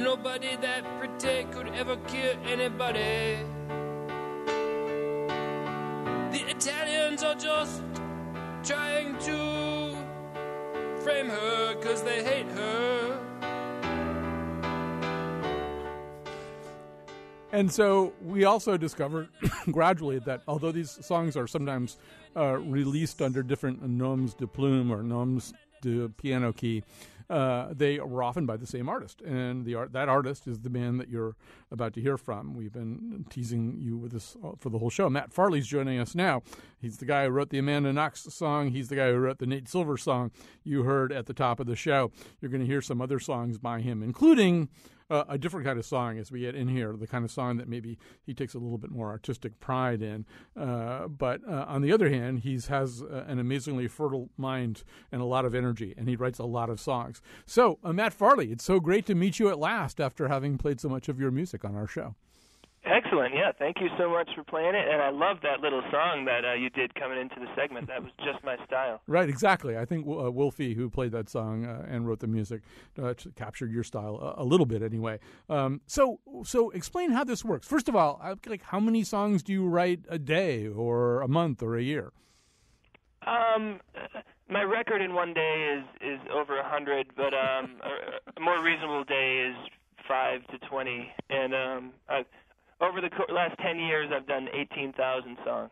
Nobody 0.03 0.57
that 0.61 0.85
pretty 0.99 1.45
could 1.53 1.68
ever 1.68 1.97
kill 2.09 2.37
anybody. 2.47 3.39
The 6.33 6.51
Italians 6.51 7.22
are 7.22 7.35
just 7.35 7.83
trying 8.67 9.17
to 9.19 9.97
frame 11.03 11.29
her 11.29 11.77
because 11.77 12.03
they 12.03 12.25
hate 12.25 12.49
her. 12.49 13.27
And 17.53 17.73
so 17.73 18.12
we 18.21 18.45
also 18.45 18.77
discovered 18.77 19.29
gradually 19.71 20.19
that 20.21 20.43
although 20.49 20.73
these 20.73 20.99
songs 21.07 21.37
are 21.37 21.47
sometimes 21.47 21.97
uh, 22.37 22.59
released 22.59 23.23
under 23.23 23.43
different 23.43 23.83
noms 23.89 24.35
de 24.35 24.47
plume 24.47 24.91
or 24.91 25.03
noms 25.03 25.55
de 25.81 26.09
piano 26.09 26.53
key, 26.53 26.83
uh, 27.29 27.68
they 27.72 27.99
were 27.99 28.22
often 28.22 28.47
by 28.47 28.57
the 28.57 28.66
same 28.66 28.89
artist, 28.89 29.20
and 29.22 29.64
the 29.64 29.74
art 29.74 29.93
that 29.93 30.09
artist 30.09 30.47
is 30.47 30.61
the 30.61 30.70
man 30.70 30.99
that 30.99 31.09
you're 31.09 31.37
about 31.70 31.93
to 31.95 32.01
hear 32.01 32.16
from. 32.16 32.55
We've 32.55 32.72
been 32.72 33.27
teasing 33.31 33.79
you 33.81 33.97
with 33.97 34.12
this 34.12 34.37
for 34.59 34.70
the 34.70 34.79
whole 34.79 34.91
show. 34.91 35.11
Matt 35.11 35.33
Farley's 35.33 35.66
joining 35.66 35.99
us 35.99 36.14
now. 36.14 36.43
He's 36.79 36.99
the 36.99 37.05
guy 37.05 37.24
who 37.24 37.31
wrote 37.31 37.51
the 37.51 37.59
Amanda 37.59 37.93
Knox 37.93 38.22
song. 38.33 38.70
He's 38.70 38.89
the 38.89 38.97
guy 38.97 39.11
who 39.11 39.18
wrote 39.18 39.39
the 39.39 39.47
Nate 39.47 39.68
Silver 39.68 39.97
song 39.97 40.31
you 40.62 40.85
heard 40.85 41.12
at 41.12 41.27
the 41.27 41.35
top 41.35 41.61
of 41.61 41.66
the 41.66 41.77
show. 41.77 42.11
You're 42.41 42.51
going 42.51 42.61
to 42.61 42.66
hear 42.66 42.83
some 42.83 43.01
other 43.01 43.18
songs 43.18 43.59
by 43.59 43.81
him, 43.81 44.03
including 44.03 44.68
uh, 45.11 45.25
a 45.29 45.39
different 45.39 45.67
kind 45.67 45.79
of 45.79 45.85
song 45.85 46.19
as 46.19 46.33
we 46.33 46.41
get 46.41 46.55
in 46.55 46.69
here, 46.69 46.95
the 46.97 47.07
kind 47.07 47.25
of 47.25 47.31
song 47.31 47.57
that 47.59 47.69
maybe 47.69 47.99
he 48.25 48.35
takes 48.35 48.55
a 48.55 48.59
little 48.59 48.79
bit 48.79 48.91
more 48.91 49.09
artistic 49.09 49.59
pride 49.61 50.03
in. 50.03 50.25
Uh, 50.57 51.09
but 51.09 51.41
uh, 51.49 51.65
on 51.69 51.83
the 51.83 51.93
other 51.93 52.11
hand, 52.11 52.41
he 52.41 52.59
has 52.69 53.03
uh, 53.03 53.25
an 53.27 53.39
amazingly 53.39 53.89
fertile 53.89 54.31
mind 54.37 54.83
and 55.13 55.21
a 55.21 55.25
lot 55.25 55.45
of 55.45 55.55
energy, 55.55 55.95
and 55.97 56.09
he 56.09 56.17
writes 56.17 56.39
a 56.39 56.45
lot 56.45 56.71
of 56.71 56.81
songs. 56.81 57.21
So, 57.45 57.79
uh, 57.85 57.93
Matt 57.93 58.13
Farley, 58.13 58.51
it's 58.51 58.65
so 58.65 58.81
great 58.81 59.07
to 59.07 59.15
meet 59.15 59.39
you 59.39 59.49
at 59.49 59.59
last 59.59 60.01
after 60.01 60.29
having 60.29 60.59
played 60.59 60.81
so 60.81 60.89
much 60.89 61.09
of 61.09 61.21
your 61.21 61.31
music 61.31 61.65
on 61.65 61.75
our 61.75 61.87
show. 61.87 62.15
Excellent. 62.87 63.34
Yeah, 63.34 63.51
thank 63.59 63.78
you 63.80 63.89
so 63.99 64.09
much 64.09 64.28
for 64.37 64.45
playing 64.45 64.76
it, 64.76 64.87
and 64.89 65.03
I 65.03 65.11
love 65.11 65.39
that 65.43 65.61
little 65.61 65.82
song 65.91 66.24
that 66.26 66.45
uh, 66.45 66.55
you 66.55 66.70
did 66.70 66.95
coming 66.95 67.18
into 67.18 67.34
the 67.41 67.49
segment. 67.57 67.89
That 67.89 68.01
was 68.01 68.12
just 68.24 68.45
my 68.45 68.57
style. 68.64 69.01
Right, 69.09 69.28
exactly. 69.28 69.76
I 69.78 69.84
think 69.84 70.07
uh, 70.07 70.30
Wolfie, 70.30 70.74
who 70.74 70.91
played 70.91 71.12
that 71.12 71.28
song 71.28 71.64
uh, 71.64 71.87
and 71.89 72.07
wrote 72.07 72.20
the 72.20 72.26
music, 72.26 72.62
uh, 73.03 73.14
captured 73.34 73.72
your 73.72 73.82
style 73.82 74.16
a, 74.16 74.43
a 74.43 74.45
little 74.45 74.66
bit, 74.66 74.82
anyway. 74.82 75.18
Um, 75.49 75.80
so, 75.87 76.20
so 76.45 76.70
explain 76.70 77.12
how 77.12 77.24
this 77.24 77.45
works. 77.45 77.66
First 77.66 77.89
of 77.89 77.97
all, 77.97 78.20
like 78.47 78.62
how 78.62 78.78
many 78.78 79.05
songs 79.05 79.43
do 79.43 79.53
you 79.53 79.66
write 79.66 80.01
a 80.09 80.18
day, 80.18 80.66
or 80.68 81.22
a 81.22 81.28
month, 81.28 81.62
or 81.62 81.76
a 81.76 81.82
year? 81.82 82.12
Um, 83.26 83.80
my 84.49 84.62
record 84.62 85.01
in 85.03 85.14
one 85.14 85.32
day 85.34 85.78
is 85.78 85.84
is 86.03 86.20
over 86.32 86.59
a 86.59 86.68
hundred, 86.68 87.09
but 87.16 87.32
um, 87.34 87.76
a, 87.82 88.30
a 88.37 88.41
more 88.41 88.62
reasonable 88.62 89.05
day 89.05 89.51
is 89.51 89.57
five 90.07 90.47
to 90.49 90.59
twenty, 90.68 91.09
and 91.30 91.55
um, 91.55 91.93
I've 92.09 92.26
over 92.81 93.01
the 93.01 93.11
last 93.33 93.59
10 93.59 93.79
years, 93.79 94.11
I've 94.14 94.27
done 94.27 94.49
18,000 94.53 95.37
songs. 95.45 95.70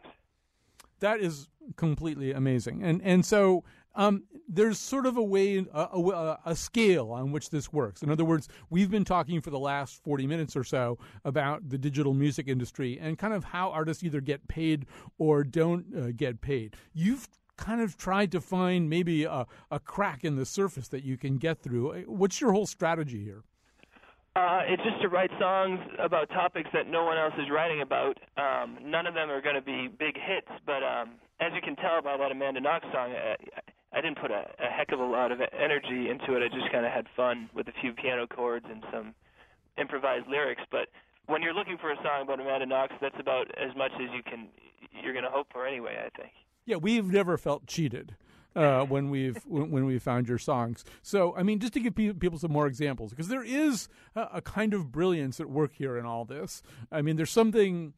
That 1.01 1.21
is 1.21 1.49
completely 1.77 2.33
amazing. 2.33 2.83
And, 2.83 3.03
and 3.03 3.25
so 3.25 3.65
um, 3.95 4.25
there's 4.49 4.79
sort 4.79 5.07
of 5.07 5.17
a 5.17 5.23
way, 5.23 5.59
a, 5.73 5.79
a, 5.81 6.39
a, 6.47 6.57
scale 6.57 7.11
on 7.11 7.31
which 7.31 7.51
this 7.51 7.73
works. 7.73 8.03
In 8.03 8.11
other 8.11 8.25
words, 8.25 8.49
we've 8.71 8.91
been 8.91 9.05
talking 9.05 9.41
for 9.41 9.51
the 9.51 9.59
last 9.59 10.03
40 10.03 10.27
minutes 10.27 10.57
or 10.57 10.65
so 10.65 10.99
about 11.25 11.69
the 11.69 11.79
digital 11.79 12.13
music 12.15 12.49
industry 12.49 12.99
and 13.01 13.19
kind 13.19 13.35
of 13.35 13.45
how 13.45 13.71
artists 13.71 14.03
either 14.03 14.21
get 14.21 14.47
paid 14.49 14.87
or 15.19 15.45
don't 15.45 15.87
uh, 15.97 16.11
get 16.17 16.41
paid. 16.41 16.75
You've 16.93 17.29
kind 17.57 17.81
of 17.81 17.97
tried 17.97 18.33
to 18.33 18.41
find 18.41 18.91
maybe 18.91 19.25
a, 19.25 19.47
a 19.71 19.79
crack 19.79 20.25
in 20.25 20.37
the 20.37 20.47
surface 20.47 20.89
that 20.89 21.05
you 21.05 21.17
can 21.17 21.39
get 21.39 21.61
through. 21.61 22.03
What's 22.07 22.41
your 22.41 22.53
whole 22.53 22.67
strategy 22.67 23.23
here? 23.23 23.45
Uh, 24.37 24.63
it's 24.67 24.83
just 24.83 25.01
to 25.01 25.09
write 25.09 25.31
songs 25.39 25.79
about 26.01 26.29
topics 26.31 26.69
that 26.73 26.89
no 26.89 27.05
one 27.05 27.17
else 27.17 27.35
is 27.39 27.47
writing 27.53 27.83
about. 27.83 28.19
Um, 28.37 28.79
none 28.83 29.07
of 29.07 29.15
them 29.15 29.31
are 29.31 29.41
going 29.41 29.55
to 29.55 29.63
be 29.63 29.87
big 29.87 30.17
hits, 30.19 30.51
but 30.67 30.83
um, 30.83 31.23
as 31.39 31.53
you 31.55 31.61
can 31.63 31.77
tell 31.77 32.03
by 32.03 32.17
that 32.17 32.33
Amanda 32.33 32.61
Knox 32.61 32.85
song, 32.93 33.15
I, 33.15 33.37
I 33.93 34.01
didn't 34.01 34.19
put 34.19 34.33
a, 34.33 34.51
a 34.59 34.67
heck 34.67 34.91
of 34.91 34.99
a 34.99 35.05
lot 35.05 35.31
of 35.31 35.39
energy 35.41 36.11
into 36.11 36.35
it. 36.35 36.43
I 36.43 36.49
just 36.49 36.71
kind 36.73 36.85
of 36.85 36.91
had 36.91 37.07
fun 37.17 37.49
with 37.55 37.69
a 37.69 37.73
few 37.81 37.93
piano 37.93 38.27
chords 38.27 38.67
and 38.69 38.83
some 38.93 39.15
improvised 39.79 40.27
lyrics. 40.27 40.63
But 40.69 40.89
when 41.27 41.41
you're 41.41 41.55
looking 41.55 41.79
for 41.79 41.93
a 41.93 41.97
song 41.97 42.23
about 42.23 42.41
Amanda 42.41 42.67
Knox, 42.67 42.93
that's 43.01 43.19
about 43.21 43.47
as 43.57 43.71
much 43.77 43.93
as 43.95 44.11
you 44.13 44.23
can 44.25 44.49
you're 45.03 45.13
going 45.13 45.25
to 45.25 45.31
hope 45.31 45.47
for 45.53 45.65
anyway. 45.65 45.95
I 45.99 46.11
think. 46.19 46.33
Yeah, 46.67 46.77
we've 46.77 47.07
never 47.07 47.39
felt 47.39 47.67
cheated 47.67 48.17
uh, 48.57 48.85
when 48.85 49.11
we've 49.11 49.37
when 49.47 49.85
we 49.85 49.99
found 49.99 50.29
your 50.29 50.39
songs. 50.39 50.85
So 51.03 51.35
I 51.37 51.43
mean, 51.43 51.59
just 51.59 51.73
to 51.75 51.81
give 51.81 51.95
people 51.95 52.39
some 52.39 52.53
more 52.53 52.67
examples, 52.67 53.11
because 53.11 53.29
there 53.29 53.45
is 53.45 53.89
a, 54.15 54.29
a 54.35 54.43
kind 54.43 54.75
of 54.75 54.93
brilliance 54.93 55.41
at 55.41 55.51
work 55.51 55.73
here 55.75 55.97
in 55.97 56.07
all 56.07 56.25
this. 56.25 56.63
I 56.91 57.03
mean, 57.03 57.17
there's 57.17 57.31
something 57.31 57.95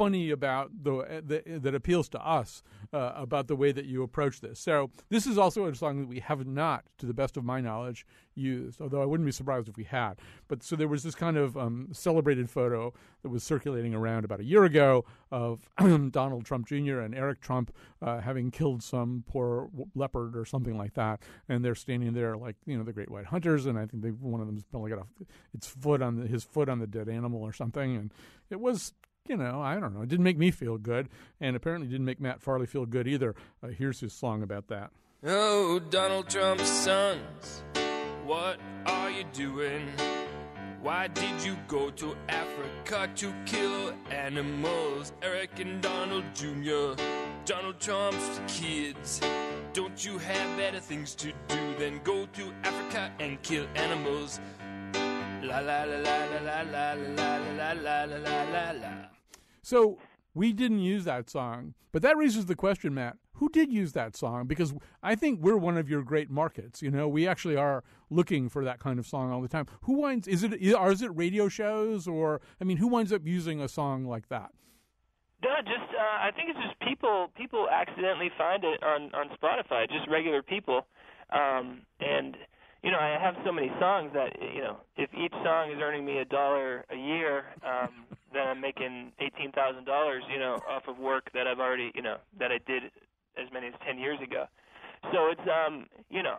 funny 0.00 0.30
about 0.30 0.70
the, 0.82 1.22
the 1.26 1.58
that 1.58 1.74
appeals 1.74 2.08
to 2.08 2.18
us 2.26 2.62
uh, 2.94 3.12
about 3.14 3.48
the 3.48 3.54
way 3.54 3.70
that 3.70 3.84
you 3.84 4.02
approach 4.02 4.40
this. 4.40 4.58
So 4.58 4.90
this 5.10 5.26
is 5.26 5.36
also 5.36 5.66
a 5.66 5.74
song 5.74 6.00
that 6.00 6.08
we 6.08 6.20
have 6.20 6.46
not, 6.46 6.86
to 7.00 7.04
the 7.04 7.12
best 7.12 7.36
of 7.36 7.44
my 7.44 7.60
knowledge, 7.60 8.06
used. 8.34 8.80
Although 8.80 9.02
I 9.02 9.04
wouldn't 9.04 9.26
be 9.26 9.32
surprised 9.32 9.68
if 9.68 9.76
we 9.76 9.84
had. 9.84 10.14
But 10.48 10.62
so 10.62 10.74
there 10.74 10.88
was 10.88 11.02
this 11.02 11.14
kind 11.14 11.36
of 11.36 11.54
um, 11.54 11.88
celebrated 11.92 12.48
photo 12.48 12.94
that 13.20 13.28
was 13.28 13.42
circulating 13.42 13.94
around 13.94 14.24
about 14.24 14.40
a 14.40 14.44
year 14.44 14.64
ago 14.64 15.04
of 15.30 15.68
Donald 16.10 16.46
Trump 16.46 16.66
Jr. 16.66 17.00
and 17.00 17.14
Eric 17.14 17.42
Trump 17.42 17.70
uh, 18.00 18.20
having 18.20 18.50
killed 18.50 18.82
some 18.82 19.22
poor 19.28 19.68
leopard 19.94 20.34
or 20.34 20.46
something 20.46 20.78
like 20.78 20.94
that, 20.94 21.20
and 21.46 21.62
they're 21.62 21.74
standing 21.74 22.14
there 22.14 22.38
like 22.38 22.56
you 22.64 22.78
know 22.78 22.84
the 22.84 22.94
great 22.94 23.10
white 23.10 23.26
hunters, 23.26 23.66
and 23.66 23.78
I 23.78 23.84
think 23.84 24.02
they, 24.02 24.08
one 24.08 24.40
of 24.40 24.46
them's 24.46 24.64
probably 24.64 24.92
got 24.92 25.06
its 25.52 25.66
foot 25.66 26.00
on 26.00 26.16
the, 26.16 26.26
his 26.26 26.42
foot 26.42 26.70
on 26.70 26.78
the 26.78 26.86
dead 26.86 27.10
animal 27.10 27.42
or 27.42 27.52
something, 27.52 27.96
and 27.96 28.14
it 28.48 28.60
was 28.60 28.94
you 29.28 29.36
know, 29.36 29.60
I 29.60 29.78
don't 29.78 29.94
know. 29.94 30.02
It 30.02 30.08
didn't 30.08 30.24
make 30.24 30.38
me 30.38 30.50
feel 30.50 30.78
good, 30.78 31.08
and 31.40 31.56
apparently 31.56 31.88
didn't 31.88 32.06
make 32.06 32.20
Matt 32.20 32.40
Farley 32.40 32.66
feel 32.66 32.86
good 32.86 33.06
either. 33.06 33.34
Uh, 33.62 33.68
here's 33.68 34.00
his 34.00 34.12
song 34.12 34.42
about 34.42 34.68
that. 34.68 34.90
Oh, 35.24 35.78
Donald 35.78 36.28
Trump's 36.28 36.68
sons, 36.68 37.62
what 38.24 38.58
are 38.86 39.10
you 39.10 39.24
doing? 39.32 39.86
Why 40.82 41.08
did 41.08 41.44
you 41.44 41.58
go 41.68 41.90
to 41.90 42.16
Africa 42.30 43.10
to 43.16 43.34
kill 43.44 43.92
animals? 44.10 45.12
Eric 45.20 45.60
and 45.60 45.82
Donald 45.82 46.24
Jr., 46.34 46.94
Donald 47.44 47.78
Trump's 47.80 48.40
kids. 48.46 49.20
Don't 49.74 50.02
you 50.04 50.16
have 50.16 50.56
better 50.56 50.80
things 50.80 51.14
to 51.16 51.32
do 51.48 51.74
than 51.78 52.00
go 52.02 52.26
to 52.32 52.52
Africa 52.64 53.12
and 53.20 53.40
kill 53.42 53.66
animals? 53.74 54.40
La 55.42 55.60
la 55.60 55.84
la 55.84 55.96
la 55.96 56.24
la 56.40 56.62
la 56.62 56.92
la 56.92 56.92
la 56.92 57.72
la 57.72 57.72
la 57.72 58.04
la 58.04 58.42
la 58.42 58.70
la. 58.72 58.92
So 59.62 59.98
we 60.34 60.52
didn't 60.52 60.80
use 60.80 61.04
that 61.04 61.30
song, 61.30 61.74
but 61.92 62.02
that 62.02 62.16
raises 62.16 62.46
the 62.46 62.54
question, 62.54 62.94
Matt. 62.94 63.16
Who 63.34 63.48
did 63.48 63.72
use 63.72 63.92
that 63.92 64.16
song? 64.16 64.46
Because 64.46 64.74
I 65.02 65.14
think 65.14 65.40
we're 65.40 65.56
one 65.56 65.78
of 65.78 65.88
your 65.88 66.02
great 66.02 66.30
markets. 66.30 66.82
You 66.82 66.90
know, 66.90 67.08
we 67.08 67.26
actually 67.26 67.56
are 67.56 67.82
looking 68.10 68.50
for 68.50 68.64
that 68.64 68.80
kind 68.80 68.98
of 68.98 69.06
song 69.06 69.32
all 69.32 69.40
the 69.40 69.48
time. 69.48 69.66
Who 69.82 70.02
winds? 70.02 70.28
Is 70.28 70.44
it? 70.44 70.74
Are 70.74 70.92
is 70.92 71.00
it 71.00 71.10
radio 71.16 71.48
shows 71.48 72.06
or? 72.06 72.42
I 72.60 72.64
mean, 72.64 72.76
who 72.76 72.86
winds 72.86 73.12
up 73.12 73.22
using 73.24 73.60
a 73.60 73.68
song 73.68 74.04
like 74.04 74.28
that? 74.28 74.50
No, 75.42 75.56
just 75.64 75.90
uh, 75.98 76.26
I 76.26 76.30
think 76.36 76.50
it's 76.50 76.58
just 76.58 76.78
people 76.80 77.28
people 77.34 77.66
accidentally 77.70 78.30
find 78.36 78.62
it 78.62 78.82
on 78.82 79.10
on 79.14 79.30
Spotify, 79.42 79.88
just 79.88 80.06
regular 80.08 80.42
people, 80.42 80.86
um, 81.30 81.80
and 81.98 82.36
you 82.82 82.90
know 82.90 82.98
I 82.98 83.18
have 83.20 83.36
so 83.44 83.52
many 83.52 83.70
songs 83.78 84.12
that 84.14 84.36
you 84.40 84.60
know 84.60 84.78
if 84.96 85.10
each 85.14 85.32
song 85.44 85.70
is 85.70 85.78
earning 85.80 86.04
me 86.04 86.18
a 86.18 86.24
dollar 86.24 86.84
a 86.90 86.96
year, 86.96 87.44
um, 87.64 88.06
then 88.32 88.46
I'm 88.46 88.60
making 88.60 89.12
eighteen 89.20 89.52
thousand 89.52 89.84
dollars, 89.84 90.22
you 90.32 90.38
know, 90.38 90.58
off 90.68 90.84
of 90.88 90.98
work 90.98 91.30
that 91.34 91.46
I've 91.46 91.60
already 91.60 91.92
you 91.94 92.02
know 92.02 92.16
that 92.38 92.50
I 92.50 92.58
did 92.66 92.84
as 93.36 93.52
many 93.52 93.68
as 93.68 93.74
ten 93.86 93.98
years 93.98 94.20
ago. 94.20 94.46
So 95.12 95.28
it's 95.30 95.48
um 95.48 95.86
you 96.08 96.22
know 96.22 96.38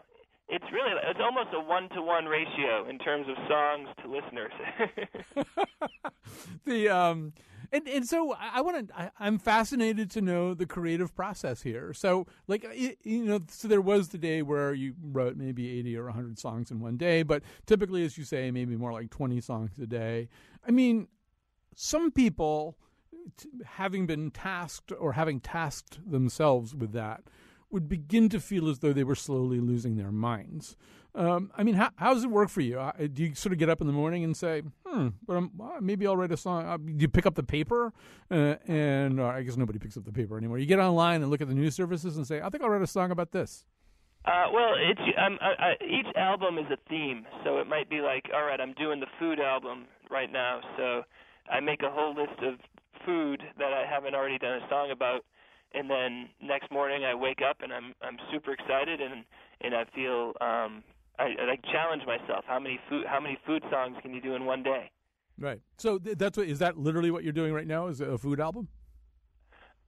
it's 0.50 0.66
really 0.72 0.92
it's 1.04 1.20
almost 1.22 1.50
a 1.54 1.60
one 1.60 1.90
to 1.90 2.02
one 2.02 2.26
ratio 2.26 2.88
in 2.90 3.00
terms 3.00 3.28
of 3.30 3.36
songs 3.48 3.88
to 4.02 4.12
listeners. 4.12 4.52
the 6.66 6.90
um 6.90 7.34
and 7.72 7.88
and 7.88 8.08
so 8.08 8.34
I, 8.34 8.52
I 8.56 8.62
want 8.62 8.90
to. 8.90 9.12
I'm 9.20 9.38
fascinated 9.38 10.12
to 10.12 10.22
know 10.22 10.54
the 10.54 10.66
creative 10.66 11.16
process 11.16 11.62
here. 11.62 11.94
So 11.94 12.28
like 12.48 12.66
you 13.04 13.26
know, 13.26 13.40
so 13.48 13.68
there 13.68 13.82
was 13.82 14.10
the 14.10 14.18
day 14.18 14.42
where 14.42 14.74
you 14.74 14.94
wrote 15.02 15.38
maybe 15.38 15.80
80 15.80 15.98
or 15.98 16.06
100 16.06 16.38
songs 16.38 16.72
in 16.72 16.80
one 16.80 16.98
day, 16.98 17.24
but 17.24 17.44
typically, 17.66 18.04
as 18.04 18.18
you 18.18 18.24
say, 18.24 18.52
maybe 18.52 18.76
more 18.76 18.92
like 18.92 19.10
20 19.10 19.40
songs 19.42 19.72
a 19.82 19.88
day. 19.88 20.30
I 20.68 20.72
mean, 20.72 21.08
some 21.76 22.12
people, 22.12 22.78
having 23.66 24.06
been 24.06 24.32
tasked 24.32 24.92
or 24.98 25.14
having 25.14 25.40
tasked 25.40 26.00
themselves 26.10 26.76
with 26.76 26.92
that, 26.94 27.24
would 27.72 27.88
begin 27.88 28.30
to 28.30 28.40
feel 28.40 28.70
as 28.70 28.80
though 28.80 28.94
they 28.94 29.04
were 29.04 29.16
slowly 29.16 29.60
losing 29.60 29.96
their 29.96 30.12
minds. 30.12 30.76
Um, 31.14 31.52
I 31.58 31.64
mean, 31.64 31.76
how, 31.76 31.90
how 31.98 32.14
does 32.14 32.24
it 32.24 32.30
work 32.30 32.50
for 32.50 32.62
you? 32.62 32.80
Uh, 32.80 32.92
do 33.12 33.24
you 33.24 33.36
sort 33.36 33.52
of 33.52 33.60
get 33.60 33.70
up 33.70 33.82
in 33.82 33.88
the 33.88 33.94
morning 33.94 34.24
and 34.24 34.36
say, 34.36 34.64
"Hmm, 34.86 35.10
but 35.28 35.36
I'm, 35.36 35.52
well, 35.58 35.78
maybe 35.82 36.08
I'll 36.08 36.16
write 36.16 36.32
a 36.32 36.38
song"? 36.38 36.66
Uh, 36.66 36.78
do 36.78 36.94
you 36.98 37.10
pick 37.10 37.26
up 37.26 37.36
the 37.36 37.44
paper, 37.44 37.94
uh, 38.30 38.56
and 38.68 39.20
uh, 39.20 39.26
I 39.26 39.44
guess 39.44 39.58
nobody 39.58 39.78
picks 39.78 39.98
up 39.98 40.06
the 40.06 40.14
paper 40.14 40.38
anymore. 40.38 40.58
You 40.58 40.66
get 40.66 40.80
online 40.80 41.22
and 41.22 41.30
look 41.30 41.42
at 41.42 41.50
the 41.50 41.54
news 41.54 41.76
services 41.76 42.16
and 42.16 42.26
say, 42.26 42.40
"I 42.42 42.50
think 42.50 42.64
I'll 42.64 42.70
write 42.70 42.82
a 42.82 42.88
song 42.88 43.12
about 43.12 43.32
this." 43.32 43.66
Uh, 44.24 44.46
well, 44.54 44.76
it's 44.78 45.02
um, 45.18 45.38
I, 45.42 45.72
I, 45.72 45.84
each 45.84 46.16
album 46.16 46.58
is 46.58 46.66
a 46.72 46.78
theme, 46.90 47.26
so 47.44 47.58
it 47.58 47.68
might 47.68 47.90
be 47.90 48.02
like, 48.02 48.30
all 48.34 48.44
right, 48.44 48.62
I'm 48.62 48.74
doing 48.74 49.00
the 49.00 49.08
food 49.20 49.40
album 49.40 49.86
right 50.12 50.32
now, 50.32 50.62
so 50.78 51.02
I 51.50 51.60
make 51.60 51.82
a 51.82 51.90
whole 51.90 52.14
list 52.14 52.40
of 52.44 52.60
food 53.04 53.42
that 53.58 53.74
I 53.74 53.84
haven't 53.90 54.14
already 54.14 54.38
done 54.38 54.62
a 54.62 54.70
song 54.70 54.92
about, 54.92 55.26
and 55.74 55.90
then 55.90 56.30
next 56.40 56.72
morning 56.72 57.04
I 57.04 57.16
wake 57.16 57.40
up 57.42 57.58
and 57.62 57.74
I'm 57.74 57.94
I'm 58.02 58.18
super 58.32 58.54
excited 58.54 59.02
and 59.02 59.26
and 59.62 59.74
I 59.74 59.86
feel 59.96 60.34
um, 60.40 60.84
I, 61.22 61.44
I 61.44 61.46
like 61.46 61.62
challenge 61.72 62.04
myself. 62.06 62.46
How 62.48 62.60
many 62.60 62.80
food 62.90 63.06
How 63.08 63.20
many 63.20 63.38
food 63.46 63.64
songs 63.70 63.96
can 64.02 64.14
you 64.14 64.22
do 64.22 64.36
in 64.36 64.46
one 64.46 64.64
day? 64.64 64.90
Right. 65.40 65.62
So 65.78 65.98
th- 65.98 66.18
that's 66.18 66.38
what 66.38 66.48
is 66.48 66.60
that 66.60 66.78
literally 66.78 67.12
what 67.12 67.24
you're 67.24 67.34
doing 67.34 67.54
right 67.54 67.68
now? 67.68 67.88
Is 67.88 68.02
a 68.02 68.18
food 68.18 68.40
album? 68.40 68.68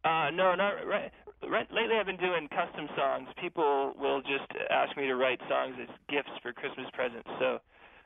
Uh, 0.04 0.30
no, 0.34 0.54
not 0.56 0.86
right. 0.86 1.12
Right. 1.42 1.68
Lately, 1.72 1.96
I've 2.00 2.06
been 2.06 2.18
doing 2.18 2.48
custom 2.50 2.88
songs. 2.96 3.28
People 3.42 3.94
will 4.00 4.22
just 4.22 4.48
ask 4.70 4.96
me 4.96 5.08
to 5.08 5.16
write 5.16 5.40
songs 5.50 5.76
as 5.82 5.90
gifts 6.10 6.32
for 6.42 6.54
Christmas 6.54 6.88
presents. 6.94 7.28
So 7.40 7.60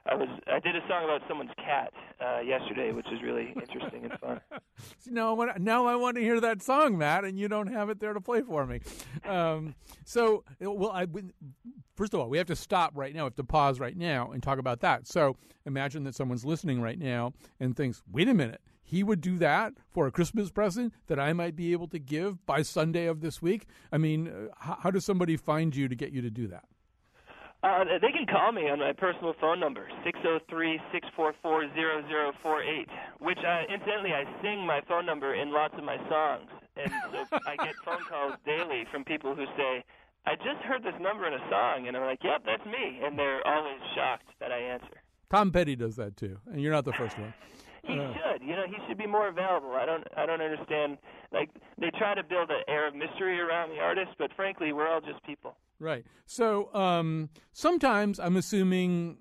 I 0.09 0.15
was 0.15 0.27
I 0.47 0.59
did 0.59 0.75
a 0.75 0.81
song 0.87 1.03
about 1.03 1.21
someone's 1.27 1.51
cat 1.57 1.91
uh, 2.21 2.39
yesterday, 2.39 2.91
which 2.91 3.07
is 3.07 3.21
really 3.21 3.53
interesting 3.55 4.05
and 4.05 4.19
fun. 4.19 4.41
See, 4.99 5.11
now, 5.11 5.35
now 5.59 5.85
I 5.85 5.95
want 5.95 6.15
to 6.15 6.21
hear 6.21 6.39
that 6.39 6.61
song, 6.61 6.97
Matt, 6.97 7.25
and 7.25 7.37
you 7.37 7.47
don't 7.47 7.67
have 7.67 7.89
it 7.89 7.99
there 7.99 8.13
to 8.13 8.21
play 8.21 8.41
for 8.41 8.65
me. 8.65 8.79
Um, 9.25 9.75
so, 10.05 10.43
well, 10.61 10.91
I 10.91 11.07
first 11.95 12.13
of 12.13 12.19
all, 12.19 12.29
we 12.29 12.37
have 12.37 12.47
to 12.47 12.55
stop 12.55 12.93
right 12.95 13.13
now. 13.13 13.23
We 13.23 13.27
have 13.27 13.35
to 13.35 13.43
pause 13.43 13.79
right 13.79 13.97
now 13.97 14.31
and 14.31 14.41
talk 14.41 14.59
about 14.59 14.79
that. 14.81 15.07
So, 15.07 15.35
imagine 15.65 16.03
that 16.05 16.15
someone's 16.15 16.45
listening 16.45 16.81
right 16.81 16.99
now 16.99 17.33
and 17.59 17.75
thinks, 17.75 18.01
"Wait 18.09 18.29
a 18.29 18.33
minute." 18.33 18.61
He 18.81 19.03
would 19.03 19.19
do 19.19 19.37
that 19.39 19.73
for 19.89 20.07
a 20.07 20.11
Christmas 20.11 20.49
present 20.49 20.93
that 21.07 21.19
I 21.19 21.33
might 21.33 21.57
be 21.57 21.73
able 21.73 21.89
to 21.89 21.99
give 21.99 22.45
by 22.45 22.61
Sunday 22.61 23.07
of 23.07 23.19
this 23.19 23.41
week. 23.41 23.65
I 23.91 23.97
mean, 23.97 24.29
uh, 24.29 24.75
how 24.79 24.91
does 24.91 25.03
somebody 25.03 25.35
find 25.35 25.75
you 25.75 25.89
to 25.89 25.95
get 25.95 26.13
you 26.13 26.21
to 26.21 26.29
do 26.29 26.47
that? 26.47 26.63
Uh, 27.63 27.83
they 27.99 28.11
can 28.11 28.25
call 28.29 28.51
me 28.51 28.69
on 28.69 28.79
my 28.79 28.93
personal 28.93 29.33
phone 29.41 29.59
number, 29.59 29.87
six 30.05 30.19
zero 30.21 30.39
three 30.49 30.79
six 30.93 31.07
four 31.15 31.33
four 31.41 31.65
zero 31.73 32.03
zero 32.07 32.31
four 32.43 32.61
eight. 32.61 32.87
which 33.19 33.39
uh, 33.39 33.63
incidentally 33.73 34.13
I 34.13 34.25
sing 34.41 34.65
my 34.65 34.81
phone 34.87 35.05
number 35.05 35.33
in 35.33 35.51
lots 35.51 35.73
of 35.77 35.83
my 35.83 35.97
songs. 36.07 36.49
And 36.75 36.91
so 37.11 37.39
I 37.47 37.55
get 37.57 37.75
phone 37.83 38.03
calls 38.07 38.35
daily 38.45 38.85
from 38.91 39.03
people 39.03 39.33
who 39.35 39.45
say, 39.57 39.83
I 40.27 40.35
just 40.35 40.61
heard 40.63 40.83
this 40.83 40.93
number 41.01 41.25
in 41.25 41.33
a 41.33 41.49
song. 41.49 41.87
And 41.87 41.97
I'm 41.97 42.03
like, 42.03 42.19
yep, 42.23 42.43
that's 42.45 42.65
me. 42.65 42.99
And 43.03 43.17
they're 43.17 43.45
always 43.47 43.79
shocked 43.95 44.27
that 44.39 44.51
I 44.51 44.59
answer. 44.59 45.01
Tom 45.31 45.51
Petty 45.51 45.75
does 45.75 45.95
that 45.95 46.15
too. 46.15 46.37
And 46.51 46.61
you're 46.61 46.71
not 46.71 46.85
the 46.85 46.93
first 46.93 47.17
one. 47.17 47.33
He 47.87 47.99
uh. 47.99 48.13
should. 48.13 48.41
You 48.41 48.55
know, 48.55 48.65
he 48.67 48.75
should 48.87 48.97
be 48.97 49.07
more 49.07 49.27
available. 49.27 49.71
I 49.71 49.85
don't 49.85 50.03
I 50.15 50.25
don't 50.25 50.41
understand 50.41 50.97
like 51.31 51.49
they 51.79 51.91
try 51.97 52.13
to 52.15 52.23
build 52.23 52.49
an 52.49 52.61
air 52.67 52.87
of 52.87 52.95
mystery 52.95 53.39
around 53.39 53.69
the 53.69 53.79
artist, 53.79 54.11
but 54.17 54.31
frankly, 54.35 54.73
we're 54.73 54.87
all 54.87 55.01
just 55.01 55.23
people. 55.23 55.55
Right. 55.79 56.05
So 56.25 56.73
um, 56.73 57.29
sometimes 57.53 58.19
I'm 58.19 58.35
assuming, 58.35 59.17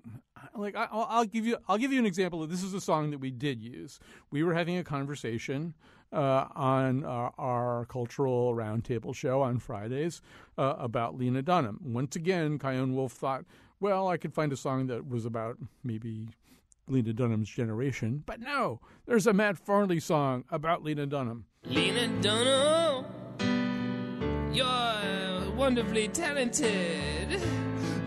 like 0.55 0.75
I'll, 0.75 1.07
I'll, 1.09 1.25
give 1.25 1.45
you, 1.45 1.57
I'll 1.67 1.77
give 1.77 1.93
you 1.93 1.99
an 1.99 2.05
example. 2.05 2.43
Of, 2.43 2.49
this 2.49 2.63
is 2.63 2.73
a 2.73 2.81
song 2.81 3.11
that 3.11 3.19
we 3.19 3.31
did 3.31 3.61
use. 3.61 3.99
We 4.31 4.43
were 4.43 4.53
having 4.53 4.77
a 4.77 4.83
conversation 4.83 5.75
uh, 6.11 6.45
on 6.55 7.03
our, 7.03 7.33
our, 7.37 7.85
cultural 7.85 8.55
roundtable 8.55 9.13
show 9.13 9.41
on 9.41 9.59
Fridays 9.59 10.21
uh, 10.57 10.75
about 10.77 11.17
Lena 11.17 11.41
Dunham. 11.41 11.79
Once 11.83 12.15
again, 12.15 12.57
Chion 12.57 12.95
Wolf 12.95 13.11
thought, 13.11 13.45
well, 13.79 14.07
I 14.07 14.17
could 14.17 14.33
find 14.33 14.51
a 14.53 14.57
song 14.57 14.87
that 14.87 15.07
was 15.07 15.25
about 15.25 15.57
maybe 15.83 16.29
Lena 16.87 17.13
Dunham's 17.13 17.49
generation, 17.49 18.23
but 18.25 18.39
no, 18.39 18.79
there's 19.05 19.27
a 19.27 19.33
Matt 19.33 19.57
Farley 19.57 19.99
song 19.99 20.45
about 20.49 20.83
Lena 20.83 21.05
Dunham. 21.05 21.45
Lena 21.65 22.07
Dunham, 22.21 23.05
you're 24.53 25.51
wonderfully 25.55 26.07
talented. 26.07 27.41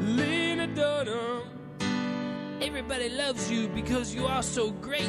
Lena 0.01 0.67
Dunham. 0.75 1.43
Everybody 2.63 3.09
loves 3.11 3.51
you 3.51 3.69
because 3.69 4.15
you 4.15 4.27
are 4.27 4.43
so 4.43 4.71
great. 4.71 5.09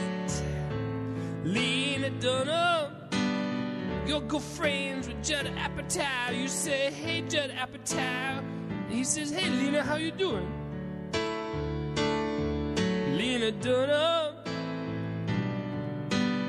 Lena 1.44 2.10
Dunham. 2.20 2.94
You're 4.06 4.22
good 4.22 4.42
friends 4.42 5.08
with 5.08 5.24
Judd 5.24 5.46
Apatow. 5.46 6.38
You 6.38 6.48
say, 6.48 6.92
hey, 6.92 7.22
Judd 7.22 7.52
Apatow. 7.52 8.44
he 8.90 9.04
says, 9.04 9.32
hey, 9.32 9.50
Lena, 9.50 9.84
how 9.84 9.96
you 9.96 10.12
doing? 10.12 10.61
Lena 13.22 13.52
Dunham. 13.52 14.34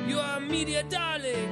You 0.08 0.18
are 0.18 0.38
a 0.38 0.40
media 0.40 0.82
darling. 0.84 1.50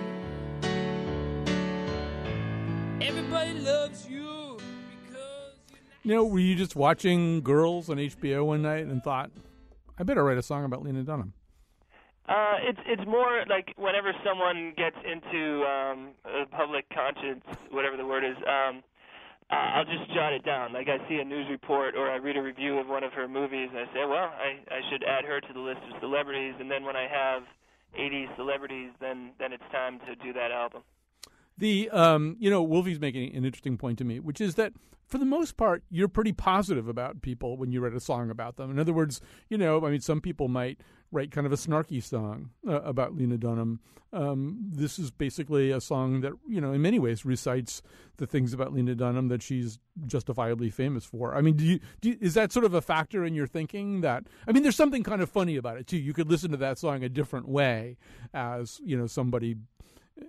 Everybody 3.02 3.52
loves 3.58 4.08
you. 4.08 4.56
Because. 5.04 5.58
You 6.04 6.14
know, 6.14 6.24
were 6.24 6.38
you 6.38 6.54
just 6.54 6.74
watching 6.74 7.42
Girls 7.42 7.90
on 7.90 7.98
HBO 7.98 8.46
one 8.46 8.62
night 8.62 8.86
and 8.86 9.02
thought, 9.02 9.30
I 9.98 10.04
better 10.04 10.24
write 10.24 10.38
a 10.38 10.42
song 10.42 10.64
about 10.64 10.82
Lena 10.82 11.02
Dunham? 11.02 11.34
Uh, 12.26 12.54
it's 12.62 12.80
it's 12.86 13.06
more 13.06 13.44
like 13.46 13.74
whenever 13.76 14.14
someone 14.24 14.72
gets 14.74 14.96
into 15.04 15.64
um, 15.66 16.12
public 16.50 16.86
conscience, 16.94 17.44
whatever 17.70 17.98
the 17.98 18.06
word 18.06 18.24
is, 18.24 18.36
um, 18.48 18.78
uh, 18.78 18.80
I'll 19.51 19.84
just 19.84 20.12
jot 20.14 20.32
it 20.32 20.44
down. 20.44 20.72
Like 20.72 20.88
I 20.88 21.07
see 21.09 21.16
a 21.16 21.24
news 21.24 21.46
report 21.51 21.96
or 21.96 22.09
I 22.11 22.16
read 22.16 22.36
a 22.36 22.42
review 22.42 22.78
of 22.78 22.86
one 22.86 23.03
of 23.03 23.12
her 23.12 23.26
movies, 23.26 23.68
and 23.70 23.78
I 23.78 23.86
say, 23.92 24.07
well, 24.07 24.30
I 24.30 24.62
I 24.70 24.80
should 24.90 25.03
add 25.03 25.24
her 25.24 25.40
to 25.40 25.53
the 25.53 25.61
list 25.61 25.80
of 25.90 26.01
celebrities. 26.01 26.55
And 26.61 26.70
then 26.70 26.84
when 26.84 26.96
I 26.96 27.09
have 27.09 27.42
80 27.94 28.28
celebrities, 28.36 28.90
then 29.01 29.32
then 29.38 29.53
it's 29.53 29.64
time 29.72 29.98
to 30.07 30.14
do 30.16 30.32
that 30.34 30.53
album. 30.53 30.82
The 31.59 31.90
um, 31.90 32.36
you 32.38 32.48
know, 32.48 32.62
Wolfie's 32.62 33.01
making 33.01 33.34
an 33.34 33.44
interesting 33.44 33.76
point 33.76 33.98
to 33.98 34.05
me, 34.05 34.20
which 34.20 34.40
is 34.40 34.55
that 34.55 34.72
for 35.07 35.18
the 35.18 35.24
most 35.24 35.57
part, 35.57 35.82
you're 35.90 36.09
pretty 36.09 36.32
positive 36.32 36.86
about 36.86 37.20
people 37.20 37.57
when 37.57 37.72
you 37.72 37.80
write 37.80 37.94
a 37.94 38.01
song 38.01 38.30
about 38.30 38.57
them. 38.57 38.70
In 38.70 38.78
other 38.78 38.92
words, 38.92 39.20
you 39.48 39.59
know, 39.59 39.84
I 39.84 39.90
mean, 39.90 40.01
some 40.01 40.20
people 40.20 40.46
might 40.46 40.80
write 41.12 41.30
kind 41.30 41.46
of 41.46 41.52
a 41.52 41.56
snarky 41.56 42.02
song 42.02 42.50
uh, 42.68 42.80
about 42.82 43.16
Lena 43.16 43.36
Dunham. 43.36 43.80
Um, 44.12 44.58
this 44.70 44.98
is 44.98 45.11
basically 45.11 45.70
a 45.70 45.80
song 45.80 46.20
that, 46.22 46.32
you 46.48 46.61
know, 46.61 46.72
in 46.72 46.82
many 46.82 46.98
ways 46.98 47.24
recites 47.24 47.82
the 48.16 48.26
things 48.26 48.52
about 48.52 48.72
Lena 48.72 48.94
Dunham 48.94 49.28
that 49.28 49.42
she's 49.42 49.78
justifiably 50.06 50.70
famous 50.70 51.04
for. 51.04 51.34
I 51.34 51.40
mean, 51.40 51.56
do 51.56 51.64
you, 51.64 51.80
do 52.00 52.11
you, 52.11 52.18
is 52.20 52.34
that 52.34 52.52
sort 52.52 52.64
of 52.64 52.74
a 52.74 52.80
factor 52.80 53.24
in 53.24 53.34
your 53.34 53.46
thinking 53.46 54.00
that, 54.00 54.24
I 54.48 54.52
mean, 54.52 54.62
there's 54.62 54.76
something 54.76 55.02
kind 55.02 55.22
of 55.22 55.30
funny 55.30 55.56
about 55.56 55.78
it 55.78 55.86
too. 55.86 55.96
You 55.96 56.12
could 56.12 56.28
listen 56.28 56.50
to 56.50 56.56
that 56.58 56.78
song 56.78 57.04
a 57.04 57.08
different 57.08 57.48
way 57.48 57.98
as, 58.34 58.80
you 58.84 58.96
know, 58.96 59.06
somebody, 59.06 59.56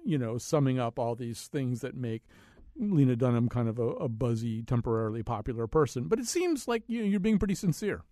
you 0.04 0.18
know, 0.18 0.38
summing 0.38 0.80
up 0.80 1.00
all 1.00 1.16
these 1.16 1.48
things 1.48 1.82
that 1.82 1.96
make 1.96 2.24
Lena 2.80 3.16
Dunham 3.16 3.50
kind 3.50 3.68
of 3.68 3.80
a, 3.80 3.88
a 3.88 4.10
buzzy, 4.10 4.64
temporarily 4.64 5.24
popular 5.24 5.68
person. 5.68 6.08
But 6.08 6.20
it 6.20 6.28
seems 6.28 6.68
like 6.68 6.84
you 6.88 7.02
know, 7.02 7.08
you're 7.08 7.20
being 7.20 7.40
pretty 7.40 7.56
sincere. 7.56 8.04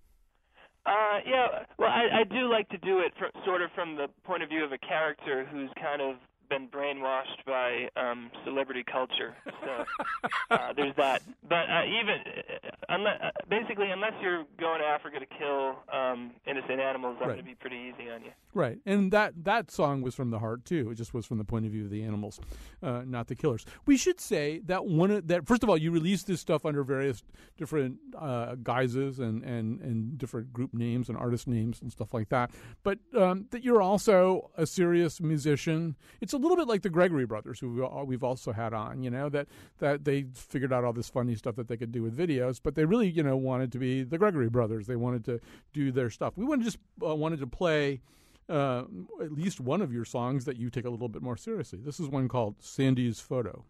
Uh, 0.86 1.20
yeah, 1.28 1.48
well, 1.78 1.90
I, 1.90 2.22
I 2.22 2.24
do 2.24 2.50
like 2.50 2.68
to 2.70 2.78
do 2.80 3.00
it 3.00 3.12
from, 3.20 3.30
sort 3.46 3.62
of 3.62 3.70
from 3.76 3.96
the 3.96 4.08
point 4.24 4.44
of 4.44 4.50
view 4.50 4.64
of 4.64 4.72
a 4.72 4.78
character 4.78 5.46
who's 5.52 5.70
kind 5.82 6.02
of 6.02 6.16
been 6.50 6.68
brainwashed 6.68 7.46
by 7.46 7.90
um, 7.96 8.32
celebrity 8.44 8.84
culture. 8.84 9.36
So 9.46 9.86
uh, 10.52 10.74
there's 10.76 10.96
that. 10.98 11.22
But 11.48 11.70
uh, 11.70 11.84
even 11.86 12.16
uh, 12.16 12.70
unless, 12.90 13.22
uh, 13.22 13.30
basically, 13.50 13.90
unless 13.92 14.14
you're 14.22 14.44
going 14.60 14.80
to 14.80 14.86
Africa 14.86 15.20
to 15.20 15.26
kill 15.26 15.76
um, 15.94 16.32
innocent 16.48 16.80
animals, 16.80 17.18
I'm 17.22 17.28
Right. 17.30 17.36
going 17.36 17.46
to 17.46 17.52
be 17.52 17.56
pretty 17.56 17.94
easy 17.94 18.10
on 18.10 18.24
you. 18.24 18.32
Right, 18.54 18.80
and 18.86 19.12
that 19.14 19.34
that 19.44 19.70
song 19.70 20.02
was 20.02 20.16
from 20.16 20.32
the 20.32 20.40
heart 20.40 20.66
too. 20.66 20.90
It 20.90 20.96
just 20.96 21.14
was 21.14 21.26
from 21.28 21.38
the 21.38 21.44
point 21.44 21.66
of 21.68 21.72
view 21.72 21.84
of 21.86 21.92
the 21.92 22.02
animals, 22.04 22.40
uh, 22.82 23.04
not 23.06 23.28
the 23.28 23.36
killers. 23.36 23.64
We 23.86 23.96
should 23.96 24.20
say 24.20 24.62
that 24.66 24.86
one 24.88 25.12
of, 25.12 25.28
that 25.28 25.46
first 25.48 25.62
of 25.62 25.70
all, 25.70 25.78
you 25.78 25.92
released 25.92 26.26
this 26.26 26.42
stuff 26.42 26.66
under 26.66 26.84
various 26.84 27.22
different 27.58 27.98
uh, 28.18 28.56
guises 28.64 29.20
and, 29.20 29.44
and 29.44 29.80
and 29.82 30.18
different 30.18 30.52
group 30.52 30.74
names 30.74 31.10
and 31.10 31.18
artist 31.18 31.48
names 31.48 31.80
and 31.82 31.92
stuff 31.92 32.12
like 32.12 32.30
that. 32.30 32.50
But 32.82 32.98
um, 33.16 33.46
that 33.52 33.64
you're 33.64 33.82
also 33.84 34.50
a 34.58 34.66
serious 34.66 35.22
musician. 35.22 35.96
It's 36.20 36.34
a 36.34 36.39
little 36.40 36.58
bit 36.58 36.68
like 36.68 36.82
the 36.82 36.90
Gregory 36.90 37.26
brothers, 37.26 37.60
who 37.60 37.88
we've 38.06 38.24
also 38.24 38.52
had 38.52 38.74
on. 38.74 39.04
You 39.04 39.10
know 39.10 39.30
that 39.30 39.48
that 39.80 40.06
they 40.06 40.26
figured 40.34 40.74
out 40.74 40.84
all 40.84 40.94
this 40.94 41.10
funny 41.10 41.36
stuff 41.36 41.56
that 41.56 41.68
they 41.68 41.78
could 41.78 41.92
do 41.92 42.04
with 42.04 42.18
videos, 42.18 42.60
but 42.62 42.76
they 42.76 42.86
really 42.86 43.10
you 43.10 43.24
know 43.24 43.38
wanted 43.38 43.72
to 43.74 43.80
be 43.80 44.04
the 44.04 44.18
Gregory 44.18 44.50
brothers. 44.50 44.88
They 44.88 44.96
wanted 44.96 45.26
to 45.26 45.40
do 45.74 45.92
their 45.92 46.10
stuff. 46.10 46.34
We 46.36 46.46
wanted 46.46 46.64
just 46.64 46.78
uh, 47.06 47.16
wanted 47.16 47.40
to 47.40 47.48
play 47.48 48.02
uh, 48.50 48.84
at 49.22 49.32
least 49.32 49.60
one 49.60 49.82
of 49.82 49.94
your 49.94 50.06
songs 50.06 50.46
that 50.46 50.58
you 50.58 50.70
take 50.70 50.86
a 50.86 50.90
little 50.90 51.10
bit 51.10 51.22
more 51.22 51.38
seriously. 51.38 51.80
This 51.84 52.00
is 52.00 52.08
one 52.08 52.28
called 52.28 52.56
Sandy's 52.60 53.20
Photo. 53.20 53.64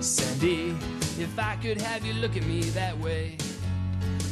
Sandy, 0.00 0.70
if 1.18 1.38
I 1.38 1.56
could 1.56 1.80
have 1.80 2.04
you 2.06 2.14
look 2.14 2.36
at 2.36 2.46
me 2.46 2.62
that 2.70 2.96
way. 2.98 3.36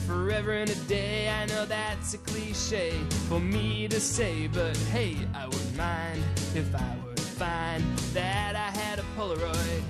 Forever 0.07 0.53
and 0.53 0.70
a 0.70 0.74
day, 0.86 1.28
I 1.28 1.45
know 1.47 1.66
that's 1.66 2.14
a 2.14 2.18
cliche 2.18 2.93
for 3.28 3.39
me 3.39 3.89
to 3.89 4.01
say, 4.01 4.47
but 4.47 4.74
hey, 4.91 5.18
I 5.34 5.45
wouldn't 5.45 5.76
mind 5.76 6.22
if 6.55 6.74
I 6.74 6.97
would 7.05 7.07
find 7.39 7.84
that 8.14 8.57
I 8.57 8.76
had 8.76 8.99
a 8.99 9.05
Polaroid. 9.16 9.82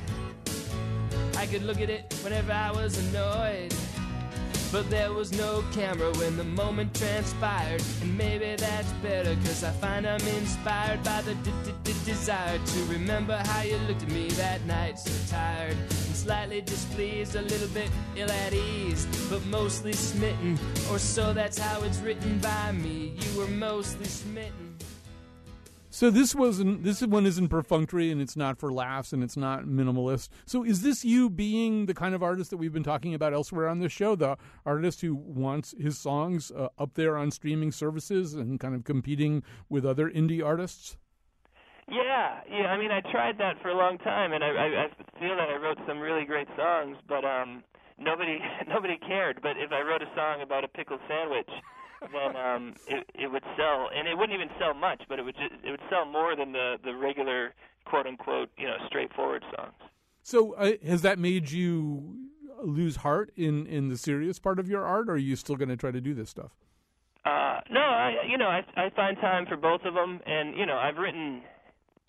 I 1.38 1.46
could 1.46 1.62
look 1.62 1.80
at 1.80 1.88
it 1.88 2.12
whenever 2.22 2.52
I 2.52 2.70
was 2.70 2.98
annoyed. 3.08 3.74
But 4.70 4.90
there 4.90 5.14
was 5.14 5.32
no 5.32 5.64
camera 5.72 6.12
when 6.18 6.36
the 6.36 6.44
moment 6.44 6.94
transpired. 6.94 7.82
And 8.02 8.18
maybe 8.18 8.54
that's 8.56 8.92
better, 9.04 9.34
cause 9.36 9.64
I 9.64 9.70
find 9.70 10.06
I'm 10.06 10.20
inspired 10.28 11.02
by 11.02 11.22
the 11.22 11.34
desire 12.04 12.58
to 12.58 12.84
remember 12.84 13.40
how 13.46 13.62
you 13.62 13.78
looked 13.88 14.02
at 14.02 14.10
me 14.10 14.28
that 14.32 14.62
night, 14.66 14.98
so 14.98 15.10
tired 15.34 15.72
and 15.72 16.14
slightly 16.14 16.60
displeased, 16.60 17.34
a 17.34 17.40
little 17.40 17.68
bit 17.68 17.88
ill 18.14 18.30
at 18.30 18.52
ease, 18.52 19.06
but 19.30 19.42
mostly 19.46 19.94
smitten. 19.94 20.58
Or 20.90 20.98
so 20.98 21.32
that's 21.32 21.58
how 21.58 21.80
it's 21.82 21.98
written 22.00 22.40
by 22.40 22.72
me. 22.72 23.14
You 23.16 23.38
were 23.40 23.48
mostly 23.48 24.04
smitten. 24.04 24.67
So 25.98 26.10
this 26.10 26.32
wasn't 26.32 26.84
this 26.84 27.02
one 27.02 27.26
isn't 27.26 27.48
perfunctory 27.48 28.12
and 28.12 28.20
it's 28.20 28.36
not 28.36 28.56
for 28.56 28.72
laughs 28.72 29.12
and 29.12 29.20
it's 29.20 29.36
not 29.36 29.64
minimalist. 29.64 30.28
So 30.46 30.62
is 30.62 30.82
this 30.82 31.04
you 31.04 31.28
being 31.28 31.86
the 31.86 31.92
kind 31.92 32.14
of 32.14 32.22
artist 32.22 32.50
that 32.50 32.56
we've 32.56 32.72
been 32.72 32.84
talking 32.84 33.14
about 33.14 33.34
elsewhere 33.34 33.66
on 33.66 33.80
this 33.80 33.90
show, 33.90 34.14
the 34.14 34.36
artist 34.64 35.00
who 35.00 35.16
wants 35.16 35.74
his 35.76 35.98
songs 35.98 36.52
uh, 36.52 36.68
up 36.78 36.94
there 36.94 37.16
on 37.16 37.32
streaming 37.32 37.72
services 37.72 38.34
and 38.34 38.60
kind 38.60 38.76
of 38.76 38.84
competing 38.84 39.42
with 39.68 39.84
other 39.84 40.08
indie 40.08 40.40
artists? 40.40 40.96
Yeah, 41.90 42.42
yeah. 42.48 42.66
I 42.66 42.78
mean, 42.78 42.92
I 42.92 43.00
tried 43.00 43.36
that 43.38 43.60
for 43.60 43.70
a 43.70 43.76
long 43.76 43.98
time, 43.98 44.32
and 44.32 44.44
I, 44.44 44.50
I, 44.50 44.66
I 44.84 45.18
feel 45.18 45.34
that 45.34 45.48
I 45.48 45.56
wrote 45.56 45.78
some 45.84 45.98
really 45.98 46.24
great 46.24 46.46
songs, 46.56 46.96
but 47.08 47.24
um, 47.24 47.64
nobody 47.98 48.38
nobody 48.68 48.98
cared. 48.98 49.40
But 49.42 49.56
if 49.58 49.72
I 49.72 49.80
wrote 49.80 50.02
a 50.02 50.14
song 50.14 50.42
about 50.42 50.62
a 50.62 50.68
pickle 50.68 50.98
sandwich, 51.08 51.50
then 52.00 52.36
um, 52.36 52.74
it 52.86 53.08
it 53.14 53.30
would 53.30 53.44
sell, 53.56 53.88
and 53.94 54.06
it 54.08 54.16
wouldn't 54.16 54.34
even 54.38 54.50
sell 54.58 54.74
much, 54.74 55.02
but 55.08 55.18
it 55.18 55.22
would 55.24 55.36
ju- 55.36 55.56
it 55.64 55.70
would 55.70 55.82
sell 55.90 56.04
more 56.04 56.36
than 56.36 56.52
the 56.52 56.76
the 56.84 56.94
regular 56.94 57.54
quote 57.84 58.06
unquote 58.06 58.50
you 58.58 58.66
know 58.66 58.76
straightforward 58.86 59.42
songs. 59.56 59.74
So 60.22 60.54
uh, 60.54 60.72
has 60.84 61.02
that 61.02 61.18
made 61.18 61.50
you 61.50 62.16
lose 62.62 62.96
heart 62.96 63.30
in 63.36 63.66
in 63.66 63.88
the 63.88 63.96
serious 63.96 64.38
part 64.38 64.58
of 64.58 64.68
your 64.68 64.84
art, 64.84 65.08
or 65.08 65.12
are 65.12 65.16
you 65.16 65.36
still 65.36 65.56
going 65.56 65.68
to 65.70 65.76
try 65.76 65.90
to 65.90 66.00
do 66.00 66.14
this 66.14 66.30
stuff? 66.30 66.52
Uh, 67.24 67.60
no, 67.70 67.80
I 67.80 68.14
you 68.28 68.38
know 68.38 68.48
I 68.48 68.64
I 68.76 68.90
find 68.90 69.16
time 69.18 69.46
for 69.46 69.56
both 69.56 69.82
of 69.84 69.94
them, 69.94 70.20
and 70.26 70.56
you 70.56 70.66
know 70.66 70.76
I've 70.76 70.96
written 70.96 71.42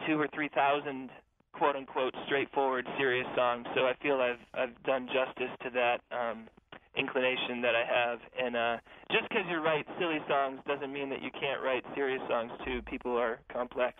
two 0.08 0.20
or 0.20 0.28
three 0.34 0.50
thousand 0.50 1.10
quote 1.54 1.76
unquote 1.76 2.14
straightforward 2.26 2.88
serious 2.98 3.28
songs, 3.36 3.66
so 3.76 3.82
I 3.82 3.94
feel 4.02 4.22
I've 4.22 4.40
I've 4.54 4.84
done 4.84 5.08
justice 5.08 5.52
to 5.64 5.70
that 5.72 6.02
um, 6.12 6.48
inclination 7.00 7.62
that 7.62 7.76
I 7.76 7.86
have. 7.86 8.20
And 8.38 8.56
uh, 8.56 8.78
just 9.12 9.30
because 9.30 9.46
you 9.50 9.58
write 9.64 9.86
silly 10.00 10.20
songs 10.28 10.60
doesn't 10.68 10.92
mean 10.92 11.10
that 11.10 11.22
you 11.22 11.32
can't 11.32 11.62
write 11.64 11.84
serious 11.96 12.22
songs 12.30 12.52
too. 12.66 12.82
People 12.84 13.18
are 13.18 13.40
complex. 13.52 13.96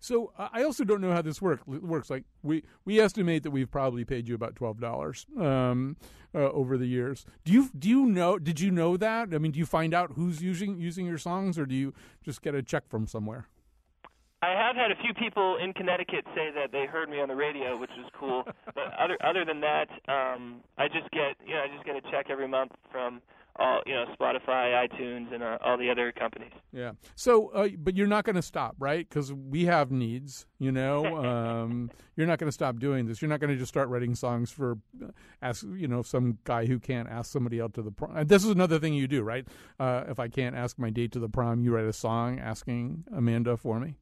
So 0.00 0.32
I 0.38 0.62
also 0.62 0.84
don't 0.84 1.00
know 1.00 1.12
how 1.12 1.22
this 1.22 1.42
work 1.42 1.66
works. 1.66 2.08
Like 2.08 2.24
we 2.42 2.62
we 2.84 3.00
estimate 3.00 3.42
that 3.42 3.50
we've 3.50 3.70
probably 3.70 4.04
paid 4.04 4.28
you 4.28 4.34
about 4.34 4.54
twelve 4.54 4.80
dollars 4.80 5.26
um, 5.36 5.96
uh, 6.34 6.50
over 6.50 6.78
the 6.78 6.86
years. 6.86 7.26
Do 7.44 7.52
you 7.52 7.70
do 7.76 7.88
you 7.88 8.06
know? 8.06 8.38
Did 8.38 8.60
you 8.60 8.70
know 8.70 8.96
that? 8.96 9.34
I 9.34 9.38
mean, 9.38 9.52
do 9.52 9.58
you 9.58 9.66
find 9.66 9.92
out 9.92 10.12
who's 10.14 10.40
using 10.40 10.80
using 10.80 11.04
your 11.04 11.18
songs, 11.18 11.58
or 11.58 11.66
do 11.66 11.74
you 11.74 11.94
just 12.22 12.42
get 12.42 12.54
a 12.54 12.62
check 12.62 12.88
from 12.88 13.08
somewhere? 13.08 13.48
I 14.40 14.50
have 14.50 14.76
had 14.76 14.92
a 14.92 14.96
few 15.02 15.12
people 15.14 15.56
in 15.62 15.72
Connecticut 15.72 16.24
say 16.34 16.50
that 16.54 16.70
they 16.70 16.86
heard 16.86 17.10
me 17.10 17.20
on 17.20 17.28
the 17.28 17.34
radio, 17.34 17.76
which 17.76 17.90
was 17.96 18.08
cool. 18.18 18.44
but 18.74 18.94
other 18.98 19.18
other 19.24 19.44
than 19.44 19.60
that, 19.60 19.88
um, 20.08 20.60
I 20.76 20.86
just 20.86 21.10
get 21.10 21.34
you 21.44 21.54
know 21.54 21.62
I 21.62 21.68
just 21.74 21.84
get 21.84 21.96
a 21.96 22.02
check 22.10 22.26
every 22.30 22.46
month 22.46 22.72
from 22.92 23.20
all 23.58 23.80
you 23.84 23.94
know 23.94 24.04
Spotify, 24.18 24.86
iTunes, 24.88 25.34
and 25.34 25.42
uh, 25.42 25.58
all 25.64 25.76
the 25.76 25.90
other 25.90 26.12
companies. 26.12 26.52
Yeah. 26.72 26.92
So, 27.16 27.48
uh, 27.48 27.68
but 27.76 27.96
you're 27.96 28.06
not 28.06 28.24
going 28.24 28.36
to 28.36 28.42
stop, 28.42 28.76
right? 28.78 29.08
Because 29.08 29.32
we 29.32 29.64
have 29.64 29.90
needs. 29.90 30.46
You 30.60 30.70
know, 30.70 31.16
um, 31.26 31.90
you're 32.14 32.28
not 32.28 32.38
going 32.38 32.48
to 32.48 32.52
stop 32.52 32.78
doing 32.78 33.06
this. 33.06 33.20
You're 33.20 33.28
not 33.28 33.40
going 33.40 33.52
to 33.52 33.58
just 33.58 33.70
start 33.70 33.88
writing 33.88 34.14
songs 34.14 34.52
for 34.52 34.78
uh, 35.02 35.08
ask 35.42 35.64
you 35.74 35.88
know 35.88 36.02
some 36.02 36.38
guy 36.44 36.66
who 36.66 36.78
can't 36.78 37.08
ask 37.08 37.32
somebody 37.32 37.60
out 37.60 37.74
to 37.74 37.82
the 37.82 37.90
prom. 37.90 38.24
This 38.26 38.44
is 38.44 38.50
another 38.50 38.78
thing 38.78 38.94
you 38.94 39.08
do, 39.08 39.22
right? 39.22 39.46
Uh, 39.80 40.04
if 40.08 40.20
I 40.20 40.28
can't 40.28 40.54
ask 40.54 40.78
my 40.78 40.90
date 40.90 41.10
to 41.12 41.18
the 41.18 41.28
prom, 41.28 41.60
you 41.60 41.74
write 41.74 41.86
a 41.86 41.92
song 41.92 42.38
asking 42.38 43.04
Amanda 43.12 43.56
for 43.56 43.80
me. 43.80 43.96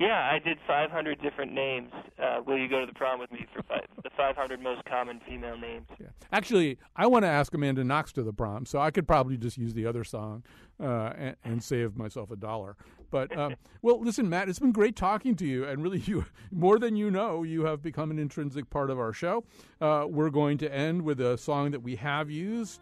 Yeah, 0.00 0.30
I 0.32 0.38
did 0.38 0.56
500 0.66 1.20
different 1.20 1.52
names. 1.52 1.92
Uh, 2.18 2.40
will 2.46 2.56
you 2.56 2.68
go 2.68 2.80
to 2.80 2.86
the 2.86 2.94
prom 2.94 3.20
with 3.20 3.30
me 3.30 3.46
for 3.54 3.62
five, 3.64 3.84
the 4.02 4.08
500 4.16 4.58
most 4.58 4.82
common 4.86 5.20
female 5.28 5.58
names? 5.58 5.86
Yeah. 6.00 6.06
Actually, 6.32 6.78
I 6.96 7.06
want 7.06 7.24
to 7.24 7.28
ask 7.28 7.52
Amanda 7.52 7.84
Knox 7.84 8.10
to 8.12 8.22
the 8.22 8.32
prom, 8.32 8.64
so 8.64 8.78
I 8.78 8.90
could 8.90 9.06
probably 9.06 9.36
just 9.36 9.58
use 9.58 9.74
the 9.74 9.84
other 9.84 10.02
song 10.02 10.42
uh, 10.82 11.12
and, 11.18 11.36
and 11.44 11.62
save 11.62 11.98
myself 11.98 12.30
a 12.30 12.36
dollar. 12.36 12.76
But 13.10 13.36
um, 13.36 13.56
well, 13.82 14.00
listen, 14.00 14.26
Matt, 14.30 14.48
it's 14.48 14.58
been 14.58 14.72
great 14.72 14.96
talking 14.96 15.36
to 15.36 15.46
you, 15.46 15.66
and 15.66 15.82
really, 15.82 15.98
you 15.98 16.24
more 16.50 16.78
than 16.78 16.96
you 16.96 17.10
know, 17.10 17.42
you 17.42 17.66
have 17.66 17.82
become 17.82 18.10
an 18.10 18.18
intrinsic 18.18 18.70
part 18.70 18.88
of 18.88 18.98
our 18.98 19.12
show. 19.12 19.44
Uh, 19.82 20.06
we're 20.08 20.30
going 20.30 20.56
to 20.58 20.74
end 20.74 21.02
with 21.02 21.20
a 21.20 21.36
song 21.36 21.72
that 21.72 21.82
we 21.82 21.96
have 21.96 22.30
used. 22.30 22.80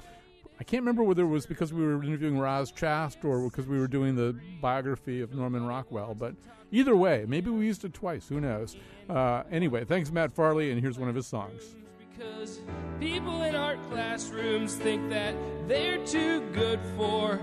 I 0.61 0.65
can't 0.65 0.83
remember 0.83 1.05
whether 1.05 1.23
it 1.23 1.29
was 1.29 1.47
because 1.47 1.73
we 1.73 1.85
were 1.85 2.03
interviewing 2.03 2.37
Roz 2.37 2.73
Chast 2.73 3.25
or 3.25 3.49
because 3.49 3.67
we 3.67 3.79
were 3.79 3.87
doing 3.87 4.17
the 4.17 4.37
biography 4.61 5.21
of 5.21 5.33
Norman 5.33 5.65
Rockwell, 5.65 6.17
but 6.17 6.35
either 6.73 6.97
way, 6.97 7.25
maybe 7.29 7.49
we 7.49 7.65
used 7.65 7.85
it 7.85 7.95
twice. 7.95 8.29
Who 8.29 8.41
knows? 8.41 8.77
Uh, 9.09 9.45
anyway, 9.53 9.85
thanks, 9.85 10.11
Matt 10.11 10.33
Farley, 10.33 10.73
and 10.73 10.81
here's 10.81 10.99
one 10.99 11.09
of 11.09 11.15
his 11.15 11.29
songs. 11.29 11.77
Because 12.11 12.61
people 12.99 13.43
in 13.43 13.55
art 13.55 13.79
classrooms 13.89 14.75
think 14.75 15.09
that 15.11 15.37
they're 15.69 16.05
too 16.05 16.41
good 16.53 16.81
for 16.97 17.39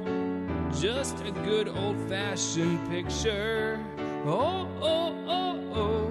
just 0.77 1.21
a 1.21 1.31
good 1.31 1.69
old 1.69 1.97
fashioned 2.09 2.89
picture. 2.89 3.79
Oh, 4.25 4.67
oh, 4.81 5.15
oh, 5.27 5.73
oh. 5.73 6.04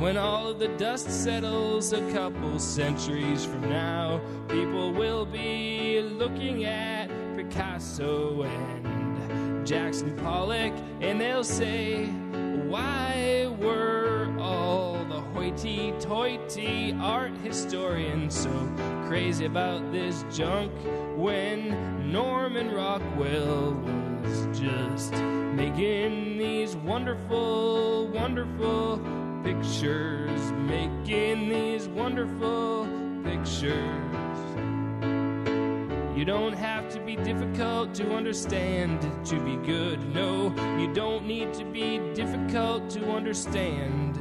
When 0.00 0.16
all 0.16 0.48
of 0.48 0.58
the 0.58 0.68
dust 0.68 1.10
settles 1.10 1.92
a 1.92 2.00
couple 2.10 2.58
centuries 2.58 3.44
from 3.44 3.68
now, 3.68 4.22
people 4.48 4.94
will 4.94 5.26
be 5.26 6.00
looking 6.00 6.64
at 6.64 7.10
Picasso 7.36 8.44
and 8.44 9.66
Jackson 9.66 10.16
Pollock, 10.16 10.72
and 11.02 11.20
they'll 11.20 11.44
say, 11.44 12.06
Why 12.06 13.54
were 13.60 14.34
all 14.40 15.04
the 15.04 15.20
hoity 15.20 15.92
toity 16.00 16.96
art 16.98 17.36
historians 17.44 18.34
so 18.34 18.72
crazy 19.06 19.44
about 19.44 19.92
this 19.92 20.24
junk 20.32 20.72
when 21.14 22.10
Norman 22.10 22.72
Rockwell 22.72 23.74
was 24.22 24.58
just 24.58 25.12
making 25.12 26.38
these 26.38 26.74
wonderful, 26.74 28.06
wonderful 28.08 29.19
pictures, 29.42 30.52
making 30.52 31.48
these 31.48 31.88
wonderful 31.88 32.86
pictures. 33.24 33.74
You 36.16 36.24
don't 36.24 36.52
have 36.52 36.88
to 36.90 37.00
be 37.00 37.16
difficult 37.16 37.94
to 37.94 38.14
understand 38.14 39.00
to 39.26 39.40
be 39.40 39.56
good. 39.66 40.14
No, 40.14 40.54
you 40.78 40.92
don't 40.92 41.26
need 41.26 41.54
to 41.54 41.64
be 41.64 41.98
difficult 42.14 42.90
to 42.90 43.10
understand 43.10 44.16